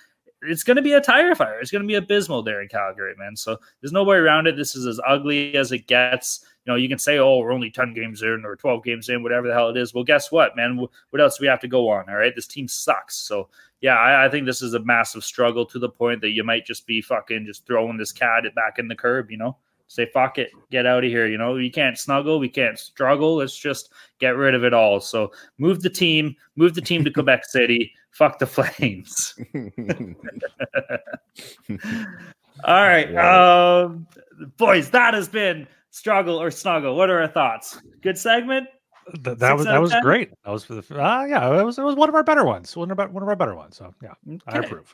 it's 0.41 0.63
going 0.63 0.77
to 0.77 0.83
be 0.83 0.93
a 0.93 1.01
tire 1.01 1.35
fire. 1.35 1.59
It's 1.59 1.71
going 1.71 1.81
to 1.81 1.87
be 1.87 1.95
abysmal 1.95 2.43
there 2.43 2.61
in 2.61 2.67
Calgary, 2.67 3.15
man. 3.17 3.35
So 3.35 3.57
there's 3.81 3.91
no 3.91 4.03
way 4.03 4.17
around 4.17 4.47
it. 4.47 4.55
This 4.55 4.75
is 4.75 4.85
as 4.85 4.99
ugly 5.05 5.55
as 5.55 5.71
it 5.71 5.87
gets. 5.87 6.45
You 6.65 6.73
know, 6.73 6.77
you 6.77 6.89
can 6.89 6.99
say, 6.99 7.17
oh, 7.17 7.39
we're 7.39 7.53
only 7.53 7.71
10 7.71 7.93
games 7.93 8.21
in 8.21 8.43
or 8.45 8.55
12 8.55 8.83
games 8.83 9.09
in, 9.09 9.23
whatever 9.23 9.47
the 9.47 9.53
hell 9.53 9.69
it 9.69 9.77
is. 9.77 9.93
Well, 9.93 10.03
guess 10.03 10.31
what, 10.31 10.55
man? 10.55 10.77
What 11.09 11.21
else 11.21 11.37
do 11.37 11.43
we 11.43 11.47
have 11.47 11.61
to 11.61 11.67
go 11.67 11.89
on? 11.89 12.09
All 12.09 12.15
right. 12.15 12.35
This 12.35 12.47
team 12.47 12.67
sucks. 12.67 13.15
So, 13.15 13.49
yeah, 13.81 13.95
I, 13.95 14.25
I 14.25 14.29
think 14.29 14.45
this 14.45 14.61
is 14.61 14.73
a 14.73 14.79
massive 14.79 15.23
struggle 15.23 15.65
to 15.65 15.79
the 15.79 15.89
point 15.89 16.21
that 16.21 16.31
you 16.31 16.43
might 16.43 16.65
just 16.65 16.85
be 16.85 17.01
fucking 17.01 17.45
just 17.45 17.65
throwing 17.65 17.97
this 17.97 18.11
cat 18.11 18.43
back 18.55 18.79
in 18.79 18.87
the 18.87 18.95
curb, 18.95 19.31
you 19.31 19.37
know? 19.37 19.57
say 19.87 20.05
fuck 20.13 20.37
it 20.37 20.51
get 20.69 20.85
out 20.85 21.03
of 21.03 21.09
here 21.09 21.27
you 21.27 21.37
know 21.37 21.53
we 21.53 21.69
can't 21.69 21.97
snuggle 21.97 22.39
we 22.39 22.49
can't 22.49 22.77
struggle 22.77 23.37
let's 23.37 23.57
just 23.57 23.91
get 24.19 24.35
rid 24.35 24.53
of 24.53 24.63
it 24.63 24.73
all 24.73 24.99
so 24.99 25.31
move 25.57 25.81
the 25.81 25.89
team 25.89 26.35
move 26.55 26.75
the 26.75 26.81
team 26.81 27.03
to 27.03 27.11
quebec 27.13 27.45
city 27.45 27.93
fuck 28.17 28.39
the 28.39 28.47
flames 28.47 29.35
all 32.63 32.81
right 32.81 33.15
um, 33.15 34.07
boys 34.57 34.89
that 34.89 35.13
has 35.13 35.29
been 35.29 35.67
struggle 35.91 36.41
or 36.41 36.49
snuggle 36.49 36.95
what 36.95 37.09
are 37.09 37.21
our 37.21 37.27
thoughts 37.27 37.79
good 38.01 38.17
segment 38.17 38.67
Th- 39.23 39.37
that 39.37 39.55
was 39.55 39.65
that 39.65 39.79
was 39.79 39.91
10? 39.91 40.03
great. 40.03 40.31
That 40.43 40.51
was 40.51 40.65
for 40.65 40.75
the 40.75 41.01
uh, 41.01 41.23
yeah. 41.23 41.61
It 41.61 41.63
was 41.63 41.77
it 41.77 41.81
was 41.81 41.95
one 41.95 42.09
of 42.09 42.15
our 42.15 42.23
better 42.23 42.43
ones. 42.43 42.75
One 42.75 42.91
of 42.91 42.99
our 42.99 43.07
one 43.07 43.23
of 43.23 43.29
our 43.29 43.37
better 43.37 43.55
ones. 43.55 43.77
So 43.77 43.93
yeah, 44.03 44.11
okay. 44.27 44.39
I 44.47 44.57
approve. 44.59 44.93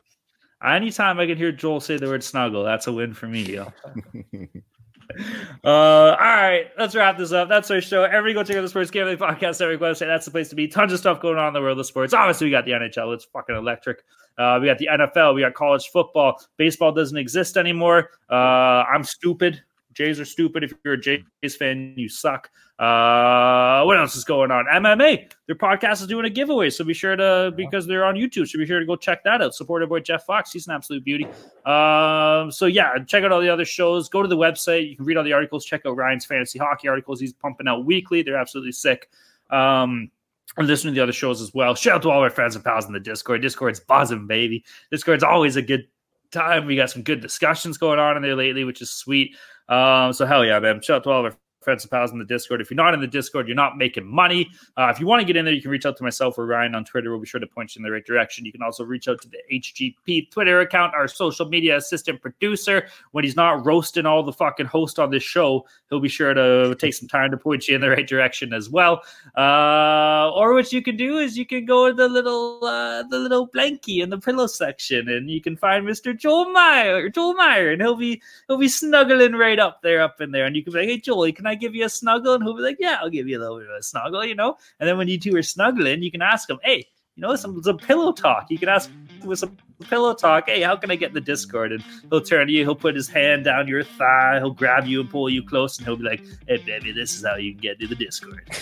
Anytime 0.64 1.20
I 1.20 1.26
can 1.26 1.36
hear 1.36 1.52
Joel 1.52 1.80
say 1.80 1.98
the 1.98 2.06
word 2.06 2.24
snuggle, 2.24 2.64
that's 2.64 2.86
a 2.86 2.94
win 2.94 3.14
for 3.16 3.28
me. 3.28 3.58
Uh, 5.66 5.70
all 5.70 6.18
right, 6.18 6.72
let's 6.78 6.94
wrap 6.94 7.18
this 7.18 7.32
up. 7.32 7.48
That's 7.48 7.72
our 7.72 7.80
show. 7.80 8.04
Everybody 8.04 8.34
go 8.34 8.44
check 8.44 8.58
out 8.58 8.64
the 8.64 8.68
Sports 8.68 8.92
Gambling 8.92 9.18
Podcast 9.18 9.62
every 9.62 9.78
website. 9.78 10.08
That's 10.08 10.26
the 10.26 10.32
place 10.32 10.50
to 10.50 10.56
be. 10.56 10.68
Tons 10.68 10.92
of 10.92 11.00
stuff 11.00 11.22
going 11.22 11.38
on 11.38 11.48
in 11.48 11.54
the 11.54 11.62
world 11.62 11.80
of 11.80 11.86
sports. 11.86 12.14
Obviously, 12.14 12.48
we 12.48 12.52
got 12.52 12.66
the 12.66 12.72
NHL. 12.72 13.14
It's 13.14 13.24
fucking 13.24 13.56
electric. 13.56 14.04
Uh, 14.38 14.58
we 14.60 14.68
got 14.68 14.78
the 14.78 14.90
NFL. 14.92 15.36
We 15.36 15.42
got 15.42 15.54
college 15.54 15.88
football. 15.88 16.42
Baseball 16.58 16.92
doesn't 16.92 17.18
exist 17.18 17.56
anymore. 17.56 18.10
Uh, 18.30 18.84
I'm 18.92 19.06
stupid. 19.06 19.64
Jays 19.94 20.20
are 20.20 20.26
stupid. 20.26 20.64
If 20.64 20.74
you're 20.84 20.96
a 20.96 21.00
Jays 21.00 21.56
fan, 21.58 21.94
you 21.98 22.10
suck. 22.10 22.50
Uh, 22.80 23.84
what 23.84 23.98
else 23.98 24.16
is 24.16 24.24
going 24.24 24.52
on? 24.52 24.66
MMA. 24.66 25.32
Their 25.48 25.56
podcast 25.56 26.02
is 26.02 26.08
doing 26.08 26.26
a 26.26 26.30
giveaway, 26.30 26.70
so 26.70 26.84
be 26.84 26.94
sure 26.94 27.16
to 27.16 27.54
because 27.56 27.86
they're 27.86 28.06
on 28.06 28.16
YouTube, 28.16 28.48
so 28.48 28.58
be 28.58 28.66
sure 28.66 28.80
to 28.80 28.86
go 28.86 28.96
check 28.96 29.24
that 29.24 29.42
out. 29.42 29.54
Support 29.54 29.84
our 29.84 29.88
boy 29.88 30.00
Jeff 30.00 30.26
Fox. 30.26 30.52
He's 30.52 30.68
an 30.68 30.74
absolute 30.74 31.04
beauty. 31.04 31.26
Um, 31.66 32.52
so 32.52 32.66
yeah, 32.66 32.98
check 33.06 33.24
out 33.24 33.32
all 33.32 33.42
the 33.42 33.50
other 33.50 33.66
shows. 33.66 34.10
Go 34.10 34.22
to 34.22 34.28
the 34.28 34.38
website. 34.38 34.90
You 34.90 34.96
can 34.96 35.06
read 35.06 35.18
all 35.18 35.24
the 35.24 35.34
articles. 35.34 35.66
Check 35.66 35.86
out 35.86 35.96
Ryan's 35.96 36.26
fantasy 36.26 36.60
hockey 36.60 36.88
articles. 36.88 37.20
He's 37.20 37.34
pumping 37.34 37.68
out 37.68 37.86
weekly. 37.86 38.22
They're 38.22 38.38
absolutely 38.38 38.72
sick. 38.72 39.10
Um, 39.50 40.10
or 40.58 40.64
listen 40.64 40.90
to 40.90 40.96
the 40.96 41.02
other 41.02 41.14
shows 41.14 41.42
as 41.42 41.54
well. 41.54 41.76
Shout 41.76 41.96
out 41.96 42.02
to 42.04 42.10
all 42.10 42.22
our 42.22 42.30
friends 42.30 42.56
and 42.56 42.64
pals 42.64 42.86
in 42.86 42.94
the 42.94 43.00
Discord. 43.00 43.42
Discord's 43.42 43.80
buzzing, 43.80 44.28
baby. 44.28 44.64
Discord's 44.92 45.24
always 45.24 45.56
a 45.56 45.62
good 45.62 45.88
time. 46.32 46.66
We 46.66 46.76
got 46.76 46.90
some 46.90 47.04
good 47.04 47.22
discussions 47.22 47.78
going 47.78 48.00
on 48.00 48.18
in 48.18 48.24
there 48.24 48.36
lately, 48.36 48.64
which 48.64 48.82
is 48.82 48.90
sweet. 48.90 49.36
Um, 49.74 50.14
so 50.14 50.26
hell 50.26 50.46
yeah, 50.46 50.60
man. 50.60 50.82
Shout 50.82 51.08
out 51.08 51.32
to 51.32 51.38
all 51.64 51.70
of 51.70 51.74
friends 51.74 51.84
and 51.84 51.92
pals 51.92 52.12
in 52.12 52.20
the 52.20 52.26
Discord. 52.26 52.62
If 52.62 52.70
you're 52.70 52.76
not 52.76 52.94
in 52.94 53.00
the 53.00 53.08
Discord, 53.08 53.48
you're 53.48 53.56
not 53.56 53.78
making 53.78 54.06
money. 54.06 54.50
Uh, 54.78 54.92
if 54.94 55.00
you 55.00 55.08
want 55.08 55.22
to 55.22 55.26
get 55.26 55.36
in 55.36 55.46
there, 55.46 55.54
you 55.54 55.62
can 55.62 55.72
reach 55.72 55.86
out 55.86 55.98
to 55.98 56.04
myself 56.04 56.38
or 56.38 56.46
Ryan 56.46 56.76
on 56.76 56.86
Twitter. 56.86 57.10
We'll 57.10 57.20
be 57.20 57.28
sure 57.28 57.40
to 57.40 57.48
point 57.48 57.76
you 57.76 57.80
in 57.80 57.84
the 57.84 57.92
right 57.92 58.06
direction. 58.06 58.46
You 58.46 58.52
can 58.52 58.62
also 58.62 58.84
reach 58.84 59.08
out 59.08 59.22
to 59.22 59.30
the 59.30 59.40
HGP 59.52 60.32
Twitter 60.32 60.62
account, 60.62 60.94
our 60.94 61.08
social 61.08 61.48
media 61.48 61.78
assistant 61.78 62.22
producer. 62.22 62.88
When 63.12 63.24
he's 63.24 63.36
not 63.36 63.66
roasting 63.66 64.06
all 64.06 64.24
the 64.24 64.34
fucking 64.34 64.66
host 64.66 65.00
on 65.00 65.10
this 65.12 65.24
show, 65.24 65.66
he'll 65.90 66.00
be 66.00 66.10
sure 66.10 66.34
to 66.34 66.76
take 66.80 66.94
some 66.94 67.08
time 67.08 67.32
to 67.32 67.38
point 67.38 67.68
you 67.68 67.76
in 67.76 67.82
the 67.82 67.90
right 67.90 68.08
direction 68.08 68.54
as 68.54 68.70
well. 68.70 69.02
Uh, 69.38 70.32
or 70.36 70.54
what 70.54 70.72
you 70.72 70.82
can 70.82 70.98
do 70.98 71.18
is 71.18 71.38
you 71.38 71.46
can 71.46 71.66
go 71.66 71.88
to 71.88 71.94
the 71.94 72.08
little 72.08 72.64
uh, 72.64 73.04
the 73.04 73.18
little 73.18 73.48
blankie 73.48 74.02
in 74.02 74.10
the 74.10 74.18
pillow 74.18 74.48
section, 74.48 75.10
and 75.10 75.30
you 75.30 75.42
can 75.42 75.56
find 75.56 75.86
Mr. 75.86 76.18
Joel 76.18 76.52
Meyer, 76.52 77.10
Joel 77.10 77.34
Meyer, 77.34 77.72
and 77.72 77.82
he'll 77.82 77.96
be 77.96 78.22
he'll 78.48 78.58
be 78.58 78.68
snuggling 78.68 79.34
right 79.34 79.60
up 79.60 79.82
there, 79.82 80.02
up 80.02 80.22
in 80.22 80.32
there, 80.32 80.46
and 80.46 80.56
you 80.56 80.64
can 80.64 80.74
be 80.74 80.80
like, 80.80 80.90
"Hey, 80.90 80.98
Joel, 80.98 81.32
can 81.32 81.46
I 81.46 81.53
give 81.56 81.76
you 81.76 81.86
a 81.86 81.90
snuggle?" 81.90 82.34
And 82.36 82.44
he'll 82.44 82.56
be 82.56 82.62
like, 82.62 82.78
"Yeah, 82.80 82.98
I'll 83.02 83.10
give 83.10 83.28
you 83.28 83.38
a 83.38 83.42
little 83.42 83.60
bit 83.60 83.70
of 83.70 83.76
a 83.78 83.84
snuggle," 83.84 84.24
you 84.26 84.36
know. 84.36 84.58
And 84.80 84.88
then 84.90 84.98
when 84.98 85.08
you 85.08 85.20
two 85.20 85.36
are 85.36 85.44
snuggling, 85.44 86.02
you 86.04 86.12
can 86.12 86.22
ask 86.22 86.50
him, 86.50 86.60
"Hey, 86.64 86.88
you 87.16 87.22
know, 87.22 87.36
some 87.36 87.62
some 87.64 87.78
pillow 87.78 88.12
talk. 88.12 88.48
You 88.50 88.58
can 88.58 88.70
ask 88.70 88.90
with 89.24 89.40
some 89.40 89.56
pillow 89.90 90.14
talk. 90.14 90.48
Hey, 90.50 90.62
how 90.62 90.76
can 90.76 90.90
I 90.92 90.96
get 90.96 91.10
in 91.10 91.14
the 91.14 91.22
Discord? 91.22 91.72
And 91.72 91.84
he'll 92.10 92.22
turn 92.22 92.48
to 92.48 92.54
you. 92.54 92.64
He'll 92.64 92.76
put 92.76 92.96
his 92.96 93.08
hand 93.08 93.44
down 93.46 93.68
your 93.68 93.84
thigh. 93.84 94.40
He'll 94.40 94.52
grab 94.52 94.86
you 94.88 95.02
and 95.02 95.10
pull 95.10 95.30
you 95.30 95.44
close, 95.44 95.78
and 95.78 95.86
he'll 95.88 95.98
be 95.98 96.04
like, 96.04 96.22
"Hey, 96.48 96.58
baby, 96.58 96.92
this 96.92 97.16
is 97.16 97.26
how 97.26 97.36
you 97.36 97.54
get 97.54 97.80
to 97.80 97.88
the 97.88 97.96
Discord." 97.96 98.50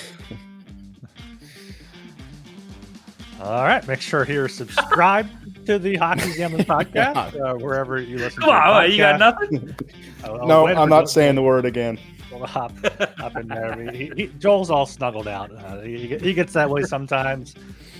All 3.41 3.63
right, 3.63 3.85
make 3.87 4.01
sure 4.01 4.23
you're 4.25 4.47
subscribed 4.47 5.29
to 5.65 5.79
the 5.79 5.95
Hockey 5.95 6.31
Gambling 6.35 6.65
Podcast 6.67 7.39
uh, 7.41 7.55
wherever 7.55 7.99
you 7.99 8.17
listen. 8.19 8.41
Come 8.41 8.49
to 8.49 8.55
on, 8.55 8.83
your 8.83 8.91
you 8.91 8.97
got 8.99 9.19
nothing? 9.19 9.75
I'll- 10.23 10.41
I'll 10.41 10.47
no, 10.47 10.67
I'm 10.67 10.89
not 10.89 11.09
saying 11.09 11.33
the 11.35 11.41
word 11.41 11.65
again. 11.65 11.97
To 12.32 12.45
hop, 12.45 12.71
hop 13.17 13.36
in 13.36 13.49
there. 13.49 13.91
He, 13.91 14.11
he, 14.15 14.27
Joel's 14.39 14.69
all 14.69 14.86
snuggled 14.86 15.27
out. 15.27 15.51
Uh, 15.53 15.82
he, 15.82 16.17
he 16.17 16.34
gets 16.34 16.53
that 16.53 16.69
way 16.69 16.84
sometimes. 16.84 17.55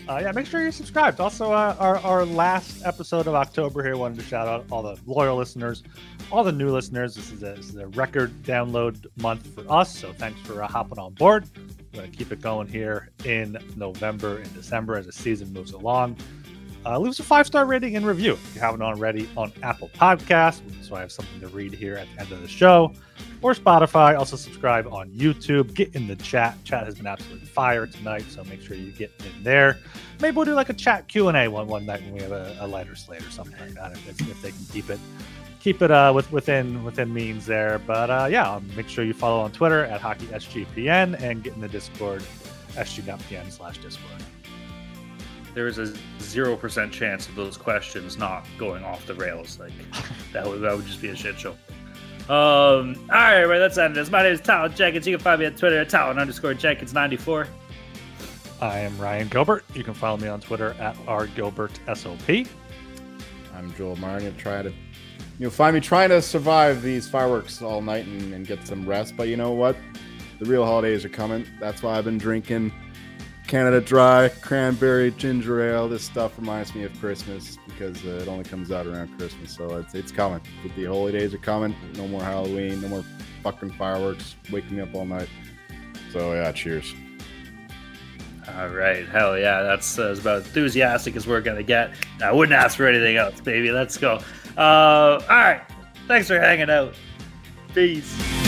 Uh, 0.08 0.20
yeah, 0.22 0.32
make 0.32 0.46
sure 0.46 0.62
you're 0.62 0.72
subscribed. 0.72 1.20
Also, 1.20 1.52
uh, 1.52 1.76
our, 1.80 1.98
our 1.98 2.26
last 2.26 2.84
episode 2.86 3.28
of 3.28 3.36
October 3.36 3.84
here, 3.84 3.98
wanted 3.98 4.18
to 4.18 4.26
shout 4.26 4.48
out 4.48 4.66
all 4.72 4.82
the 4.82 4.98
loyal 5.06 5.36
listeners, 5.36 5.84
all 6.32 6.44
the 6.46 6.52
new 6.52 6.72
listeners. 6.72 7.14
This 7.16 7.32
is 7.32 7.44
a, 7.44 7.54
this 7.54 7.70
is 7.70 7.76
a 7.76 7.88
record 7.88 8.32
download 8.44 9.06
month 9.18 9.46
for 9.54 9.70
us, 9.70 9.96
so 9.96 10.14
thanks 10.14 10.40
for 10.42 10.64
uh, 10.64 10.68
hopping 10.68 10.98
on 10.98 11.14
board. 11.14 11.46
We're 11.94 12.00
going 12.00 12.12
to 12.12 12.18
keep 12.18 12.32
it 12.32 12.42
going 12.42 12.68
here 12.68 13.10
in 13.26 13.58
November 13.76 14.38
and 14.38 14.54
December 14.54 14.98
as 14.98 15.08
the 15.08 15.12
season 15.12 15.52
moves 15.52 15.74
along. 15.74 16.16
Uh, 16.86 16.98
leave 16.98 17.12
us 17.12 17.20
a 17.20 17.24
five 17.24 17.46
star 17.46 17.66
rating 17.66 17.96
and 17.96 18.06
review 18.06 18.34
if 18.34 18.56
you 18.56 18.62
haven't 18.62 18.82
already 18.82 19.30
on 19.38 19.52
Apple 19.62 19.90
Podcasts, 19.90 20.62
so 20.84 20.96
I 20.96 21.02
have 21.02 21.12
something 21.12 21.40
to 21.40 21.48
read 21.50 21.74
here 21.74 21.96
at 21.96 22.08
the 22.16 22.22
end 22.22 22.32
of 22.32 22.42
the 22.42 22.48
show, 22.48 22.92
or 23.42 23.54
Spotify. 23.54 24.18
Also 24.18 24.36
subscribe 24.36 24.88
on 24.88 25.12
YouTube. 25.12 25.74
Get 25.76 25.96
in 25.96 26.08
the 26.08 26.16
chat. 26.18 26.58
Chat 26.64 26.86
has 26.86 26.96
been 26.96 27.08
absolutely 27.08 27.48
fire 27.48 27.86
tonight, 27.86 28.26
so 28.30 28.44
make 28.46 28.62
sure 28.62 28.76
you 28.76 28.92
get 28.92 29.12
in 29.20 29.44
there. 29.44 29.78
Maybe 30.22 30.36
we'll 30.36 30.46
do 30.46 30.56
like 30.56 30.70
a 30.70 30.74
chat 30.74 31.08
Q 31.08 31.28
and 31.28 31.38
A 31.38 31.48
one 31.48 31.68
one 31.68 31.86
night 31.86 32.02
when 32.02 32.14
we 32.14 32.22
have 32.22 32.32
a, 32.32 32.58
a 32.60 32.68
lighter 32.68 32.96
slate 32.96 33.26
or 33.26 33.32
something 33.32 33.60
like 33.60 33.74
that, 33.76 33.92
if, 33.94 34.22
if 34.22 34.42
they 34.42 34.50
can 34.50 34.66
keep 34.72 34.90
it 34.90 35.00
keep 35.60 35.84
it 35.84 35.92
uh, 35.92 36.12
with, 36.14 36.32
within 36.32 36.84
within 36.84 37.14
means 37.14 37.46
there. 37.46 37.80
But 37.86 38.10
uh, 38.10 38.28
yeah, 38.30 38.56
um, 38.56 38.68
make 38.76 38.90
sure 38.90 39.06
you 39.06 39.14
follow 39.14 39.40
on 39.42 39.52
Twitter 39.52 39.86
at 39.86 40.02
HockeySGPN 40.02 41.22
and 41.22 41.44
get 41.44 41.54
in 41.54 41.62
the 41.62 41.68
Discord 41.68 42.24
sg.pn 42.72 43.52
slash 43.52 43.78
Discord. 43.78 44.24
There 45.54 45.68
is 45.68 45.78
a 45.78 45.94
zero 46.20 46.56
percent 46.56 46.94
chance 46.94 47.28
of 47.28 47.36
those 47.36 47.58
questions 47.58 48.18
not 48.18 48.46
going 48.58 48.84
off 48.84 49.06
the 49.06 49.16
rails. 49.16 49.60
Like 49.60 49.74
that 50.34 50.48
would 50.48 50.62
that 50.62 50.76
would 50.76 50.86
just 50.86 51.02
be 51.02 51.10
a 51.10 51.16
shit 51.16 51.40
show. 51.40 51.56
Um, 52.30 52.96
all 53.10 53.18
right, 53.18 53.44
right, 53.44 53.60
let's 53.60 53.78
end 53.78 53.96
this. 53.96 54.10
My 54.10 54.24
name 54.24 54.34
is 54.34 54.42
Talon 54.42 54.74
Jenkins. 54.74 55.06
You 55.08 55.18
can 55.18 55.24
find 55.24 55.40
me 55.40 55.48
on 55.48 55.54
Twitter 55.54 55.80
at 55.80 55.90
Talon 55.90 56.20
underscore 56.20 56.54
Jenkins 56.54 56.94
ninety 56.94 57.18
four. 57.18 57.48
I 58.62 58.78
am 58.80 58.96
Ryan 59.00 59.28
Gilbert. 59.28 59.66
You 59.74 59.84
can 59.84 59.96
follow 59.96 60.18
me 60.18 60.28
on 60.28 60.40
Twitter 60.40 60.76
at 60.80 60.96
rgilbertsop. 61.08 62.48
I'm 63.56 63.74
Joel 63.74 63.96
Meyer. 63.96 64.18
I'm 64.18 64.20
gonna 64.20 64.32
try 64.34 64.62
to, 64.62 64.72
you'll 65.40 65.50
find 65.50 65.74
me 65.74 65.80
trying 65.82 66.10
to 66.10 66.22
survive 66.22 66.84
these 66.84 67.10
fireworks 67.10 67.62
all 67.64 67.82
night 67.82 68.06
and, 68.06 68.34
and 68.34 68.46
get 68.46 68.66
some 68.68 68.88
rest. 68.88 69.18
But 69.18 69.30
you 69.30 69.36
know 69.36 69.52
what? 69.52 69.76
The 70.40 70.46
real 70.46 70.64
holidays 70.64 71.04
are 71.04 71.10
coming. 71.10 71.46
That's 71.60 71.82
why 71.82 71.98
I've 71.98 72.06
been 72.06 72.20
drinking 72.20 72.72
Canada 73.52 73.82
Dry, 73.82 74.30
cranberry, 74.40 75.12
ginger 75.12 75.62
ale. 75.62 75.90
This 75.90 76.06
stuff 76.06 76.38
reminds 76.38 76.74
me 76.74 76.84
of 76.84 76.98
Christmas 77.02 77.58
because 77.68 78.02
uh, 78.06 78.22
it 78.22 78.30
only 78.30 78.46
comes 78.46 78.72
out 78.72 78.88
around 78.88 79.10
Christmas. 79.18 79.54
So 79.54 79.76
it's 79.76 79.94
it's 79.94 80.10
coming. 80.10 80.40
The 80.78 80.86
holidays 80.86 81.34
are 81.34 81.38
coming. 81.38 81.76
No 81.96 82.08
more 82.08 82.22
Halloween. 82.22 82.82
No 82.82 82.88
more 82.88 83.04
fucking 83.44 83.72
fireworks. 83.72 84.38
Waking 84.54 84.78
me 84.78 84.82
up 84.84 84.96
all 84.96 85.04
night. 85.04 85.28
So 86.14 86.32
yeah, 86.32 86.50
cheers. 86.54 86.96
All 88.58 88.70
right, 88.70 89.06
hell 89.10 89.38
yeah, 89.38 89.64
that's 89.64 90.00
uh, 90.00 90.04
as 90.04 90.20
about 90.20 90.44
enthusiastic 90.44 91.18
as 91.18 91.28
we're 91.28 91.42
gonna 91.42 91.62
get. 91.62 91.94
I 92.24 92.32
wouldn't 92.32 92.58
ask 92.58 92.78
for 92.78 92.88
anything 92.88 93.18
else, 93.18 93.42
baby. 93.42 93.70
Let's 93.70 93.98
go. 93.98 94.22
Uh, 94.56 95.22
all 95.22 95.28
right, 95.28 95.62
thanks 96.08 96.28
for 96.28 96.40
hanging 96.40 96.70
out. 96.70 96.96
Peace. 97.74 98.41